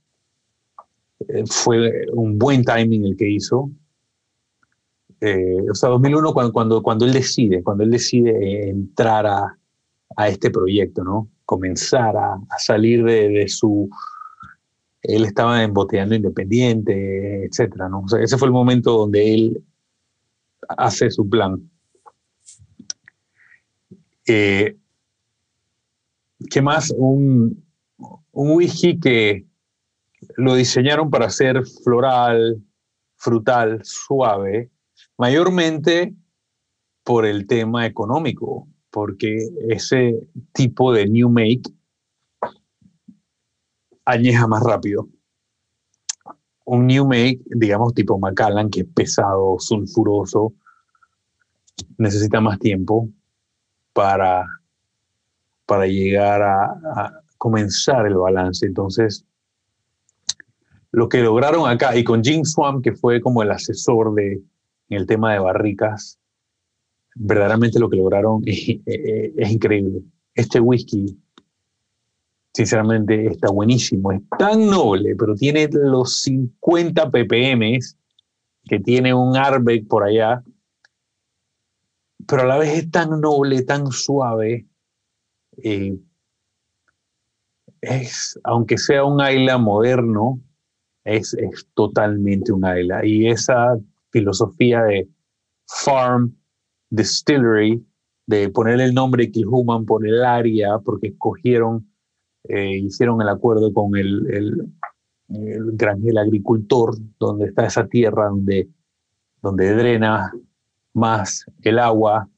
eh, 1.28 1.45
fue 1.47 2.07
un 2.12 2.39
buen 2.39 2.64
timing 2.64 3.05
el 3.05 3.16
que 3.16 3.28
hizo. 3.28 3.70
Eh, 5.20 5.70
o 5.70 5.74
sea, 5.74 5.89
2001 5.91 6.33
cuando, 6.33 6.53
cuando, 6.53 6.83
cuando 6.83 7.05
él 7.05 7.12
decide, 7.12 7.62
cuando 7.62 7.85
él 7.85 7.91
decide 7.91 8.30
eh, 8.30 8.70
entrar 8.70 9.26
a, 9.26 9.57
a 10.16 10.28
este 10.28 10.51
proyecto, 10.51 11.05
¿no? 11.05 11.28
Comenzar 11.45 12.16
a, 12.16 12.35
a 12.35 12.59
salir 12.59 13.05
de, 13.05 13.28
de 13.28 13.49
su... 13.49 13.89
Él 15.03 15.25
estaba 15.25 15.63
embotellando 15.63 16.15
independiente, 16.15 17.45
etcétera, 17.45 17.89
¿no? 17.89 18.05
Ese 18.21 18.39
fue 18.39 18.47
el 18.47 18.53
momento 18.53 18.93
donde 18.93 19.35
él 19.35 19.65
hace 20.69 21.11
su 21.11 21.29
plan. 21.29 21.71
Eh, 24.27 24.77
¿Qué 26.51 26.63
más? 26.63 26.93
Un, 26.97 27.65
un 28.33 28.51
whisky 28.53 28.99
que 28.99 29.45
lo 30.37 30.55
diseñaron 30.55 31.11
para 31.11 31.31
ser 31.31 31.65
floral, 31.85 32.63
frutal, 33.17 33.81
suave, 33.85 34.71
mayormente 35.19 36.15
por 37.05 37.27
el 37.27 37.47
tema 37.47 37.87
económico, 37.87 38.69
porque 38.91 39.49
ese 39.69 40.29
tipo 40.53 40.93
de 40.93 41.09
new 41.09 41.29
make 41.29 41.63
añeja 44.05 44.47
más 44.47 44.63
rápido. 44.63 45.09
Un 46.65 46.87
new 46.87 47.07
make, 47.07 47.41
digamos 47.47 47.95
tipo 47.95 48.19
Macallan, 48.19 48.71
que 48.71 48.81
es 48.81 48.87
pesado, 48.87 49.57
sulfuroso, 49.59 50.55
necesita 51.99 52.41
más 52.41 52.59
tiempo 52.59 53.09
para, 53.93 54.47
para 55.67 55.87
llegar 55.87 56.43
a, 56.43 57.21
comenzar 57.39 58.07
el 58.07 58.15
balance. 58.15 58.65
Entonces, 58.65 59.25
lo 60.93 61.09
que 61.09 61.19
lograron 61.19 61.69
acá, 61.69 61.97
y 61.97 62.05
con 62.05 62.23
Jim 62.23 62.45
Swam, 62.45 62.81
que 62.83 62.93
fue 62.93 63.21
como 63.21 63.43
el 63.43 63.51
asesor 63.51 64.15
de, 64.15 64.35
en 64.35 64.99
el 64.99 65.07
tema 65.07 65.33
de 65.33 65.41
barricas, 65.41 66.21
verdaderamente 67.17 67.81
lo 67.81 67.91
que 67.91 67.97
lograron 67.97 68.43
es 68.47 69.51
increíble. 69.51 70.03
Este 70.35 70.61
whisky, 70.61 71.19
sinceramente, 72.53 73.27
está 73.27 73.51
buenísimo. 73.51 74.13
Es 74.13 74.21
tan 74.39 74.67
noble, 74.67 75.17
pero 75.17 75.35
tiene 75.35 75.69
los 75.73 76.23
50 76.23 77.11
ppm 77.11 77.79
que 78.65 78.81
tiene 78.81 79.13
un 79.15 79.37
Arbeck 79.37 79.87
por 79.89 80.05
allá, 80.05 80.43
pero 82.27 82.43
a 82.43 82.47
la 82.47 82.59
vez 82.59 82.75
es 82.79 82.91
tan 82.91 83.21
noble, 83.21 83.63
tan 83.63 83.91
suave. 83.91 84.67
eh, 85.59 85.99
es, 87.83 88.39
aunque 88.45 88.79
sea 88.79 89.05
un 89.05 89.21
Ayla 89.21 89.59
moderno, 89.59 90.41
es, 91.05 91.35
es 91.35 91.69
totalmente 91.75 92.53
un 92.53 92.65
Ayla. 92.65 93.05
Y 93.05 93.27
esa 93.27 93.77
filosofía 94.11 94.83
de 94.85 95.09
farm 95.67 96.37
distillery, 96.91 97.85
de 98.27 98.49
ponerle 98.51 98.85
el 98.85 98.95
nombre 98.95 99.31
Kilhuman 99.31 99.85
por 99.85 100.07
el 100.07 100.25
área, 100.25 100.79
porque 100.79 101.09
escogieron, 101.09 101.91
eh, 102.45 102.78
hicieron 102.78 103.20
el 103.22 103.28
acuerdo 103.28 103.72
con 103.72 103.97
el, 103.97 104.26
el, 104.30 104.72
el, 105.28 105.70
gran, 105.72 106.07
el 106.07 106.18
agricultor, 106.18 106.95
donde 107.18 107.47
está 107.47 107.66
esa 107.66 107.86
tierra 107.86 108.28
donde, 108.28 108.68
donde 109.40 109.74
drena 109.74 110.32
más 110.95 111.45
el 111.62 111.78
agua. 111.78 112.28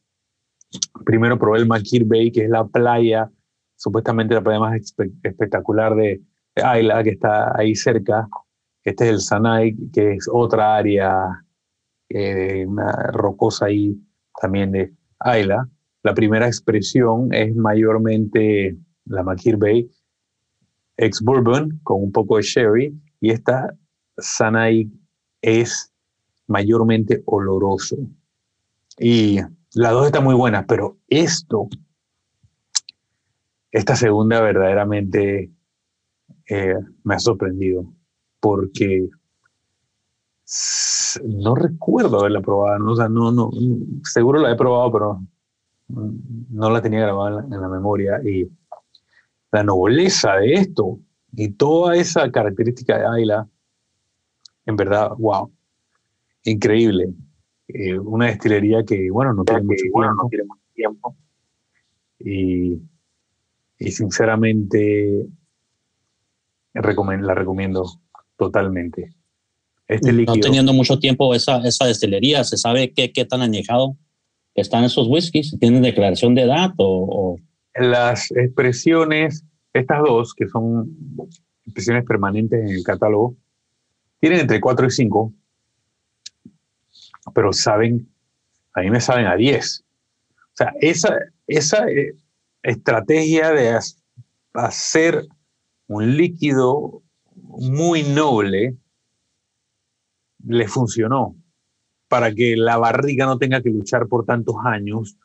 Primero 1.04 1.38
probé 1.38 1.58
el 1.58 1.66
Makir 1.66 2.04
Bay, 2.04 2.30
que 2.30 2.44
es 2.44 2.50
la 2.50 2.66
playa, 2.66 3.30
supuestamente 3.76 4.34
la 4.34 4.42
playa 4.42 4.60
más 4.60 4.76
espe 4.76 5.10
espectacular 5.22 5.94
de, 5.94 6.20
de 6.54 6.62
Ayla, 6.62 7.02
que 7.02 7.10
está 7.10 7.56
ahí 7.58 7.74
cerca. 7.74 8.28
Este 8.82 9.04
es 9.04 9.10
el 9.10 9.20
Sanay, 9.20 9.74
que 9.92 10.14
es 10.14 10.28
otra 10.30 10.76
área 10.76 11.44
eh, 12.10 12.66
rocosa 13.12 13.66
ahí 13.66 13.96
también 14.40 14.72
de 14.72 14.92
Ayla. 15.20 15.68
La 16.02 16.14
primera 16.14 16.46
expresión 16.46 17.32
es 17.32 17.54
mayormente 17.56 18.76
la 19.06 19.22
Makir 19.22 19.56
Bay, 19.56 19.90
ex 20.96 21.20
bourbon 21.20 21.80
con 21.82 22.02
un 22.02 22.12
poco 22.12 22.36
de 22.36 22.42
sherry, 22.42 23.00
y 23.20 23.30
esta 23.30 23.74
Sanay 24.18 24.90
es 25.42 25.92
mayormente 26.46 27.22
oloroso. 27.26 27.96
Y 28.98 29.38
las 29.74 29.92
dos 29.92 30.06
están 30.06 30.24
muy 30.24 30.34
buenas, 30.34 30.64
pero 30.68 30.98
esto, 31.08 31.68
esta 33.72 33.96
segunda 33.96 34.40
verdaderamente 34.40 35.50
eh, 36.48 36.74
me 37.02 37.14
ha 37.14 37.18
sorprendido, 37.18 37.92
porque 38.40 39.08
no 41.24 41.54
recuerdo 41.54 42.20
haberla 42.20 42.40
probado, 42.40 42.78
¿no? 42.78 43.08
No, 43.08 43.32
no, 43.32 43.50
seguro 44.02 44.40
la 44.40 44.52
he 44.52 44.56
probado, 44.56 44.92
pero 44.92 45.22
no 45.88 46.70
la 46.70 46.82
tenía 46.82 47.00
grabada 47.00 47.40
en 47.40 47.50
la, 47.50 47.56
en 47.56 47.62
la 47.62 47.68
memoria. 47.68 48.20
Y 48.24 48.48
la 49.54 49.62
nobleza 49.62 50.34
de 50.38 50.54
esto 50.54 50.98
y 51.32 51.50
toda 51.50 51.94
esa 51.94 52.28
característica 52.32 52.98
de 52.98 53.06
Ayla, 53.06 53.48
en 54.66 54.74
verdad, 54.74 55.10
wow, 55.16 55.52
increíble. 56.42 57.10
Eh, 57.68 57.96
una 57.96 58.26
destilería 58.26 58.84
que, 58.84 59.08
bueno, 59.12 59.32
no 59.32 59.44
tiene, 59.44 59.62
mucho, 59.62 59.84
bueno, 59.92 60.10
tiempo, 60.10 60.22
no 60.24 60.28
tiene 60.28 60.44
mucho 60.44 60.62
tiempo. 60.74 61.16
Y, 62.18 62.80
y 63.78 63.92
sinceramente 63.92 65.24
recomiendo, 66.74 67.28
la 67.28 67.34
recomiendo 67.34 67.84
totalmente. 68.36 69.14
Este 69.86 70.12
líquido, 70.12 70.34
no 70.34 70.40
teniendo 70.40 70.72
mucho 70.72 70.98
tiempo 70.98 71.32
esa, 71.32 71.58
esa 71.64 71.86
destilería, 71.86 72.42
¿se 72.42 72.56
sabe 72.56 72.92
qué, 72.92 73.12
qué 73.12 73.24
tan 73.24 73.40
añejado? 73.40 73.96
están 74.56 74.84
esos 74.84 75.06
whiskies? 75.08 75.56
¿Tienen 75.60 75.82
declaración 75.82 76.34
de 76.34 76.42
edad 76.42 76.72
o, 76.76 77.38
Las 77.74 78.30
expresiones, 78.30 79.44
estas 79.72 80.02
dos, 80.02 80.34
que 80.34 80.48
son 80.48 80.96
expresiones 81.64 82.04
permanentes 82.04 82.60
en 82.60 82.68
el 82.68 82.84
catálogo, 82.84 83.36
tienen 84.20 84.40
entre 84.40 84.60
4 84.60 84.86
y 84.86 84.90
5, 84.90 85.32
pero 87.34 87.52
saben, 87.52 88.08
a 88.74 88.80
mí 88.80 88.90
me 88.90 89.00
saben 89.00 89.26
a 89.26 89.36
10. 89.36 89.84
O 90.54 90.56
sea, 90.56 90.72
esa, 90.80 91.18
esa 91.46 91.88
eh, 91.88 92.14
estrategia 92.62 93.50
de 93.50 93.78
hacer 94.54 95.26
un 95.88 96.16
líquido 96.16 97.02
muy 97.34 98.02
noble 98.02 98.76
le 100.46 100.68
funcionó 100.68 101.36
para 102.08 102.32
que 102.32 102.56
la 102.56 102.76
barriga 102.76 103.26
no 103.26 103.38
tenga 103.38 103.60
que 103.60 103.70
luchar 103.70 104.06
por 104.06 104.24
tantos 104.24 104.56
años 104.64 105.16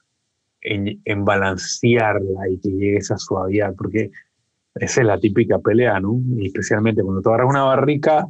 en, 0.61 1.01
en 1.05 1.25
balancearla 1.25 2.49
y 2.49 2.59
que 2.59 2.69
llegue 2.69 2.97
esa 2.97 3.17
suavidad, 3.17 3.73
porque 3.75 4.11
esa 4.75 5.01
es 5.01 5.07
la 5.07 5.19
típica 5.19 5.59
pelea, 5.59 5.99
¿no? 5.99 6.21
Y 6.37 6.47
especialmente 6.47 7.03
cuando 7.03 7.21
tú 7.21 7.29
agarras 7.29 7.49
una 7.49 7.63
barrica 7.63 8.27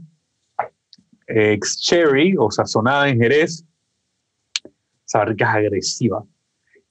ex-cherry 1.27 2.36
o 2.38 2.49
sazonada 2.49 3.09
en 3.09 3.19
Jerez, 3.19 3.65
esa 5.05 5.19
barrica 5.19 5.45
es 5.45 5.55
agresiva. 5.55 6.23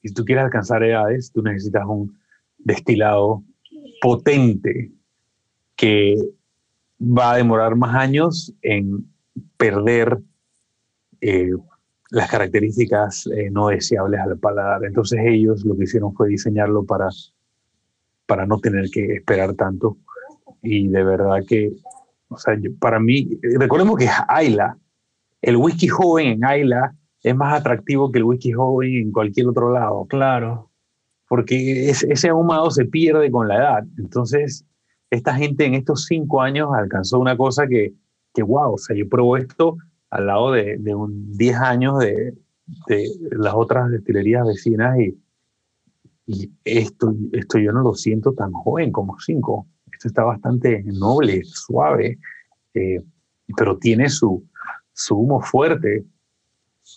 Y 0.03 0.09
si 0.09 0.15
tú 0.15 0.25
quieres 0.25 0.45
alcanzar 0.45 0.83
edades, 0.85 1.33
tú 1.33 1.43
necesitas 1.43 1.85
un 1.87 2.17
destilado 2.59 3.43
potente 4.01 4.93
que 5.77 6.17
va 7.01 7.33
a 7.33 7.37
demorar 7.37 7.77
más 7.77 7.95
años 7.95 8.53
en 8.63 9.09
perder 9.57 10.19
eh, 11.21 11.53
las 12.11 12.31
características 12.31 13.27
eh, 13.27 13.51
no 13.51 13.69
deseables 13.69 14.21
al 14.21 14.39
paladar. 14.39 14.85
Entonces 14.85 15.21
ellos 15.25 15.65
lo 15.65 15.77
que 15.77 15.85
hicieron 15.85 16.15
fue 16.15 16.29
diseñarlo 16.29 16.85
para, 16.85 17.09
para 18.27 18.47
no 18.47 18.59
tener 18.59 18.91
que 18.91 19.15
esperar 19.17 19.55
tanto. 19.55 19.99
Y 20.63 20.89
de 20.89 21.05
verdad 21.05 21.39
que, 21.47 21.73
o 22.29 22.39
sea, 22.39 22.59
para 22.81 22.99
mí, 22.99 23.39
recordemos 23.59 23.97
que 23.97 24.09
Ayla, 24.29 24.77
el 25.43 25.57
whisky 25.57 25.89
joven 25.89 26.29
en 26.29 26.45
Ayla 26.45 26.95
es 27.23 27.35
más 27.35 27.61
atractivo 27.61 28.11
que 28.11 28.19
el 28.19 28.25
whisky 28.25 28.53
joven 28.53 28.95
en 28.95 29.13
cualquier 29.13 29.49
otro 29.49 29.73
lado. 29.73 30.07
Claro. 30.07 30.71
Porque 31.29 31.91
ese 31.91 32.29
ahumado 32.31 32.71
se 32.71 32.87
pierde 32.87 33.31
con 33.31 33.49
la 33.49 33.57
edad. 33.57 33.85
Entonces, 33.99 34.65
esta 35.11 35.35
gente 35.35 35.67
en 35.67 35.75
estos 35.75 36.07
cinco 36.07 36.41
años 36.41 36.71
alcanzó 36.75 37.19
una 37.19 37.37
cosa 37.37 37.67
que, 37.67 37.93
que 38.33 38.43
wow, 38.43 38.75
o 38.75 38.79
sea, 38.79 38.97
yo 38.97 39.07
pruebo 39.09 39.37
esto 39.37 39.77
al 40.11 40.27
lado 40.27 40.53
de, 40.53 40.77
de 40.79 40.95
un 40.95 41.37
10 41.37 41.57
años 41.57 41.99
de, 41.99 42.35
de, 42.87 43.09
las 43.33 43.55
otras 43.55 43.91
destilerías 43.91 44.47
vecinas 44.47 44.99
y, 44.99 45.19
esto, 46.63 47.15
esto 47.33 47.59
yo 47.59 47.73
no 47.73 47.81
lo 47.81 47.95
siento 47.95 48.35
tan 48.35 48.53
joven 48.53 48.93
como 48.93 49.19
cinco. 49.19 49.67
Esto 49.91 50.09
está 50.09 50.25
bastante 50.25 50.83
noble, 50.85 51.43
suave, 51.45 52.19
eh, 52.75 53.01
pero 53.57 53.79
tiene 53.79 54.11
su, 54.11 54.47
su 54.93 55.17
humo 55.17 55.41
fuerte 55.41 56.05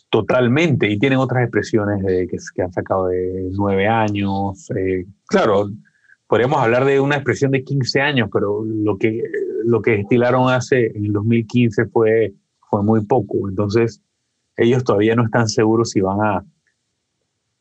totalmente 0.09 0.89
y 0.89 0.99
tienen 0.99 1.19
otras 1.19 1.43
expresiones 1.43 2.03
de, 2.03 2.27
que, 2.27 2.37
que 2.53 2.61
han 2.61 2.73
sacado 2.73 3.07
de 3.07 3.49
nueve 3.53 3.87
años. 3.87 4.69
Eh, 4.71 5.05
claro, 5.27 5.69
podríamos 6.27 6.61
hablar 6.61 6.85
de 6.85 6.99
una 6.99 7.15
expresión 7.15 7.51
de 7.51 7.63
15 7.63 8.01
años, 8.01 8.29
pero 8.31 8.63
lo 8.65 8.97
que, 8.97 9.21
lo 9.65 9.81
que 9.81 9.97
destilaron 9.97 10.49
hace 10.49 10.87
en 10.95 11.05
el 11.05 11.13
2015 11.13 11.85
fue, 11.87 12.33
fue 12.71 12.81
muy 12.83 13.05
poco. 13.05 13.49
Entonces, 13.49 14.01
ellos 14.55 14.83
todavía 14.83 15.15
no 15.15 15.25
están 15.25 15.47
seguros 15.47 15.91
si 15.91 15.99
van 16.01 16.21
a 16.21 16.45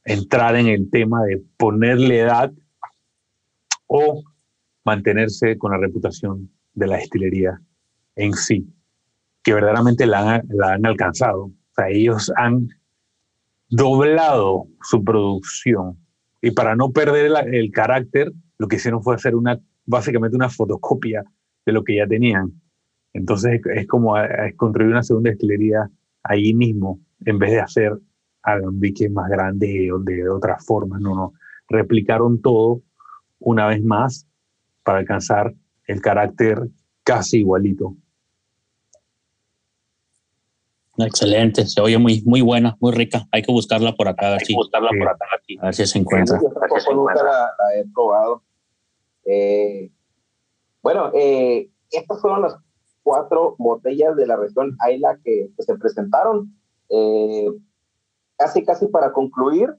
entrar 0.04 0.56
en 0.56 0.68
el 0.68 0.88
tema 0.88 1.22
de 1.24 1.42
ponerle 1.58 2.20
edad 2.20 2.52
o 3.86 4.22
mantenerse 4.84 5.58
con 5.58 5.72
la 5.72 5.78
reputación 5.78 6.50
de 6.74 6.86
la 6.86 6.96
destilería 6.96 7.60
en 8.14 8.32
sí, 8.34 8.72
que 9.42 9.52
verdaderamente 9.52 10.06
la 10.06 10.36
han, 10.36 10.86
alcanzado. 10.86 11.44
O 11.44 11.74
sea, 11.74 11.88
ellos 11.88 12.32
han 12.36 12.68
doblado 13.68 14.68
su 14.82 15.04
producción 15.04 15.98
y 16.40 16.52
para 16.52 16.76
no 16.76 16.92
perder 16.92 17.32
el 17.52 17.70
carácter 17.72 18.32
lo 18.58 18.68
que 18.68 18.76
hicieron 18.76 19.02
fue 19.02 19.16
hacer 19.16 19.34
una, 19.34 19.58
básicamente 19.86 20.36
una 20.36 20.48
fotocopia 20.48 21.24
de 21.66 21.72
lo 21.72 21.82
que 21.82 21.96
ya 21.96 22.06
tenían. 22.06 22.59
Entonces 23.12 23.60
es 23.74 23.86
como 23.86 24.14
construir 24.56 24.90
una 24.90 25.02
segunda 25.02 25.30
destilería 25.30 25.90
ahí 26.22 26.54
mismo, 26.54 27.00
en 27.24 27.38
vez 27.38 27.50
de 27.50 27.60
hacer 27.60 27.98
alambiques 28.42 29.10
más 29.10 29.28
grandes 29.28 29.90
o 29.92 29.98
de 29.98 30.28
otra 30.28 30.58
forma. 30.58 30.98
No, 30.98 31.14
no. 31.14 31.32
Replicaron 31.68 32.40
todo 32.40 32.82
una 33.38 33.66
vez 33.66 33.82
más 33.82 34.26
para 34.84 34.98
alcanzar 34.98 35.54
el 35.86 36.00
carácter 36.00 36.68
casi 37.02 37.38
igualito. 37.38 37.96
Excelente, 40.98 41.66
se 41.66 41.80
oye 41.80 41.96
muy, 41.98 42.22
muy 42.26 42.42
buena, 42.42 42.76
muy 42.80 42.92
rica. 42.92 43.26
Hay 43.32 43.42
que 43.42 43.52
buscarla 43.52 43.94
por 43.94 44.08
acá, 44.08 44.28
a 44.28 44.30
ver, 44.32 44.40
si, 44.42 44.54
buscarla 44.54 44.90
por 44.90 45.08
acá, 45.08 45.24
a 45.60 45.64
ver 45.66 45.74
si 45.74 45.86
se 45.86 45.98
encuentra. 45.98 46.38
Yo 46.38 46.94
nunca 46.94 47.14
la, 47.14 47.22
la, 47.22 47.80
he 47.80 47.86
probado. 47.94 48.42
Eh, 49.24 49.90
bueno, 50.82 51.10
eh, 51.14 51.70
estas 51.90 52.20
fueron 52.20 52.42
las 52.42 52.56
cuatro 53.02 53.56
botellas 53.58 54.16
de 54.16 54.26
la 54.26 54.36
región 54.36 54.76
Ayla 54.80 55.18
que, 55.24 55.50
que 55.56 55.62
se 55.62 55.76
presentaron. 55.76 56.54
Eh, 56.88 57.48
casi, 58.36 58.64
casi 58.64 58.86
para 58.88 59.12
concluir, 59.12 59.74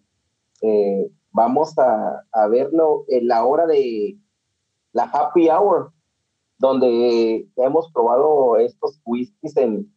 eh, 0.61 1.11
vamos 1.31 1.77
a, 1.77 2.23
a, 2.31 2.47
verlo 2.47 3.05
en 3.07 3.27
la 3.27 3.45
hora 3.45 3.65
de 3.65 4.17
la 4.93 5.03
happy 5.03 5.49
hour, 5.49 5.91
donde 6.57 7.47
hemos 7.55 7.91
probado 7.91 8.57
estos 8.57 8.99
whiskies 9.05 9.57
en 9.57 9.91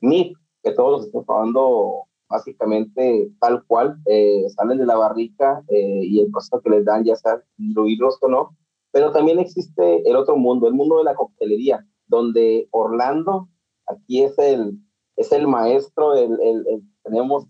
MIP, 0.00 0.36
que 0.62 0.72
todos 0.72 0.92
los 0.92 1.06
estamos 1.06 1.26
probando 1.26 2.06
básicamente 2.28 3.30
tal 3.38 3.64
cual, 3.64 3.96
eh, 4.06 4.44
salen 4.56 4.78
de 4.78 4.86
la 4.86 4.96
barrica 4.96 5.62
eh, 5.68 6.00
y 6.02 6.20
el 6.20 6.30
proceso 6.30 6.60
que 6.60 6.70
les 6.70 6.84
dan 6.84 7.04
ya 7.04 7.16
sea 7.16 7.42
diluirlos 7.56 8.18
o 8.22 8.28
no, 8.28 8.56
pero 8.90 9.12
también 9.12 9.38
existe 9.38 10.08
el 10.08 10.16
otro 10.16 10.36
mundo, 10.36 10.66
el 10.66 10.74
mundo 10.74 10.98
de 10.98 11.04
la 11.04 11.14
coctelería, 11.14 11.86
donde 12.06 12.68
Orlando 12.70 13.48
aquí 13.86 14.22
es 14.22 14.38
el, 14.38 14.78
es 15.16 15.32
el 15.32 15.46
maestro, 15.46 16.14
el, 16.14 16.32
el, 16.40 16.66
el, 16.66 16.82
tenemos, 17.02 17.46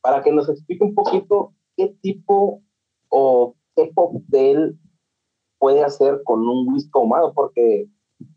para 0.00 0.22
que 0.22 0.32
nos 0.32 0.48
explique 0.48 0.84
un 0.84 0.94
poquito 0.94 1.52
qué 1.76 1.94
tipo 2.02 2.62
o 3.08 3.54
qué 3.74 3.92
cóctel 3.94 4.78
puede 5.58 5.82
hacer 5.82 6.22
con 6.24 6.48
un 6.48 6.72
whisky 6.72 6.90
ahumado, 6.94 7.32
porque 7.34 7.88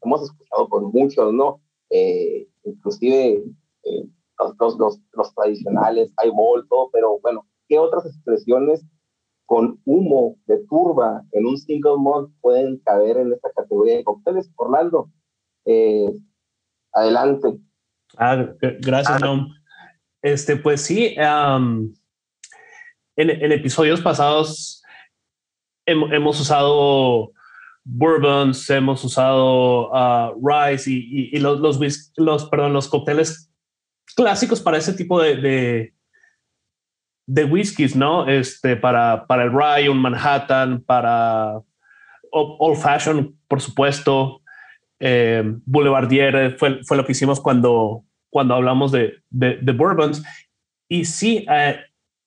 hemos 0.04 0.24
escuchado 0.24 0.68
por 0.70 0.94
muchos, 0.94 1.34
¿no? 1.34 1.62
Eh, 1.90 2.48
inclusive 2.64 3.44
eh, 3.84 4.10
los, 4.60 4.78
los, 4.78 5.00
los, 5.12 5.36
tradicionales, 5.36 6.12
highball, 6.24 6.68
todo, 6.68 6.90
pero 6.92 7.20
bueno, 7.20 7.46
¿qué 7.68 7.78
otras 7.80 8.06
expresiones 8.06 8.84
con 9.46 9.80
humo 9.86 10.38
de 10.46 10.60
turba 10.68 11.24
en 11.32 11.46
un 11.46 11.58
single 11.58 11.98
malt 12.00 12.32
pueden 12.42 12.78
caber 12.80 13.18
en 13.18 13.34
esta 13.34 13.52
categoría 13.52 13.98
de 13.98 14.04
cócteles? 14.04 14.50
Orlando, 14.56 15.10
eh, 15.66 16.12
adelante. 16.94 17.58
Ah, 18.18 18.48
gracias, 18.80 19.22
Nom. 19.22 19.54
Este, 20.22 20.56
pues 20.56 20.82
sí, 20.82 21.16
um, 21.18 21.94
en, 23.16 23.30
en, 23.30 23.52
episodios 23.52 24.02
pasados 24.02 24.84
hem, 25.86 26.04
hemos 26.14 26.40
usado 26.40 27.32
bourbons, 27.84 28.70
hemos 28.70 29.04
usado 29.04 29.90
uh, 29.90 30.48
rice 30.48 30.92
y, 30.92 30.98
y, 31.34 31.38
y 31.38 31.40
los, 31.40 31.60
los, 31.60 31.80
los, 32.18 32.46
perdón, 32.46 32.74
los 32.74 32.88
cócteles 32.88 33.52
clásicos 34.16 34.62
para 34.62 34.78
ese 34.78 34.94
tipo 34.94 35.22
de, 35.22 35.36
de, 35.38 35.94
de 37.28 37.46
whiskies, 37.46 37.96
¿no? 37.96 38.28
Este, 38.28 38.76
para, 38.76 39.26
para 39.26 39.44
el 39.44 39.52
rye, 39.52 39.90
un 39.90 40.00
Manhattan, 40.00 40.82
para 40.82 41.60
Old 42.32 42.78
Fashion, 42.78 43.38
por 43.48 43.62
supuesto. 43.62 44.41
Eh, 45.04 45.44
Boulevardier 45.66 46.56
fue, 46.60 46.84
fue 46.84 46.96
lo 46.96 47.06
que 47.06 47.14
hicimos 47.14 47.40
cuando, 47.40 48.06
cuando 48.30 48.54
hablamos 48.54 48.92
de, 48.92 49.16
de, 49.32 49.72
bourbons. 49.74 50.24
Y 50.88 51.06
sí, 51.06 51.46
eh, 51.50 51.80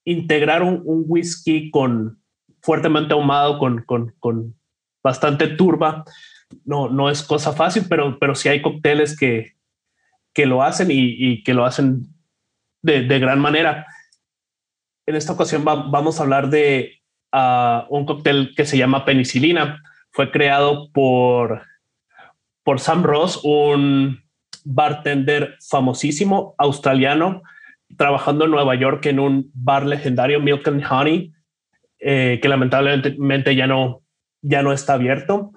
integrar 0.05 0.63
un, 0.63 0.83
whisky 0.85 1.71
con 1.71 2.21
fuertemente 2.61 3.15
ahumado, 3.15 3.59
con, 3.59 3.83
con, 3.85 4.13
con, 4.19 4.55
bastante 5.03 5.49
turba, 5.49 6.05
no, 6.65 6.89
no 6.89 7.11
es 7.11 7.23
cosa 7.23 7.53
fácil, 7.53 7.85
pero, 7.89 8.19
pero 8.19 8.35
sí 8.35 8.49
hay 8.49 8.63
cócteles 8.63 9.17
que, 9.17 9.53
que 10.33 10.47
lo 10.47 10.63
hacen 10.63 10.89
y, 10.91 11.43
que 11.45 11.55
lo 11.55 11.65
hacen 11.65 12.07
de, 12.83 13.03
de, 13.03 13.19
gran 13.19 13.39
manera. 13.39 13.87
En 15.07 15.15
esta 15.15 15.33
ocasión 15.33 15.65
va, 15.67 15.75
vamos 15.75 16.19
a 16.19 16.23
hablar 16.23 16.49
de 16.49 17.03
uh, 17.33 17.85
un 17.95 18.07
cóctel 18.07 18.55
que 18.57 18.65
se 18.65 18.79
llama 18.79 19.05
penicilina. 19.05 19.83
Fue 20.11 20.31
creado 20.31 20.91
por, 20.91 21.63
por 22.65 22.81
Sam 22.81 23.05
Ross, 23.05 23.41
un 23.45 24.25
bartender 24.65 25.57
famosísimo 25.61 26.55
australiano 26.59 27.43
trabajando 27.97 28.47
en 28.47 28.51
Nueva 28.51 28.75
York 28.75 29.07
en 29.07 29.21
un 29.21 29.51
bar 29.55 29.87
legendario, 29.87 30.41
Milk 30.41 30.67
Honey, 30.91 31.33
eh, 31.99 32.41
que 32.43 32.49
lamentablemente 32.49 33.55
ya 33.55 33.67
no, 33.67 34.03
ya 34.43 34.63
no 34.63 34.73
está 34.73 34.95
abierto. 34.95 35.53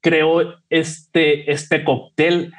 creo 0.00 0.54
este, 0.70 1.50
este 1.50 1.84
cóctel 1.84 2.52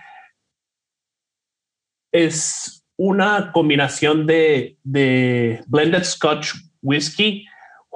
es 2.11 2.85
una 2.97 3.51
combinación 3.51 4.25
de, 4.25 4.77
de 4.83 5.63
blended 5.67 6.03
scotch 6.03 6.53
whisky, 6.81 7.45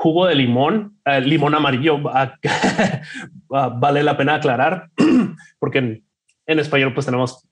jugo 0.01 0.25
de 0.25 0.33
limón, 0.33 0.97
eh, 1.05 1.21
limón 1.21 1.53
amarillo, 1.53 1.99
vale 3.49 4.03
la 4.03 4.17
pena 4.17 4.35
aclarar, 4.35 4.89
porque 5.59 6.03
en, 6.47 6.59
español 6.59 6.93
pues 6.93 7.05
tenemos, 7.05 7.47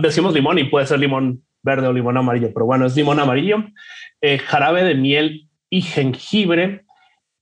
decimos 0.00 0.32
limón 0.32 0.58
y 0.58 0.64
puede 0.64 0.86
ser 0.86 0.98
limón 0.98 1.42
verde 1.62 1.86
o 1.86 1.92
limón 1.92 2.16
amarillo, 2.16 2.50
pero 2.54 2.64
bueno, 2.64 2.86
es 2.86 2.96
limón 2.96 3.20
amarillo, 3.20 3.62
eh, 4.22 4.38
jarabe 4.38 4.84
de 4.84 4.94
miel 4.94 5.48
y 5.68 5.82
jengibre. 5.82 6.84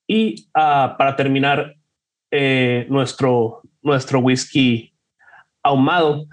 Y 0.09 0.49
ah, 0.55 0.97
para 0.99 1.15
terminar, 1.15 1.77
eh, 2.31 2.87
nuestro, 2.91 3.63
nuestro 3.83 4.19
whisky 4.19 4.93
ahumado 5.63 6.27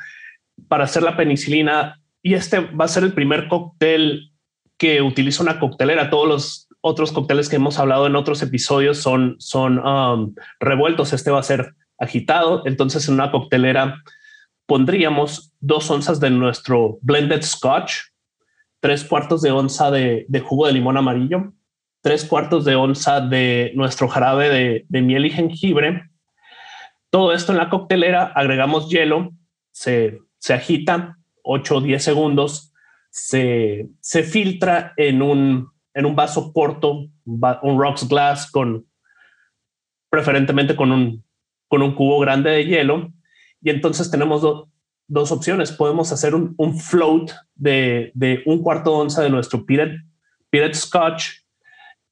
para 0.68 0.86
hacer 0.86 1.04
la 1.04 1.16
penicilina. 1.16 2.02
Y 2.24 2.34
este 2.34 2.60
va 2.60 2.86
a 2.86 2.90
ser 2.90 3.04
el 3.04 3.14
primer 3.14 3.48
cóctel 3.48 4.32
que 4.78 5.02
utiliza 5.02 5.44
una 5.44 5.60
coctelera. 5.60 6.10
Todos 6.10 6.28
los 6.28 6.68
otros 6.88 7.12
cócteles 7.12 7.50
que 7.50 7.56
hemos 7.56 7.80
hablado 7.80 8.06
en 8.06 8.16
otros 8.16 8.44
episodios 8.44 9.00
son, 9.00 9.38
son 9.40 9.80
um, 9.80 10.36
revueltos. 10.60 11.14
Este 11.14 11.32
va 11.32 11.40
a 11.40 11.44
ser 11.44 11.74
agitado. 11.98 12.62
Entonces, 12.68 13.08
en 13.08 13.16
una 13.16 13.32
coctelera 13.32 14.04
pondríamos 14.68 15.52
dos 15.60 15.90
onzas 15.90 16.20
de 16.20 16.30
nuestro 16.30 17.00
blended 17.02 17.42
scotch, 17.42 17.94
tres 18.82 19.04
cuartos 19.04 19.42
de 19.42 19.50
onza 19.50 19.90
de, 19.90 20.28
jugo 20.46 20.68
de 20.68 20.74
limón 20.74 20.96
amarillo, 20.96 21.54
tres 22.02 22.24
cuartos 22.24 22.66
de 22.66 22.76
onza 22.76 23.20
de 23.20 23.72
nuestro 23.74 24.08
jarabe 24.08 24.86
de, 24.88 25.02
miel 25.02 25.26
y 25.26 25.32
jengibre. 25.32 26.12
Todo 27.10 27.34
esto 27.34 27.52
en 27.52 27.58
la 27.58 27.72
coctelera, 27.72 28.32
agregamos 28.36 28.90
hielo, 28.92 29.32
se, 29.72 30.20
se 30.38 30.54
agita 30.54 31.18
8 31.42 31.78
o 31.78 31.82
10 31.82 32.04
segundos, 32.04 32.72
se, 33.10 33.88
se 34.02 34.22
filtra 34.22 34.94
en 34.98 35.24
un, 35.24 35.74
en 35.96 36.06
un 36.06 36.16
vaso 36.16 36.52
corto, 36.54 37.08
un 37.26 37.82
rocks 37.82 38.08
glass 38.08 38.52
con 38.52 38.86
preferentemente 40.10 40.76
con 40.76 40.92
un, 40.92 41.24
con 41.68 41.82
un 41.82 41.96
cubo 41.96 42.20
grande 42.20 42.52
de 42.52 42.66
hielo 42.66 43.12
y 43.62 43.70
entonces 43.70 44.12
tenemos 44.12 44.42
dos 45.08 45.32
opciones. 45.32 45.72
Podemos 45.72 46.12
hacer 46.12 46.36
un, 46.36 46.80
float 46.80 47.32
de, 47.56 48.12
un 48.46 48.62
cuarto 48.62 48.92
de 48.92 48.98
onza 48.98 49.24
de 49.24 49.30
nuestro 49.30 49.66
Piret, 49.66 50.74
Scotch 50.74 51.30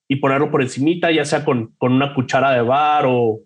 y 0.07 0.17
ponerlo 0.17 0.49
por 0.49 0.61
encimita, 0.61 1.11
ya 1.11 1.23
sea 1.23 1.45
con, 1.45 1.75
una 1.79 2.13
cuchara 2.13 2.51
de 2.51 2.61
bar 2.61 3.05
o, 3.07 3.41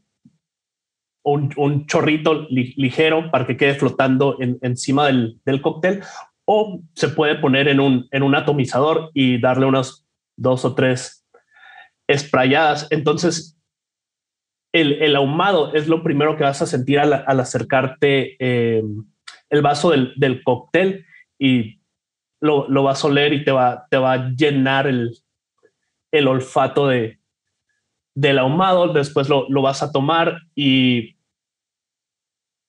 un, 1.23 1.85
chorrito 1.85 2.47
ligero 2.49 3.29
para 3.29 3.45
que 3.45 3.57
quede 3.57 3.75
flotando 3.75 4.37
encima 4.39 5.07
del, 5.07 5.61
cóctel. 5.61 6.01
O 6.45 6.79
se 6.93 7.09
puede 7.09 7.35
poner 7.35 7.67
en 7.67 7.81
un, 7.81 8.07
en 8.11 8.23
un 8.23 8.33
atomizador 8.33 9.11
y 9.13 9.39
darle 9.41 9.65
unas 9.65 10.06
dos 10.37 10.63
o 10.63 10.73
tres 10.73 11.27
esprayadas. 12.07 12.87
Entonces, 12.89 13.57
el, 14.71 15.15
ahumado 15.15 15.73
es 15.73 15.87
lo 15.87 16.03
primero 16.03 16.37
que 16.37 16.43
vas 16.43 16.61
a 16.61 16.67
sentir 16.67 16.99
al, 16.99 17.13
acercarte 17.13 18.37
eh, 18.39 18.83
el 19.49 19.61
vaso 19.61 19.91
del, 19.91 20.43
cóctel 20.43 21.05
y 21.39 21.81
lo, 22.39 22.67
vas 22.83 23.03
a 23.03 23.07
oler 23.07 23.33
y 23.33 23.43
te 23.43 23.51
va, 23.51 23.87
te 23.89 23.97
va 23.97 24.13
a 24.13 24.29
llenar 24.29 24.87
el, 24.87 25.17
olfato 26.27 26.87
de, 26.87 27.19
del 28.15 28.39
ahumado. 28.39 28.93
Después 28.93 29.29
lo, 29.29 29.47
vas 29.61 29.81
a 29.83 29.91
tomar 29.91 30.37
y 30.55 31.17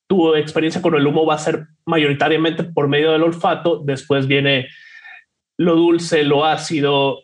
tu 0.08 0.34
experiencia 0.34 0.80
con 0.80 0.94
el 0.94 1.06
humo 1.06 1.26
va 1.26 1.34
a 1.34 1.38
ser 1.38 1.66
mayoritariamente 1.84 2.64
por 2.64 2.88
medio 2.88 3.12
del 3.12 3.22
olfato. 3.22 3.82
Después 3.84 4.26
viene 4.26 4.68
lo 5.58 5.76
dulce, 5.76 6.22
lo 6.22 6.46
ácido, 6.46 7.20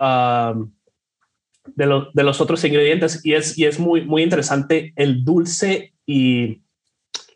de, 1.67 2.03
de, 2.13 2.23
los 2.23 2.41
otros 2.41 2.63
ingredientes 2.65 3.25
y 3.25 3.33
es, 3.33 3.57
y 3.57 3.65
es 3.65 3.79
muy, 3.79 4.03
muy 4.03 4.23
interesante 4.23 4.93
el 4.97 5.25
dulce 5.25 5.95
y 6.05 6.61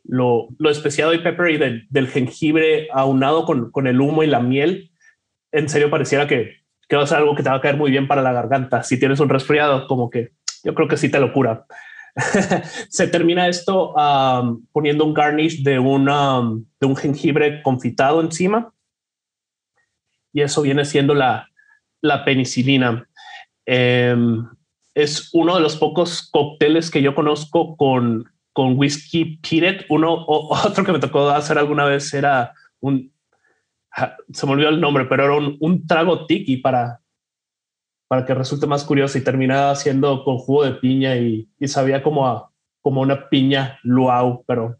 lo, 0.04 0.48
lo 0.58 0.70
especiado 0.70 1.14
y 1.14 1.18
pepper 1.18 1.50
y 1.50 1.86
del, 1.88 2.08
jengibre 2.08 2.88
aunado 2.92 3.44
con, 3.44 3.70
con, 3.70 3.86
el 3.86 4.00
humo 4.00 4.22
y 4.22 4.26
la 4.26 4.40
miel. 4.40 4.90
En 5.52 5.68
serio, 5.68 5.90
pareciera 5.90 6.26
que, 6.26 6.56
que 6.88 6.96
va 6.96 7.04
a 7.04 7.06
ser 7.06 7.18
algo 7.18 7.34
que 7.34 7.42
te 7.42 7.50
va 7.50 7.56
a 7.56 7.60
caer 7.60 7.76
muy 7.76 7.90
bien 7.90 8.08
para 8.08 8.22
la 8.22 8.32
garganta. 8.32 8.82
Si 8.82 8.98
tienes 8.98 9.20
un 9.20 9.28
resfriado, 9.28 9.86
como 9.86 10.10
que 10.10 10.32
yo 10.64 10.74
creo 10.74 10.88
que 10.88 10.96
sí 10.96 11.10
te 11.10 11.20
lo 11.20 11.32
cura. 11.32 11.66
Se 12.88 13.06
termina 13.06 13.48
esto 13.48 13.94
poniendo 14.72 15.04
un 15.04 15.14
garnish 15.14 15.62
de, 15.62 15.78
una, 15.78 16.40
de 16.80 16.86
un 16.86 16.96
jengibre 16.96 17.62
confitado 17.62 18.20
encima. 18.20 18.72
Y 20.32 20.42
eso 20.42 20.62
viene 20.62 20.84
siendo 20.84 21.14
la, 21.14 21.48
la 22.00 22.24
penicilina. 22.24 23.08
Em, 23.66 24.46
es 24.94 25.30
uno 25.32 25.54
de 25.54 25.60
los 25.60 25.76
pocos 25.76 26.28
cócteles 26.30 26.90
que 26.90 27.02
yo 27.02 27.14
conozco 27.14 27.76
con, 27.76 28.30
con 28.52 28.78
whisky 28.78 29.38
Piret. 29.38 29.86
Uno 29.88 30.12
o, 30.12 30.56
otro 30.66 30.84
que 30.84 30.92
me 30.92 30.98
tocó 30.98 31.28
hacer 31.30 31.58
alguna 31.58 31.84
vez 31.84 32.12
era 32.14 32.52
un, 32.80 33.12
se 34.32 34.46
me 34.46 34.52
olvidó 34.52 34.68
el 34.68 34.80
nombre, 34.80 35.06
pero 35.06 35.24
era 35.24 35.56
un, 35.60 35.86
trago 35.86 36.26
tiki 36.26 36.58
para, 36.58 37.00
para 38.06 38.24
que 38.24 38.34
resulte 38.34 38.66
más 38.66 38.84
curioso 38.84 39.18
y 39.18 39.24
terminaba 39.24 39.70
haciendo 39.70 40.24
con 40.24 40.38
jugo 40.38 40.64
de 40.64 40.72
piña 40.72 41.16
y, 41.16 41.48
sabía 41.66 42.02
como, 42.02 42.52
como 42.80 43.00
una 43.00 43.28
piña 43.28 43.78
luau, 43.82 44.44
pero 44.46 44.78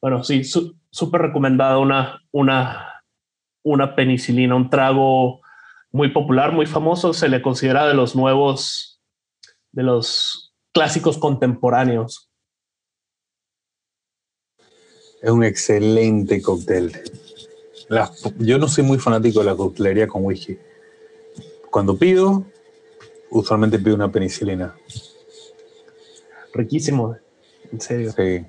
bueno, 0.00 0.22
sí, 0.22 0.42
súper 0.44 1.22
recomendada 1.22 1.78
una, 1.78 2.22
una, 2.30 2.95
una 3.66 3.96
penicilina, 3.96 4.54
un 4.54 4.70
trago 4.70 5.40
muy 5.90 6.10
popular, 6.10 6.52
muy 6.52 6.66
famoso, 6.66 7.12
se 7.12 7.28
le 7.28 7.42
considera 7.42 7.88
de 7.88 7.94
los 7.94 8.14
nuevos, 8.14 9.00
de 9.72 9.82
los 9.82 10.54
clásicos 10.72 11.18
contemporáneos. 11.18 12.30
Es 15.20 15.30
un 15.30 15.42
excelente 15.42 16.40
cóctel. 16.40 16.92
yo 18.38 18.58
no 18.58 18.68
soy 18.68 18.84
muy 18.84 18.98
fanático 18.98 19.40
de 19.40 19.46
la 19.46 19.56
coctelería 19.56 20.06
con 20.06 20.24
whisky. 20.24 20.56
Cuando 21.68 21.98
pido, 21.98 22.44
usualmente 23.30 23.80
pido 23.80 23.96
una 23.96 24.12
penicilina. 24.12 24.76
Riquísimo, 26.54 27.16
en 27.72 27.80
serio. 27.80 28.12
Sí. 28.12 28.44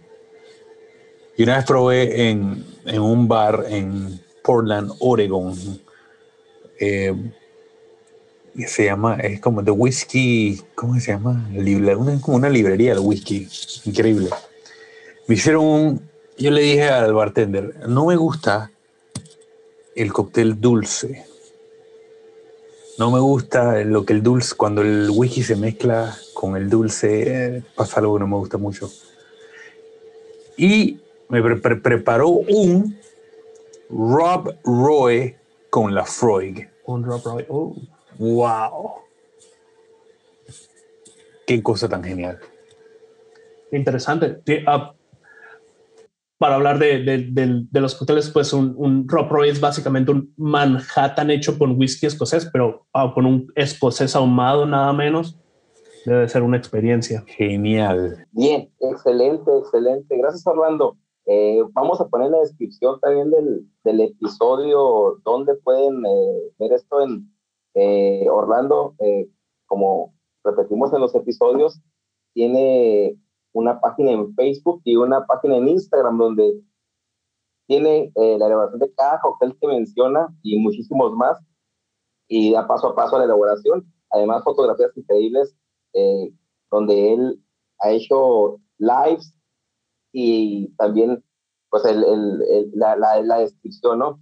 Y 1.37 1.43
una 1.43 1.57
vez 1.57 1.65
probé 1.65 2.29
en, 2.29 2.63
en 2.85 3.01
un 3.01 3.27
bar 3.27 3.65
en 3.67 4.26
Portland, 4.47 4.93
Oregon, 4.99 5.53
eh, 6.79 7.13
se 8.65 8.85
llama, 8.85 9.17
es 9.17 9.41
como 9.41 9.61
de 9.61 9.71
whisky, 9.71 10.61
¿cómo 10.73 10.97
se 11.01 11.11
llama? 11.11 11.49
Una, 11.53 12.21
como 12.21 12.37
una 12.37 12.49
librería 12.49 12.93
de 12.93 13.01
whisky, 13.01 13.45
increíble. 13.83 14.29
Me 15.27 15.35
hicieron 15.35 15.65
un, 15.65 16.01
yo 16.37 16.49
le 16.51 16.61
dije 16.61 16.87
al 16.87 17.13
bartender, 17.13 17.75
no 17.89 18.05
me 18.05 18.15
gusta 18.15 18.71
el 19.95 20.13
cóctel 20.13 20.61
dulce. 20.61 21.25
No 22.97 23.11
me 23.11 23.19
gusta 23.19 23.83
lo 23.83 24.05
que 24.05 24.13
el 24.13 24.23
dulce, 24.23 24.55
cuando 24.55 24.81
el 24.81 25.09
whisky 25.11 25.43
se 25.43 25.57
mezcla 25.57 26.17
con 26.33 26.55
el 26.55 26.69
dulce, 26.69 27.63
pasa 27.75 27.99
algo 27.99 28.15
que 28.15 28.21
no 28.21 28.27
me 28.27 28.37
gusta 28.37 28.57
mucho. 28.57 28.89
Y 30.55 30.99
me 31.27 31.43
preparó 31.43 32.29
un 32.29 32.97
Rob 33.89 34.53
Roy 34.63 35.35
con 35.69 35.93
la 35.93 36.05
Freud. 36.05 36.59
Un 36.85 37.03
Rob 37.03 37.21
Roy. 37.23 37.45
Oh. 37.49 37.75
¡Wow! 38.17 38.91
Qué 41.45 41.61
cosa 41.63 41.87
tan 41.87 42.03
genial. 42.03 42.39
Interesante. 43.71 44.41
Ah, 44.65 44.93
para 46.37 46.55
hablar 46.55 46.77
de, 46.77 47.03
de, 47.03 47.81
los 47.81 47.95
cócteles, 47.95 48.29
pues 48.29 48.53
un, 48.53 48.73
un 48.77 49.07
Rob 49.07 49.29
Roy 49.29 49.49
es 49.49 49.59
básicamente 49.59 50.11
un 50.11 50.33
Manhattan 50.37 51.31
hecho 51.31 51.57
con 51.57 51.77
whisky 51.79 52.05
escocés, 52.05 52.47
pero 52.51 52.85
ah, 52.93 53.11
con 53.13 53.25
un 53.25 53.51
escocés 53.55 54.15
ahumado 54.15 54.65
nada 54.65 54.93
menos. 54.93 55.37
Debe 56.05 56.27
ser 56.29 56.43
una 56.43 56.57
experiencia. 56.57 57.23
Genial. 57.27 58.25
Bien, 58.31 58.69
excelente, 58.79 59.51
excelente. 59.57 60.17
Gracias, 60.17 60.45
Orlando. 60.47 60.97
Eh, 61.25 61.61
vamos 61.73 61.99
a 61.99 62.07
poner 62.07 62.31
la 62.31 62.39
descripción 62.39 62.99
también 63.01 63.29
del, 63.29 63.65
del 63.87 64.01
episodio 64.01 65.19
donde 65.23 65.55
pueden 65.55 66.05
eh, 66.05 66.53
ver 66.59 66.73
esto 66.73 67.01
en 67.01 67.31
eh, 67.73 68.27
Orlando, 68.29 68.95
como 69.65 70.13
repetimos 70.43 70.91
en 70.93 71.01
los 71.01 71.13
episodios, 71.15 71.79
tiene 72.33 73.17
una 73.53 73.79
página 73.79 74.11
en 74.11 74.33
Facebook 74.35 74.81
y 74.83 74.95
una 74.95 75.25
página 75.25 75.57
en 75.57 75.69
Instagram 75.69 76.17
donde 76.17 76.61
tiene 77.67 78.11
eh, 78.15 78.37
la 78.39 78.47
elaboración 78.47 78.79
de 78.79 78.93
cada 78.93 79.19
cóctel 79.19 79.57
que 79.59 79.67
menciona 79.67 80.27
y 80.41 80.57
muchísimos 80.59 81.13
más, 81.13 81.37
y 82.27 82.51
da 82.51 82.67
paso 82.67 82.87
a 82.87 82.95
paso 82.95 83.15
a 83.15 83.19
la 83.19 83.25
elaboración. 83.25 83.91
Además, 84.09 84.43
fotografías 84.43 84.95
increíbles 84.95 85.55
eh, 85.93 86.31
donde 86.71 87.13
él 87.13 87.43
ha 87.79 87.91
hecho 87.91 88.59
lives 88.77 89.33
y 90.11 90.69
también 90.77 91.23
pues 91.69 91.85
el, 91.85 92.03
el, 92.03 92.71
la, 92.73 92.95
la, 92.95 93.21
la, 93.21 93.39
descripción, 93.39 93.99
¿no? 93.99 94.21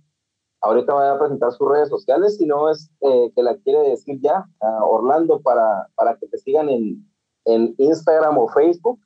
Ahorita 0.61 0.93
voy 0.93 1.07
a 1.07 1.19
presentar 1.19 1.51
sus 1.51 1.69
redes 1.69 1.89
sociales, 1.89 2.37
si 2.37 2.45
no 2.45 2.71
es 2.71 2.89
eh, 3.01 3.31
que 3.35 3.43
la 3.43 3.55
quiere 3.57 3.89
decir 3.89 4.19
ya, 4.21 4.45
Orlando, 4.59 5.41
para, 5.41 5.87
para 5.95 6.17
que 6.17 6.27
te 6.27 6.37
sigan 6.37 6.69
en, 6.69 7.05
en 7.45 7.75
Instagram 7.77 8.37
o 8.37 8.47
Facebook. 8.47 8.99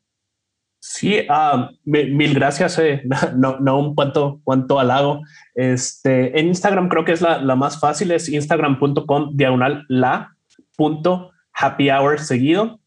Sí, 0.82 1.20
uh, 1.30 1.68
mil, 1.84 2.34
gracias. 2.34 2.80
Eh. 2.80 3.04
No, 3.36 3.60
no 3.60 3.80
un 3.80 3.96
cuanto, 3.96 4.40
cuanto 4.44 4.80
halago. 4.80 5.22
Este, 5.54 6.40
en 6.40 6.48
Instagram 6.48 6.90
creo 6.90 7.04
que 7.04 7.12
es 7.12 7.22
la, 7.22 7.42
la 7.42 7.56
más 7.56 7.80
fácil, 7.80 8.12
es 8.12 8.30
instagram.com 8.30 9.36
diagonal 9.36 9.86
la 9.90 10.36
punto 10.78 11.32
happy 11.54 11.90
hour 11.90 12.20
seguido. 12.20 12.80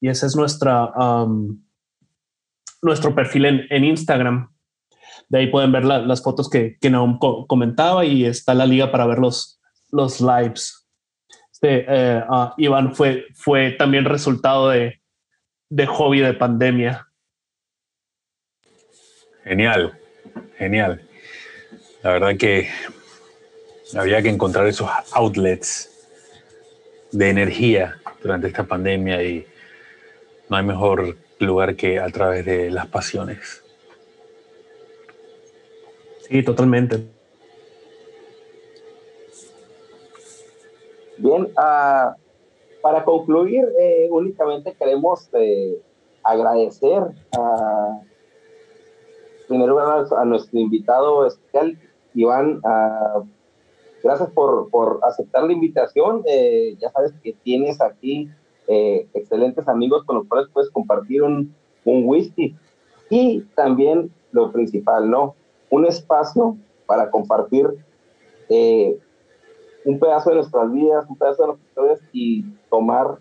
Y 0.00 0.08
ese 0.08 0.26
es 0.26 0.36
nuestra, 0.36 0.92
um, 0.96 1.62
nuestro 2.82 3.14
perfil 3.14 3.44
en, 3.44 3.66
en, 3.70 3.84
Instagram. 3.84 4.52
De 5.28 5.38
ahí 5.38 5.46
pueden 5.48 5.72
ver 5.72 5.84
la, 5.84 5.98
las 5.98 6.22
fotos 6.22 6.48
que, 6.48 6.76
que 6.80 6.90
Naum 6.90 7.18
comentaba 7.46 8.04
y 8.04 8.24
está 8.24 8.54
la 8.54 8.66
liga 8.66 8.90
para 8.90 9.06
ver 9.06 9.18
los, 9.18 9.60
los 9.90 10.20
lives. 10.20 10.88
Este, 11.52 11.84
eh, 11.88 12.24
uh, 12.28 12.50
Iván 12.56 12.94
fue, 12.94 13.26
fue 13.34 13.72
también 13.72 14.04
resultado 14.06 14.70
de, 14.70 15.00
de 15.68 15.86
hobby 15.86 16.20
de 16.20 16.32
pandemia. 16.34 17.06
Genial, 19.44 19.98
genial. 20.56 21.02
La 22.02 22.12
verdad 22.12 22.36
que 22.36 22.68
había 23.96 24.22
que 24.22 24.28
encontrar 24.28 24.66
esos 24.66 24.88
outlets 25.12 25.90
de 27.12 27.28
energía 27.28 27.98
durante 28.22 28.46
esta 28.46 28.64
pandemia 28.64 29.22
y 29.22 29.46
no 30.48 30.56
hay 30.56 30.64
mejor 30.64 31.16
lugar 31.40 31.76
que 31.76 31.98
a 31.98 32.08
través 32.08 32.44
de 32.44 32.70
las 32.70 32.86
pasiones. 32.86 33.64
Sí, 36.28 36.42
totalmente. 36.42 37.08
Bien, 41.16 41.42
uh, 41.42 42.14
para 42.80 43.04
concluir, 43.04 43.68
eh, 43.78 44.08
únicamente 44.10 44.74
queremos 44.74 45.28
eh, 45.34 45.80
agradecer 46.22 47.02
a, 47.36 48.00
primero 49.48 49.78
a, 49.78 50.24
nuestro 50.24 50.58
invitado 50.58 51.26
especial, 51.26 51.78
Iván. 52.14 52.62
gracias 54.02 54.30
por, 54.30 54.70
por, 54.70 55.00
aceptar 55.02 55.44
la 55.44 55.52
invitación. 55.52 56.22
Eh, 56.26 56.76
ya 56.80 56.90
sabes 56.90 57.12
que 57.22 57.32
tienes 57.32 57.80
aquí 57.80 58.30
excelentes 59.14 59.66
amigos 59.68 60.04
con 60.04 60.16
los 60.16 60.26
cuales 60.26 60.48
puedes 60.52 60.70
compartir 60.70 61.22
un, 61.22 61.54
whisky. 61.84 62.56
Y 63.08 63.40
también 63.56 64.12
lo 64.32 64.52
principal, 64.52 65.10
¿no? 65.10 65.34
Un 65.70 65.86
espacio 65.86 66.56
para 66.86 67.10
compartir 67.10 67.66
un 69.84 69.98
pedazo 69.98 70.30
de 70.30 70.36
nuestras 70.36 70.72
vidas, 70.72 71.06
un 71.08 71.16
pedazo 71.16 71.42
de 71.42 71.48
nuestras 71.48 71.68
historias 71.68 72.00
y 72.12 72.44
tomar 72.68 73.18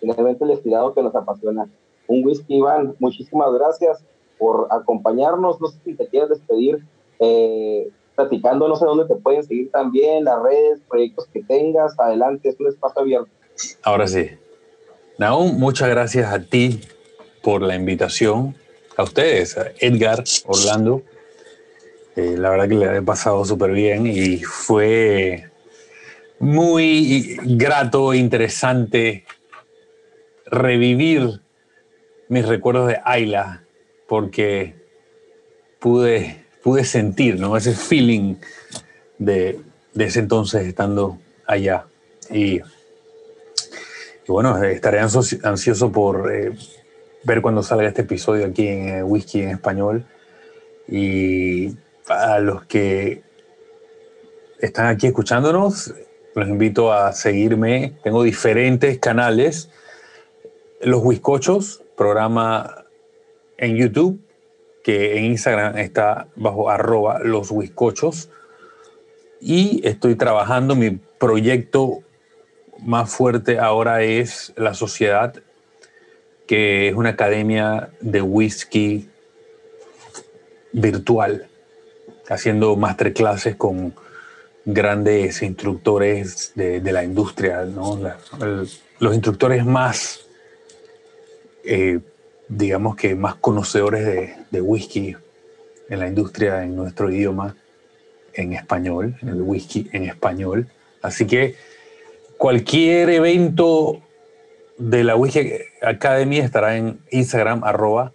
finalmente 0.00 0.44
el 0.44 0.50
estirado 0.50 0.94
que 0.94 1.02
nos 1.02 1.14
apasiona. 1.14 1.68
Un 2.06 2.24
whisky, 2.24 2.56
Iván, 2.56 2.96
muchísimas 2.98 3.52
gracias 3.52 4.04
por 4.38 4.66
acompañarnos. 4.70 5.60
No 5.60 5.68
sé 5.68 5.78
si 5.84 5.94
te 5.94 6.06
quieres 6.08 6.30
despedir 6.30 6.84
eh, 7.20 7.90
platicando, 8.16 8.66
no 8.66 8.76
sé 8.76 8.84
dónde 8.84 9.06
te 9.06 9.14
pueden 9.16 9.44
seguir 9.44 9.70
también, 9.70 10.24
las 10.24 10.42
redes, 10.42 10.80
proyectos 10.88 11.26
que 11.32 11.42
tengas. 11.42 11.98
Adelante, 11.98 12.48
es 12.48 12.58
un 12.58 12.68
espacio 12.68 13.02
abierto. 13.02 13.30
Ahora 13.82 14.06
sí. 14.06 14.30
Naum, 15.20 15.58
muchas 15.58 15.90
gracias 15.90 16.32
a 16.32 16.38
ti 16.38 16.80
por 17.42 17.60
la 17.60 17.74
invitación. 17.74 18.56
A 18.96 19.02
ustedes, 19.02 19.58
a 19.58 19.70
Edgar, 19.78 20.24
Orlando. 20.46 21.02
Eh, 22.16 22.36
la 22.38 22.48
verdad 22.48 22.66
que 22.70 22.74
le 22.76 22.96
he 22.96 23.02
pasado 23.02 23.44
súper 23.44 23.72
bien 23.72 24.06
y 24.06 24.38
fue 24.38 25.50
muy 26.38 27.36
grato, 27.42 28.14
interesante 28.14 29.26
revivir 30.46 31.42
mis 32.28 32.48
recuerdos 32.48 32.88
de 32.88 33.00
Ayla, 33.04 33.64
porque 34.08 34.74
pude, 35.80 36.46
pude 36.62 36.86
sentir 36.86 37.38
¿no? 37.38 37.58
ese 37.58 37.74
feeling 37.74 38.36
de, 39.18 39.60
ese 39.98 40.20
entonces 40.20 40.66
estando 40.66 41.18
allá. 41.46 41.84
Y, 42.30 42.62
bueno, 44.26 44.62
estaré 44.62 45.00
ansioso, 45.00 45.92
por 45.92 46.32
eh, 46.32 46.52
ver 47.24 47.42
cuando 47.42 47.62
salga 47.62 47.88
este 47.88 48.02
episodio 48.02 48.46
aquí 48.46 48.66
en 48.68 48.88
eh, 48.88 49.02
Whisky 49.02 49.42
en 49.42 49.50
Español. 49.50 50.04
Y 50.88 51.76
a 52.08 52.38
los 52.40 52.64
que 52.64 53.22
están 54.58 54.86
aquí 54.86 55.06
escuchándonos, 55.06 55.94
los 56.34 56.48
invito 56.48 56.92
a 56.92 57.12
seguirme. 57.12 57.94
Tengo 58.02 58.22
diferentes 58.22 58.98
canales. 58.98 59.70
Los 60.80 61.02
Huiscochos, 61.02 61.82
programa 61.96 62.84
en 63.58 63.76
YouTube, 63.76 64.20
que 64.82 65.18
en 65.18 65.24
Instagram 65.26 65.78
está 65.78 66.28
bajo 66.36 66.70
arroba 66.70 67.18
los 67.20 67.50
Huiscochos. 67.50 68.30
Y 69.40 69.80
estoy 69.86 70.16
trabajando, 70.16 70.74
mi 70.74 70.98
proyecto 71.18 72.02
más 72.82 73.10
fuerte 73.10 73.58
ahora 73.58 74.02
es 74.02 74.52
la 74.56 74.74
sociedad, 74.74 75.34
que 76.46 76.88
es 76.88 76.94
una 76.94 77.10
academia 77.10 77.90
de 78.00 78.22
whisky 78.22 79.08
virtual, 80.72 81.48
haciendo 82.28 82.76
masterclasses 82.76 83.56
con 83.56 83.94
grandes 84.64 85.42
instructores 85.42 86.52
de, 86.54 86.80
la 86.92 87.04
industria, 87.04 87.64
los 87.64 89.14
instructores 89.14 89.64
más, 89.64 90.26
eh, 91.64 92.00
digamos 92.48 92.96
que 92.96 93.14
más 93.14 93.36
conocedores 93.36 94.36
de, 94.50 94.60
whisky 94.60 95.16
en 95.88 95.98
la 95.98 96.08
industria 96.08 96.62
en 96.62 96.76
nuestro 96.76 97.10
idioma, 97.10 97.56
en 98.32 98.52
español, 98.52 99.16
en 99.22 99.28
el 99.28 99.42
whisky 99.42 99.88
en 99.92 100.04
español. 100.04 100.68
Así 101.02 101.26
que 101.26 101.56
cualquier 102.40 103.10
evento 103.10 104.00
de 104.78 105.04
la 105.04 105.14
Whisky 105.14 105.50
Academy 105.82 106.38
estará 106.38 106.78
en 106.78 106.98
Instagram, 107.10 107.62
arroba 107.64 108.14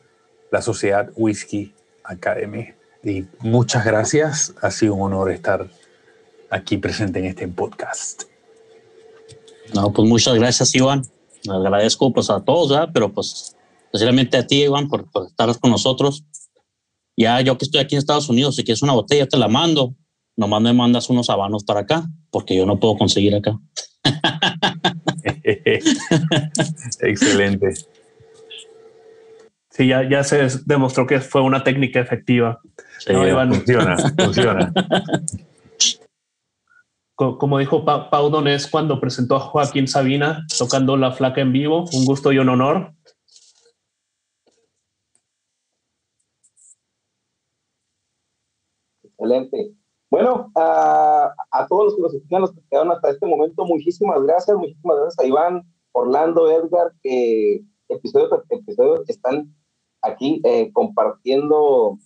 la 0.51 0.63
Sociedad 0.63 1.11
Whisky 1.15 1.75
Academy. 2.03 2.69
Y 3.03 3.25
muchas 3.41 3.85
gracias, 3.85 4.55
ha 4.63 4.71
sido 4.71 4.95
un 4.95 5.13
honor 5.13 5.29
estar 5.29 5.69
aquí 6.49 6.77
presente 6.77 7.19
en 7.19 7.25
este 7.25 7.47
podcast. 7.47 8.23
No, 9.75 9.93
pues 9.93 10.09
muchas 10.09 10.33
gracias, 10.33 10.73
Iván. 10.73 11.03
Agradezco 11.47 12.11
pues 12.11 12.31
a 12.31 12.43
todos, 12.43 12.71
¿verdad? 12.71 12.89
pero 12.91 13.13
pues 13.13 13.55
especialmente 13.83 14.37
a 14.37 14.47
ti, 14.47 14.63
Iván, 14.63 14.89
por, 14.89 15.05
estar 15.27 15.59
con 15.59 15.69
nosotros. 15.69 16.25
Ya 17.15 17.41
yo 17.41 17.59
que 17.59 17.65
estoy 17.65 17.79
aquí 17.79 17.93
en 17.93 17.99
Estados 17.99 18.27
Unidos, 18.27 18.55
si 18.55 18.63
quieres 18.63 18.81
una 18.81 18.93
botella, 18.93 19.27
te 19.27 19.37
la 19.37 19.49
mando. 19.49 19.93
Nomás 20.35 20.63
me 20.63 20.73
mandas 20.73 21.11
unos 21.11 21.29
habanos 21.29 21.63
para 21.63 21.81
acá, 21.81 22.09
porque 22.31 22.55
yo 22.55 22.65
no 22.65 22.79
puedo 22.79 22.97
conseguir 22.97 23.35
acá. 23.35 23.59
Excelente. 27.01 27.73
Sí, 29.69 29.87
ya, 29.87 30.07
ya 30.07 30.23
se 30.23 30.47
demostró 30.65 31.05
que 31.05 31.19
fue 31.19 31.41
una 31.41 31.63
técnica 31.63 31.99
efectiva. 31.99 32.61
Funciona, 33.05 33.97
funciona. 34.17 34.73
como 37.15 37.59
dijo 37.59 37.85
Pau 37.85 38.29
Donés 38.29 38.67
cuando 38.67 38.99
presentó 38.99 39.35
a 39.35 39.39
Joaquín 39.39 39.87
Sabina 39.87 40.45
tocando 40.57 40.97
La 40.97 41.11
Flaca 41.11 41.41
en 41.41 41.53
vivo, 41.53 41.85
un 41.93 42.05
gusto 42.05 42.31
y 42.31 42.39
un 42.39 42.49
honor. 42.49 42.93
Excelente. 49.03 49.75
Bueno, 50.15 50.49
a, 50.55 51.67
todos 51.67 51.87
los 51.87 51.95
que 51.97 52.01
nos 52.03 52.13
escuchan, 52.13 52.39
los 52.39 52.53
que 52.53 52.61
quedaron 52.69 52.93
hasta 52.93 53.09
este 53.09 53.25
momento, 53.25 53.65
muchísimas 53.65 54.23
gracias, 54.23 54.55
muchísimas 54.55 54.97
gracias 54.97 55.19
a 55.19 55.27
Iván, 55.27 55.63
Orlando, 55.91 56.49
Edgar, 56.49 56.93
que 57.03 57.65
episodios 57.89 58.31
episodios 58.49 59.01
están 59.09 59.53
aquí 60.01 60.39
eh, 60.45 60.71
compartiendo, 60.71 61.97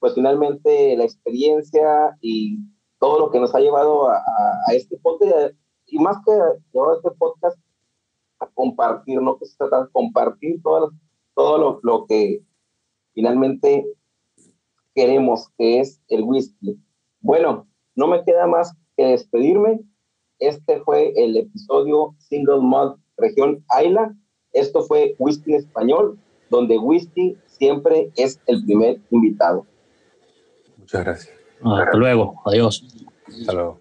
pues 0.00 0.12
finalmente 0.12 0.98
la 0.98 1.04
experiencia 1.04 2.14
y 2.20 2.58
todo 2.98 3.20
lo 3.20 3.30
que 3.30 3.40
nos 3.40 3.54
ha 3.54 3.60
llevado 3.60 4.10
a, 4.10 4.20
este 4.74 4.98
podcast 4.98 5.54
y 5.86 5.98
más 5.98 6.18
que 6.26 6.32
llevar 6.74 6.96
este 6.96 7.10
podcast 7.12 7.58
a 8.38 8.48
compartir, 8.48 9.22
¿no? 9.22 9.38
Que 9.38 9.46
se 9.46 9.56
trata 9.56 9.84
de 9.84 9.90
compartir 9.92 10.60
todo, 10.62 10.92
todo 11.34 11.56
lo, 11.56 11.80
lo, 11.82 12.04
que 12.04 12.42
finalmente 13.14 13.86
queremos, 14.94 15.48
que 15.56 15.80
es 15.80 16.02
el 16.08 16.22
whisky. 16.22 16.78
Bueno, 17.26 17.66
no 17.96 18.06
me 18.06 18.22
queda 18.22 18.46
más 18.46 18.72
que 18.96 19.04
despedirme. 19.04 19.80
Este 20.38 20.78
fue 20.82 21.12
el 21.16 21.36
episodio 21.36 22.14
Single 22.20 22.60
Malt 22.62 23.00
Región 23.16 23.64
Ayla. 23.68 24.14
Esto 24.52 24.84
fue 24.84 25.16
Whisky 25.18 25.54
en 25.54 25.58
Español, 25.58 26.20
donde 26.50 26.78
whisky 26.78 27.36
siempre 27.46 28.12
es 28.14 28.40
el 28.46 28.64
primer 28.64 29.00
invitado. 29.10 29.66
Muchas 30.78 31.04
gracias. 31.04 31.36
Hasta 31.64 31.96
luego. 31.96 32.40
Adiós. 32.44 32.86
Hasta 33.26 33.52
luego. 33.52 33.80